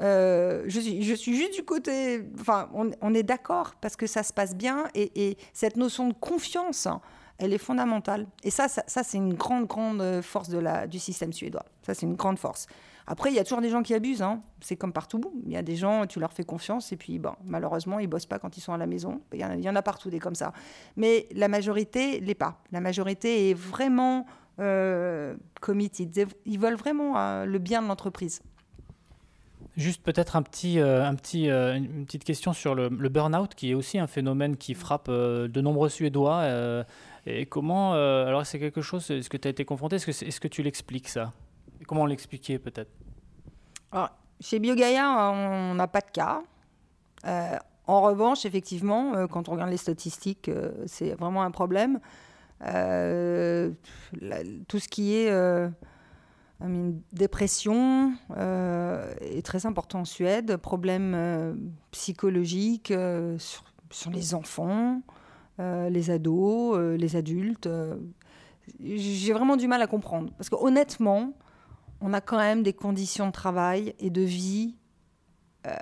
euh, 0.00 0.64
je, 0.66 0.80
suis, 0.80 1.02
juste 1.02 1.54
du 1.54 1.64
côté. 1.64 2.22
Enfin, 2.40 2.68
on, 2.72 3.14
est 3.14 3.22
d'accord 3.22 3.74
parce 3.80 3.96
que 3.96 4.06
ça 4.06 4.22
se 4.22 4.32
passe 4.32 4.54
bien 4.54 4.84
et, 4.94 5.36
cette 5.52 5.76
notion 5.76 6.08
de 6.08 6.14
confiance, 6.14 6.86
hein, 6.86 7.00
elle 7.38 7.52
est 7.52 7.58
fondamentale. 7.58 8.26
Et 8.42 8.50
ça, 8.50 8.68
ça, 8.68 9.02
c'est 9.02 9.18
une 9.18 9.34
grande, 9.34 9.66
grande 9.66 10.20
force 10.22 10.48
de 10.48 10.58
la, 10.58 10.86
du 10.86 10.98
système 10.98 11.32
suédois. 11.32 11.64
Ça, 11.82 11.94
c'est 11.94 12.06
une 12.06 12.16
grande 12.16 12.38
force. 12.38 12.66
Après, 13.06 13.30
il 13.30 13.36
y 13.36 13.38
a 13.38 13.44
toujours 13.44 13.60
des 13.60 13.70
gens 13.70 13.82
qui 13.82 13.94
abusent. 13.94 14.22
Hein. 14.22 14.42
C'est 14.60 14.76
comme 14.76 14.92
partout. 14.92 15.20
Il 15.44 15.52
y 15.52 15.56
a 15.56 15.62
des 15.62 15.76
gens, 15.76 16.06
tu 16.06 16.18
leur 16.18 16.32
fais 16.32 16.42
confiance, 16.42 16.92
et 16.92 16.96
puis, 16.96 17.20
malheureusement, 17.44 17.98
ils 18.00 18.08
bossent 18.08 18.26
pas 18.26 18.38
quand 18.38 18.56
ils 18.56 18.60
sont 18.60 18.72
à 18.72 18.78
la 18.78 18.86
maison. 18.86 19.20
Il 19.32 19.40
y, 19.40 19.68
en 19.70 19.76
a, 19.76 19.82
partout 19.82 20.10
des 20.10 20.18
comme 20.18 20.34
ça. 20.34 20.52
Mais 20.96 21.28
la 21.32 21.48
majorité 21.48 22.20
l'est 22.20 22.34
pas. 22.34 22.60
La 22.72 22.80
majorité 22.80 23.50
est 23.50 23.54
vraiment 23.54 24.20
euh, 24.20 24.22
committed. 25.60 26.28
Ils 26.44 26.58
veulent 26.58 26.76
vraiment 26.76 27.18
euh, 27.18 27.44
le 27.44 27.58
bien 27.58 27.82
de 27.82 27.88
l'entreprise. 27.88 28.42
Juste 29.76 30.02
peut-être 30.02 30.36
un 30.36 30.42
petit, 30.42 30.80
euh, 30.80 31.04
un 31.04 31.14
petit, 31.14 31.50
euh, 31.50 31.76
une 31.76 32.06
petite 32.06 32.24
question 32.24 32.54
sur 32.54 32.74
le, 32.74 32.88
le 32.88 33.08
burn-out, 33.10 33.54
qui 33.54 33.70
est 33.70 33.74
aussi 33.74 33.98
un 33.98 34.06
phénomène 34.06 34.56
qui 34.56 34.72
frappe 34.72 35.10
de 35.10 35.60
nombreux 35.60 35.90
Suédois. 35.90 36.44
et 37.26 37.44
comment, 37.46 37.92
alors 37.92 38.46
c'est 38.46 38.58
quelque 38.58 38.80
chose, 38.80 39.10
est-ce 39.10 39.28
que 39.28 39.36
tu 39.36 39.48
as 39.48 39.50
été 39.50 39.64
confronté, 39.64 39.96
est-ce 39.96 40.06
que, 40.06 40.12
est, 40.12 40.30
-ce 40.30 40.40
que 40.40 40.48
tu 40.48 40.62
l'expliques 40.62 41.08
ça? 41.08 41.32
Comment 41.86 42.06
l'expliquer 42.06 42.58
peut-être? 42.58 42.90
Chez 44.40 44.58
BioGaia, 44.58 45.30
on 45.32 45.74
n'a 45.74 45.88
pas 45.88 46.00
de 46.00 46.10
cas. 46.10 46.42
Euh, 47.26 47.56
en 47.86 48.02
revanche, 48.02 48.44
effectivement, 48.44 49.14
euh, 49.14 49.26
quand 49.26 49.48
on 49.48 49.52
regarde 49.52 49.70
les 49.70 49.76
statistiques, 49.76 50.48
euh, 50.48 50.72
c'est 50.86 51.14
vraiment 51.14 51.42
un 51.42 51.50
problème. 51.50 52.00
Tout 54.68 54.78
ce 54.78 54.88
qui 54.88 55.14
est 55.14 55.30
dépression 57.12 58.12
est 58.36 59.44
très 59.44 59.66
important 59.66 60.00
en 60.00 60.04
Suède, 60.04 60.56
problèmes 60.56 61.74
psychologiques 61.90 62.92
sur, 63.38 63.64
sur, 63.90 64.10
les 64.10 64.34
enfants, 64.34 65.02
les 65.58 66.10
ados, 66.10 66.78
les 66.98 67.16
adultes. 67.16 67.68
J'ai 68.80 69.32
vraiment 69.32 69.56
du 69.56 69.68
mal 69.68 69.82
à 69.82 69.86
comprendre. 69.86 70.32
Parce 70.36 70.48
que 70.48 70.56
honnêtement, 70.56 71.32
on 72.00 72.12
a 72.12 72.20
quand 72.20 72.38
même 72.38 72.62
des 72.62 72.72
conditions 72.72 73.26
de 73.26 73.32
travail 73.32 73.94
et 73.98 74.10
de 74.10 74.22
vie. 74.22 74.76
Euh, 75.66 75.72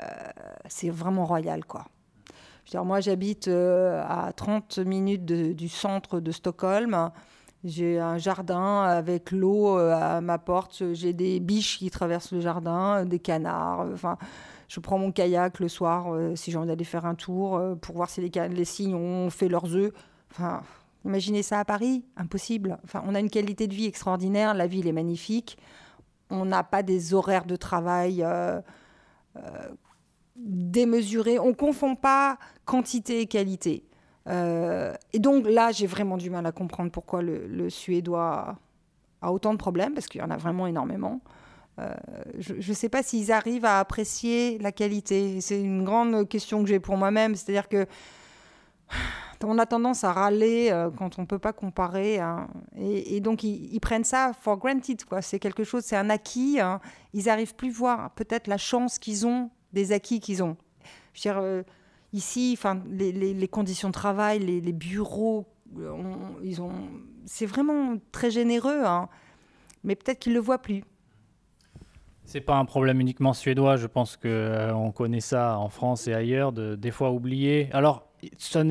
c'est 0.69 0.91
vraiment 0.91 1.25
royal, 1.25 1.65
quoi. 1.65 1.87
Moi, 2.85 3.01
j'habite 3.01 3.49
euh, 3.49 4.03
à 4.07 4.33
30 4.33 4.79
minutes 4.79 5.25
du 5.25 5.69
centre 5.69 6.21
de 6.21 6.31
Stockholm. 6.33 7.11
J'ai 7.65 7.99
un 7.99 8.19
jardin 8.19 8.83
avec 8.83 9.31
l'eau 9.31 9.79
euh, 9.79 9.95
à 9.95 10.21
ma 10.21 10.39
porte. 10.39 10.93
J'ai 10.93 11.13
des 11.13 11.41
biches 11.41 11.79
qui 11.79 11.91
traversent 11.91 12.33
le 12.33 12.41
jardin, 12.41 13.05
des 13.05 13.19
canards. 13.19 13.87
Enfin, 13.93 14.19
je 14.69 14.81
prends 14.81 14.99
mon 14.99 15.13
kayak 15.13 15.61
le 15.61 15.69
soir 15.69 16.07
si 16.37 16.51
j'ai 16.51 16.59
envie 16.59 16.69
d'aller 16.69 16.85
faire 16.85 17.07
un 17.07 17.15
tour 17.15 17.61
pour 17.81 17.97
voir 17.97 18.11
si 18.11 18.21
les, 18.21 18.49
les 18.49 18.65
cygnes 18.65 18.95
ont 18.95 19.31
fait 19.31 19.49
leurs 19.49 19.75
œufs. 19.77 19.93
Enfin, 20.31 20.63
imaginez 21.05 21.43
ça 21.43 21.61
à 21.61 21.65
Paris, 21.65 22.05
impossible. 22.17 22.79
Enfin, 22.85 23.03
on 23.07 23.15
a 23.15 23.21
une 23.21 23.31
qualité 23.31 23.67
de 23.67 23.75
vie 23.75 23.87
extraordinaire. 23.87 24.55
La 24.55 24.67
ville 24.67 24.89
est 24.89 24.93
magnifique 24.93 25.59
on 26.31 26.45
n'a 26.45 26.65
pas 26.65 26.83
des 26.83 27.15
horaires 27.15 27.45
de 27.45 27.57
travail 27.57 28.23
euh, 28.23 28.61
euh, 30.37 30.41
démesurés. 30.43 31.39
On 31.39 31.49
ne 31.49 31.55
confond 31.55 31.95
pas 31.95 32.39
quantité 32.65 33.21
et 33.21 33.27
qualité. 33.27 33.85
Euh, 34.29 34.95
et 35.13 35.19
donc 35.19 35.47
là, 35.49 35.73
j'ai 35.73 35.87
vraiment 35.87 36.17
du 36.17 36.31
mal 36.31 36.47
à 36.47 36.53
comprendre 36.53 36.91
pourquoi 36.91 37.23
le, 37.23 37.69
Suédois 37.71 38.57
a 39.21 39.33
autant 39.33 39.53
de 39.53 39.59
problèmes, 39.59 39.95
parce 39.95 40.07
qu'il 40.07 40.21
y 40.21 40.25
en 40.25 40.31
a 40.31 40.37
vraiment 40.37 40.67
énormément. 40.67 41.21
je 42.39 42.55
ne 42.55 42.75
sais 42.75 42.89
pas 42.89 43.03
s'ils 43.03 43.33
arrivent 43.33 43.65
à 43.65 43.81
apprécier 43.81 44.59
la 44.59 44.73
qualité. 44.73 45.41
C'est 45.41 45.61
une 45.61 45.85
grande 45.85 46.29
question 46.29 46.63
que 46.63 46.69
j'ai 46.69 46.81
pour 46.81 46.97
moi-même. 46.97 47.35
C'est-à-dire 47.35 47.69
que 47.69 47.87
on 49.45 49.59
a 49.59 49.67
tendance 49.67 50.05
à 50.05 50.13
râler 50.13 50.69
euh, 50.71 50.91
quand 50.91 51.19
on 51.19 51.23
ne 51.23 51.27
peut 51.27 51.39
pas 51.39 51.53
comparer. 51.53 52.19
Hein. 52.19 52.49
Et, 52.79 53.21
donc, 53.21 53.43
ils, 53.45 53.81
prennent 53.81 54.05
ça 54.05 54.33
for 54.41 54.57
granted. 54.57 55.05
Quoi. 55.05 55.23
C'est 55.23 55.39
quelque 55.39 55.65
chose, 55.65 55.85
c'est 55.85 55.97
un 55.97 56.11
acquis. 56.11 56.59
Hein. 56.61 56.81
Ils 57.13 57.27
n'arrivent 57.27 57.55
plus 57.55 57.71
voir 57.71 58.11
peut-être 58.13 58.47
la 58.47 58.59
chance 58.59 58.99
qu'ils 58.99 59.27
ont 59.27 59.51
des 59.75 59.93
acquis 59.93 60.21
qu'ils 60.21 60.43
ont. 60.43 60.57
Euh, 61.27 61.63
ici, 62.13 62.59
les, 62.91 63.13
les, 63.13 63.49
conditions 63.49 63.89
de 63.89 63.93
travail, 63.93 64.39
les, 64.39 64.73
bureaux, 64.73 65.47
euh, 65.79 65.93
ils 66.43 66.63
ont, 66.63 66.73
c'est 67.27 67.47
vraiment 67.47 67.97
très 68.13 68.31
généreux. 68.31 68.85
Hein. 68.85 69.09
Mais 69.83 69.97
peut-être 69.97 70.21
qu'ils 70.21 70.35
le 70.35 70.41
voient 70.41 70.63
plus. 70.63 70.83
C'est 72.25 72.41
pas 72.41 72.57
un 72.57 72.65
problème 72.65 73.01
uniquement 73.01 73.35
suédois, 73.35 73.77
je 73.77 73.87
pense 73.87 74.17
qu'on 74.17 74.73
on 74.75 74.93
connaît 74.93 75.21
ça 75.21 75.59
en 75.59 75.69
France 75.69 76.09
et 76.09 76.15
ailleurs, 76.15 76.53
de, 76.53 76.75
des 76.75 76.91
fois 76.91 77.11
oublier. 77.11 77.69
Alors, 77.73 78.09
ça 78.39 78.65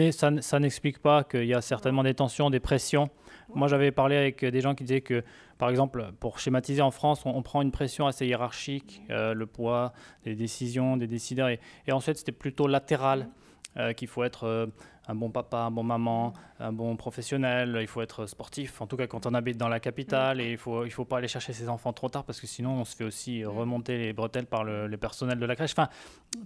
n'explique 0.60 1.00
pas 1.00 1.24
qu'il 1.24 1.46
y 1.46 1.54
a 1.54 1.62
certainement 1.62 2.04
des 2.04 2.16
tensions, 2.16 2.50
des 2.50 2.60
pressions. 2.60 3.10
Moi, 3.56 3.68
j'avais 3.68 3.92
parlé 3.92 4.16
avec 4.18 4.44
des 4.44 4.62
gens 4.62 4.76
qui 4.76 4.84
disaient 4.84 5.02
que, 5.02 5.24
par 5.58 5.70
exemple, 5.70 6.12
pour 6.20 6.40
schématiser 6.40 6.82
en 6.82 6.92
France, 6.92 7.22
on, 7.26 7.42
prend 7.42 7.62
une 7.62 7.72
pression 7.72 8.08
assez 8.08 8.26
hiérarchique, 8.26 9.02
euh, 9.10 9.34
le 9.34 9.46
poids 9.46 9.94
des 10.24 10.36
décisions, 10.36 10.98
des 10.98 11.08
décideurs, 11.08 11.50
et, 11.50 11.60
et 11.88 11.92
ensuite 11.92 12.18
c'était 12.18 12.32
plutôt 12.32 12.68
latéral, 12.68 13.30
euh, 13.78 13.94
qu'il 13.94 14.08
faut 14.08 14.24
être 14.24 14.44
euh, 14.44 14.68
un 15.08 15.16
bon 15.16 15.30
papa, 15.30 15.58
un 15.58 15.72
bon 15.72 15.84
maman, 15.84 16.34
un 16.60 16.72
bon 16.72 16.96
professionnel, 16.96 17.78
il 17.82 17.88
faut 17.88 18.02
être 18.02 18.26
sportif, 18.26 18.82
en 18.82 18.88
tout 18.88 18.96
cas 18.96 19.08
quand 19.08 19.26
on 19.26 19.34
habite 19.34 19.58
dans 19.58 19.68
la 19.68 19.80
capitale, 19.80 20.40
et 20.40 20.48
il 20.48 20.52
ne 20.54 20.58
faut, 20.58 20.86
il 20.86 20.92
faut 20.92 21.06
pas 21.06 21.18
aller 21.18 21.28
chercher 21.28 21.54
ses 21.54 21.68
enfants 21.68 21.94
trop 21.94 22.10
tard 22.10 22.24
parce 22.24 22.40
que 22.40 22.48
sinon 22.48 22.72
on 22.72 22.86
se 22.86 22.96
fait 22.96 23.04
aussi 23.04 23.44
remonter 23.44 23.98
les 23.98 24.14
bretelles 24.14 24.46
par 24.46 24.64
le, 24.64 24.88
les 24.88 24.98
personnels 24.98 25.40
de 25.40 25.46
la 25.46 25.56
crèche. 25.56 25.74
Enfin, 25.74 25.90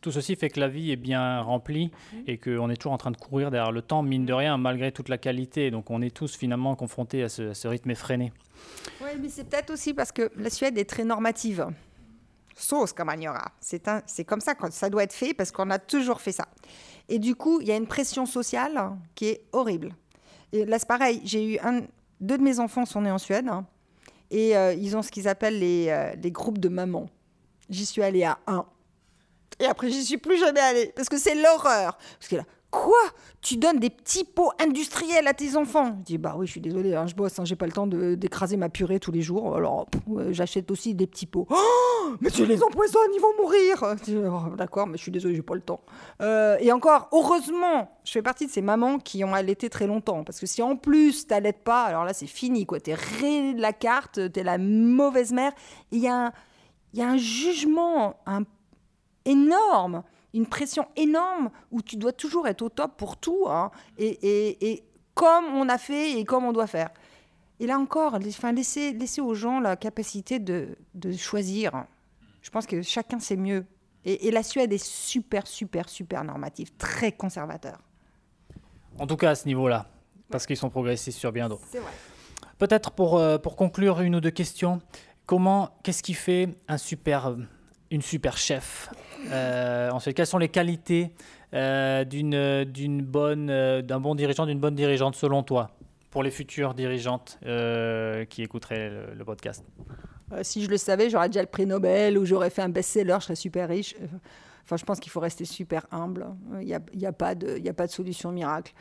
tout 0.02 0.12
ceci 0.12 0.36
fait 0.36 0.50
que 0.50 0.60
la 0.60 0.68
vie 0.68 0.92
est 0.92 0.98
bien 0.98 1.42
remplie 1.42 1.92
et 2.26 2.38
qu'on 2.38 2.70
est 2.70 2.76
toujours 2.76 2.94
en 2.94 2.98
train 2.98 3.12
de 3.12 3.18
courir 3.18 3.52
derrière 3.52 3.72
le 3.72 3.82
temps, 3.82 4.02
mine 4.02 4.26
de 4.26 4.34
rien, 4.34 4.58
malgré 4.58 4.92
toute 4.92 5.10
la 5.10 5.18
qualité. 5.18 5.72
Donc 5.72 5.92
on 5.92 6.02
est 6.02 6.14
tous 6.14 6.36
finalement 6.36 6.76
confrontés 6.76 7.24
à 7.24 7.30
ce, 7.30 7.68
rythme 7.68 7.92
effréné. 7.92 8.32
Oui, 9.02 9.10
mais 9.22 9.30
c'est 9.30 9.44
peut-être 9.44 9.72
aussi 9.72 9.94
parce 9.94 10.12
que 10.12 10.32
la 10.38 10.50
Suède 10.50 10.78
est 10.78 10.90
très 10.90 11.04
normative. 11.04 11.68
Sauce 12.58 12.92
comme 12.92 13.12
C'est 13.62 14.26
comme 14.26 14.42
ça 14.42 14.56
que 14.56 14.72
ça 14.72 14.90
doit 14.90 15.04
être 15.04 15.14
fait 15.14 15.34
parce 15.34 15.52
qu'on 15.52 15.70
a 15.70 15.80
toujours 15.80 16.22
fait 16.22 16.32
ça. 16.32 16.48
Et 17.08 17.20
du 17.20 17.36
coup, 17.36 17.62
il 17.62 17.68
y 17.68 17.72
a 17.72 17.76
une 17.76 17.88
pression 17.88 18.26
sociale 18.26 18.98
qui 19.16 19.28
est 19.28 19.44
horrible. 19.52 19.96
Là, 20.52 20.80
c'est 20.80 20.88
pareil. 20.88 21.22
J'ai 21.24 21.54
eu 21.54 21.60
un, 21.60 21.82
deux 22.20 22.38
de 22.38 22.44
mes 22.44 22.60
enfants 22.60 22.86
sont 22.86 23.02
nés 23.02 23.12
en 23.12 23.18
Suède 23.18 23.48
hein, 23.48 23.66
et 24.32 24.58
euh, 24.58 24.74
ils 24.74 24.98
ont 24.98 25.02
ce 25.02 25.12
qu'ils 25.12 25.28
appellent 25.28 25.60
les, 25.60 25.88
euh, 25.90 26.14
les, 26.22 26.32
groupes 26.32 26.58
de 26.58 26.70
mamans. 26.70 27.10
J'y 27.70 27.86
suis 27.86 28.02
allée 28.02 28.24
à 28.24 28.40
un. 28.48 28.66
Et 29.60 29.66
après, 29.66 29.90
j'y 29.90 30.04
suis 30.04 30.18
plus 30.18 30.40
jamais 30.40 30.60
allée 30.60 30.92
parce 30.96 31.10
que 31.10 31.18
c'est 31.18 31.36
l'horreur. 31.36 31.98
Parce 32.20 32.28
que 32.30 32.38
là, 32.38 32.44
Quoi? 32.70 32.98
Tu 33.42 33.56
donnes 33.56 33.80
des 33.80 33.90
petits 33.90 34.26
pots 34.26 34.52
industriels 34.60 35.28
à 35.28 35.34
tes 35.34 35.56
enfants 35.56 35.96
Je 36.00 36.04
dis 36.04 36.18
Bah 36.18 36.36
oui, 36.38 36.46
je 36.46 36.52
suis 36.52 36.62
désolée, 36.62 36.96
hein, 36.96 37.08
je 37.08 37.16
bosse, 37.16 37.40
hein, 37.40 37.46
j'ai 37.46 37.56
pas 37.56 37.66
le 37.66 37.72
temps 37.72 37.88
d'écraser 37.88 38.58
ma 38.58 38.70
purée 38.70 39.00
tous 39.00 39.12
les 39.12 39.22
jours. 39.22 39.56
Alors 39.56 39.88
j'achète 40.32 40.70
aussi 40.70 40.94
des 40.94 41.08
petits 41.08 41.26
pots. 41.26 41.48
Oh 41.50 41.88
mais 42.22 42.30
tu 42.30 42.46
les 42.46 42.62
empoisonnes, 42.64 43.12
ils 43.14 43.22
vont 43.22 43.36
mourir 43.38 43.84
oh, 43.84 44.56
D'accord, 44.56 44.88
mais 44.88 44.98
je 44.98 45.04
suis 45.04 45.12
désolée, 45.12 45.36
j'ai 45.36 45.42
pas 45.42 45.56
le 45.56 45.62
temps. 45.62 45.82
Euh, 46.22 46.58
et 46.60 46.72
encore, 46.72 47.10
heureusement, 47.12 47.98
je 48.04 48.12
fais 48.12 48.22
partie 48.22 48.48
de 48.48 48.52
ces 48.52 48.62
mamans 48.62 49.00
qui 49.00 49.24
ont 49.24 49.34
allaité 49.34 49.70
très 49.70 49.88
longtemps. 49.88 50.24
Parce 50.24 50.40
que 50.40 50.46
si 50.46 50.62
en 50.62 50.76
plus 50.76 51.28
t'allaites 51.28 51.64
pas, 51.64 51.84
alors 51.84 52.06
là 52.06 52.14
c'est 52.14 52.28
fini, 52.28 52.66
quoi. 52.66 52.80
T'es 52.80 52.96
de 52.96 53.62
la 53.62 53.74
carte, 53.74 54.32
t'es 54.32 54.44
la 54.44 54.58
mauvaise 54.58 55.32
mère. 55.32 55.52
Il 55.92 56.00
y, 56.00 56.04
y 56.04 56.08
a 57.02 57.10
un 57.10 57.18
jugement 57.18 58.20
un, 58.26 58.44
énorme 59.26 60.04
une 60.34 60.46
pression 60.46 60.88
énorme 60.96 61.50
où 61.72 61.82
tu 61.82 61.96
dois 61.96 62.14
toujours 62.14 62.48
être 62.48 62.62
au 62.62 62.70
top 62.70 62.98
pour 62.98 63.18
tout, 63.18 63.46
hein, 63.48 63.72
et, 63.98 64.84
comme 65.14 65.46
on 65.46 65.68
a 65.70 65.78
fait 65.78 66.20
et 66.20 66.26
comme 66.26 66.46
on 66.46 66.52
doit 66.52 66.68
faire. 66.68 66.90
Et 67.60 67.66
là 67.66 67.80
encore, 67.80 68.16
enfin, 68.16 68.52
laisser, 68.52 68.94
laisser 68.94 69.20
aux 69.20 69.34
gens 69.34 69.60
la 69.60 69.76
capacité 69.76 70.40
de, 70.40 70.78
choisir. 71.18 71.86
Je 72.42 72.50
pense 72.50 72.68
que 72.68 72.82
chacun 72.82 73.20
sait 73.20 73.36
mieux. 73.36 73.66
Et, 74.06 74.32
la 74.32 74.44
Suède 74.44 74.72
est 74.72 74.84
super, 74.84 75.48
super, 75.48 75.90
super 75.90 76.24
normative, 76.24 76.72
très 76.78 77.12
conservateur. 77.12 77.80
En 79.00 79.08
tout 79.08 79.18
cas, 79.18 79.32
à 79.32 79.36
ce 79.36 79.48
niveau-là, 79.48 79.88
parce 80.30 80.46
qu'ils 80.46 80.58
sont 80.58 80.70
progressistes 80.70 81.18
sur 81.18 81.32
bien 81.32 81.50
d'autres. 81.50 81.68
C'est 81.70 81.80
vrai. 81.80 81.92
Peut-être 82.58 82.92
pour, 82.92 83.18
euh, 83.18 83.38
pour 83.38 83.56
conclure 83.56 84.02
une 84.02 84.16
ou 84.16 84.22
deux 84.22 84.32
questions, 84.32 84.82
comment, 85.26 85.70
qu'est-ce 85.84 86.02
qui 86.02 86.14
fait 86.14 86.56
un 86.68 86.78
super, 86.78 87.36
une 87.92 88.02
super 88.02 88.38
chef 88.38 88.90
euh, 89.32 89.90
ensuite, 89.92 90.16
quelles 90.16 90.28
sont 90.28 90.38
les 90.38 90.50
qualités 90.50 91.12
euh, 91.54 92.04
d'une, 92.04 92.64
d'une 92.66 93.02
bonne, 93.02 93.50
euh, 93.50 93.82
d'un 93.82 94.00
bon 94.00 94.16
dirigeant, 94.16 94.46
d'une 94.46 94.60
bonne 94.60 94.76
dirigeante 94.76 95.16
selon 95.16 95.44
toi, 95.44 95.72
pour 96.10 96.24
les 96.24 96.32
futures 96.32 96.74
dirigeantes 96.74 97.40
qui 97.42 98.44
écouteraient 98.44 98.92
le, 99.16 99.26
podcast? 99.26 99.64
Si 100.42 100.64
je 100.64 100.70
le 100.70 100.78
savais, 100.78 101.10
j'aurais 101.10 101.30
déjà 101.30 101.42
le 101.42 101.48
prix 101.48 101.66
Nobel 101.66 102.18
ou 102.18 102.26
j'aurais 102.26 102.50
fait 102.50 102.62
un 102.62 102.70
best-seller, 102.70 103.18
je 103.20 103.26
serais 103.26 103.36
super 103.36 103.70
riche. 103.70 103.96
Enfin, 104.64 104.76
je 104.76 104.84
pense 104.84 105.00
qu'il 105.00 105.12
faut 105.12 105.22
rester 105.22 105.46
super 105.46 105.86
humble. 105.92 106.28
Il 106.60 106.66
n'y 106.68 106.74
a, 106.74 107.10
a, 107.10 107.14
pas 107.14 107.34
de, 107.34 107.66
a 107.66 107.74
pas 107.74 107.88
de 107.88 107.92
solution 107.92 108.32
miracle. 108.32 108.74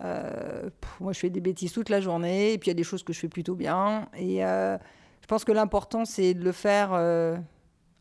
moi, 0.00 1.12
je 1.12 1.18
fais 1.18 1.30
des 1.30 1.40
bêtises 1.40 1.72
toute 1.72 1.88
la 1.88 2.00
journée, 2.00 2.54
et 2.54 2.58
puis 2.58 2.68
il 2.68 2.70
y 2.70 2.72
a 2.72 2.74
des 2.74 2.82
choses 2.82 3.04
que 3.04 3.12
je 3.12 3.20
fais 3.20 3.28
plutôt 3.28 3.54
bien. 3.54 4.08
Et 4.16 4.38
je 4.40 5.26
pense 5.28 5.44
que 5.44 5.52
l'important, 5.52 6.04
c'est 6.04 6.34
de 6.34 6.42
le 6.42 6.52
faire 6.52 6.90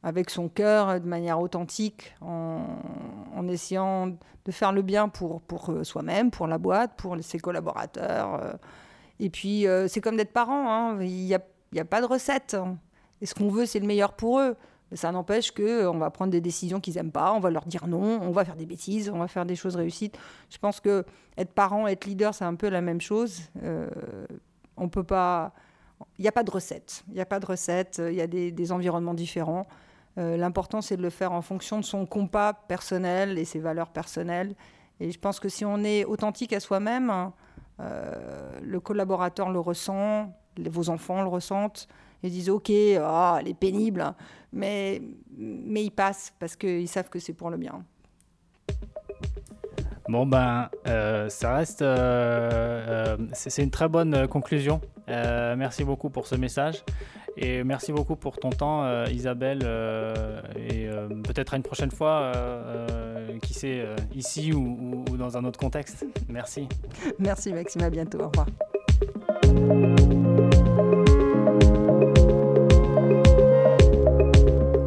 avec 0.03 0.29
son 0.29 0.47
cœur, 0.47 0.99
de 0.99 1.07
manière 1.07 1.39
authentique, 1.39 2.15
en, 2.21 3.47
essayant 3.47 4.07
de 4.07 4.51
faire 4.51 4.71
le 4.71 4.81
bien 4.81 5.09
pour, 5.09 5.41
pour 5.41 5.71
euh, 5.71 5.83
soi-même, 5.83 6.31
pour 6.31 6.47
la 6.47 6.57
boîte, 6.57 6.91
pour 6.97 7.17
ses 7.21 7.39
collaborateurs. 7.39 8.35
Euh. 8.35 8.53
Et 9.19 9.29
puis, 9.29 9.67
euh, 9.67 9.87
c'est 9.87 10.01
comme 10.01 10.15
d'être 10.15 10.31
parent, 10.31 10.71
hein. 10.71 11.01
il 11.01 11.25
n'y 11.25 11.33
a, 11.33 11.41
a, 11.77 11.85
pas 11.85 12.01
de 12.01 12.05
recette. 12.05 12.55
Et 13.21 13.25
ce 13.25 13.33
qu'on 13.35 13.49
veut, 13.49 13.65
c'est 13.65 13.79
le 13.79 13.87
meilleur 13.87 14.13
pour 14.13 14.39
eux. 14.39 14.55
Mais 14.91 14.97
ça 14.97 15.11
n'empêche 15.11 15.51
qu'on 15.51 15.97
va 15.97 16.09
prendre 16.09 16.31
des 16.31 16.41
décisions 16.41 16.79
qu'ils 16.79 16.95
n'aiment 16.95 17.11
pas, 17.11 17.33
on 17.33 17.39
va 17.39 17.51
leur 17.51 17.65
dire 17.65 17.85
non, 17.85 18.19
on 18.21 18.31
va 18.31 18.43
faire 18.43 18.55
des 18.55 18.65
bêtises, 18.65 19.11
on 19.13 19.19
va 19.19 19.27
faire 19.27 19.45
des 19.45 19.55
choses 19.55 19.75
réussites. 19.75 20.17
Je 20.49 20.57
pense 20.57 20.79
que 20.79 21.05
être 21.37 21.51
parent, 21.51 21.87
être 21.87 22.05
leader, 22.05 22.33
c'est 22.33 22.45
un 22.45 22.55
peu 22.55 22.69
la 22.69 22.81
même 22.81 23.01
chose. 23.01 23.41
on 24.77 24.89
peut 24.89 25.03
pas... 25.03 25.53
Il 26.17 26.21
n'y 26.21 26.27
a 26.27 26.31
pas 26.31 26.43
de 26.43 26.49
recette. 26.49 27.03
Il 27.09 27.15
n'y 27.15 27.21
a 27.21 27.25
pas 27.25 27.39
de 27.39 27.45
recette. 27.45 28.01
Il 28.03 28.15
y 28.15 28.21
a 28.21 28.25
des 28.25 28.71
environnements 28.71 29.13
différents. 29.13 29.67
Euh, 30.17 30.37
l'important, 30.37 30.81
c'est 30.81 30.97
de 30.97 31.01
le 31.01 31.09
faire 31.09 31.31
en 31.31 31.41
fonction 31.41 31.79
de 31.79 31.85
son 31.85 32.05
compas 32.05 32.53
personnel 32.53 33.37
et 33.37 33.45
ses 33.45 33.59
valeurs 33.59 33.89
personnelles. 33.89 34.55
Et 34.99 35.11
je 35.11 35.19
pense 35.19 35.39
que 35.39 35.49
si 35.49 35.63
on 35.63 35.83
est 35.83 36.03
authentique 36.05 36.51
à 36.53 36.59
soi-même, 36.59 37.31
euh, 37.79 38.59
le 38.61 38.79
collaborateur 38.79 39.49
le 39.49 39.59
ressent, 39.59 40.33
vos 40.57 40.89
enfants 40.89 41.21
le 41.21 41.29
ressentent, 41.29 41.87
ils 42.21 42.31
disent 42.31 42.49
Ok, 42.49 42.69
oh, 42.69 43.35
elle 43.39 43.47
est 43.47 43.57
pénible, 43.57 44.13
mais, 44.51 45.01
mais 45.37 45.85
ils 45.85 45.91
passent 45.91 46.33
parce 46.37 46.57
qu'ils 46.57 46.89
savent 46.89 47.09
que 47.09 47.19
c'est 47.19 47.33
pour 47.33 47.49
le 47.49 47.57
bien. 47.57 47.83
Bon, 50.09 50.25
ben, 50.25 50.69
euh, 50.87 51.29
ça 51.29 51.55
reste. 51.55 51.83
c'est 53.33 53.63
une 53.63 53.71
très 53.71 53.87
bonne 53.87 54.27
conclusion. 54.27 54.81
merci 55.07 55.85
beaucoup 55.85 56.09
pour 56.09 56.27
ce 56.27 56.35
message. 56.35 56.83
Et 57.37 57.63
merci 57.63 57.91
beaucoup 57.91 58.15
pour 58.15 58.37
ton 58.37 58.49
temps, 58.49 58.83
euh, 58.83 59.05
Isabelle. 59.11 59.61
Euh, 59.63 60.41
et 60.57 60.87
euh, 60.87 61.07
peut-être 61.07 61.53
à 61.53 61.57
une 61.57 61.63
prochaine 61.63 61.91
fois, 61.91 62.31
qui 63.41 63.53
sait, 63.53 63.85
ici 64.15 64.53
ou, 64.53 65.05
ou, 65.09 65.17
dans 65.17 65.37
un 65.37 65.45
autre 65.45 65.59
contexte. 65.59 66.05
Merci. 66.27 66.67
Merci, 67.19 67.53
Maxime. 67.53 67.83
À 67.83 67.89
bientôt. 67.89 68.19
Au 68.19 68.27
revoir. 68.27 68.47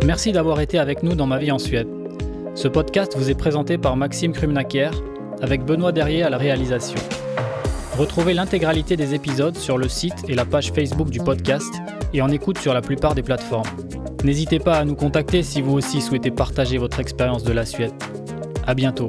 Merci 0.05 0.32
d'avoir 0.32 0.61
été 0.61 0.78
avec 0.78 1.03
nous 1.03 1.14
dans 1.14 1.26
Ma 1.26 1.38
vie 1.38 1.53
en 1.53 1.59
Suède. 1.59 1.88
Ce 2.55 2.68
podcast 2.68 3.16
vous 3.16 3.30
est 3.30 3.34
présenté 3.34 3.78
par 3.78 3.97
Maxime 3.97 4.32
Krumnakier, 4.32 4.90
avec 5.40 5.64
Benoît 5.64 5.93
Derrier 5.93 6.22
à 6.22 6.28
la 6.28 6.36
réalisation. 6.36 6.99
Retrouvez 7.97 8.34
l'intégralité 8.34 8.97
des 8.97 9.14
épisodes 9.14 9.57
sur 9.57 9.78
le 9.78 9.88
site 9.88 10.24
et 10.28 10.34
la 10.34 10.45
page 10.45 10.72
Facebook 10.72 11.09
du 11.09 11.20
podcast 11.20 11.72
et 12.12 12.22
en 12.22 12.28
écoute 12.28 12.58
sur 12.58 12.74
la 12.74 12.80
plupart 12.80 13.14
des 13.14 13.22
plateformes. 13.22 13.68
N'hésitez 14.24 14.58
pas 14.58 14.76
à 14.76 14.84
nous 14.84 14.94
contacter 14.94 15.42
si 15.42 15.62
vous 15.62 15.72
aussi 15.72 16.00
souhaitez 16.00 16.30
partager 16.30 16.78
votre 16.78 17.00
expérience 17.00 17.42
de 17.42 17.52
la 17.52 17.66
Suède. 17.66 17.92
À 18.66 18.74
bientôt. 18.74 19.08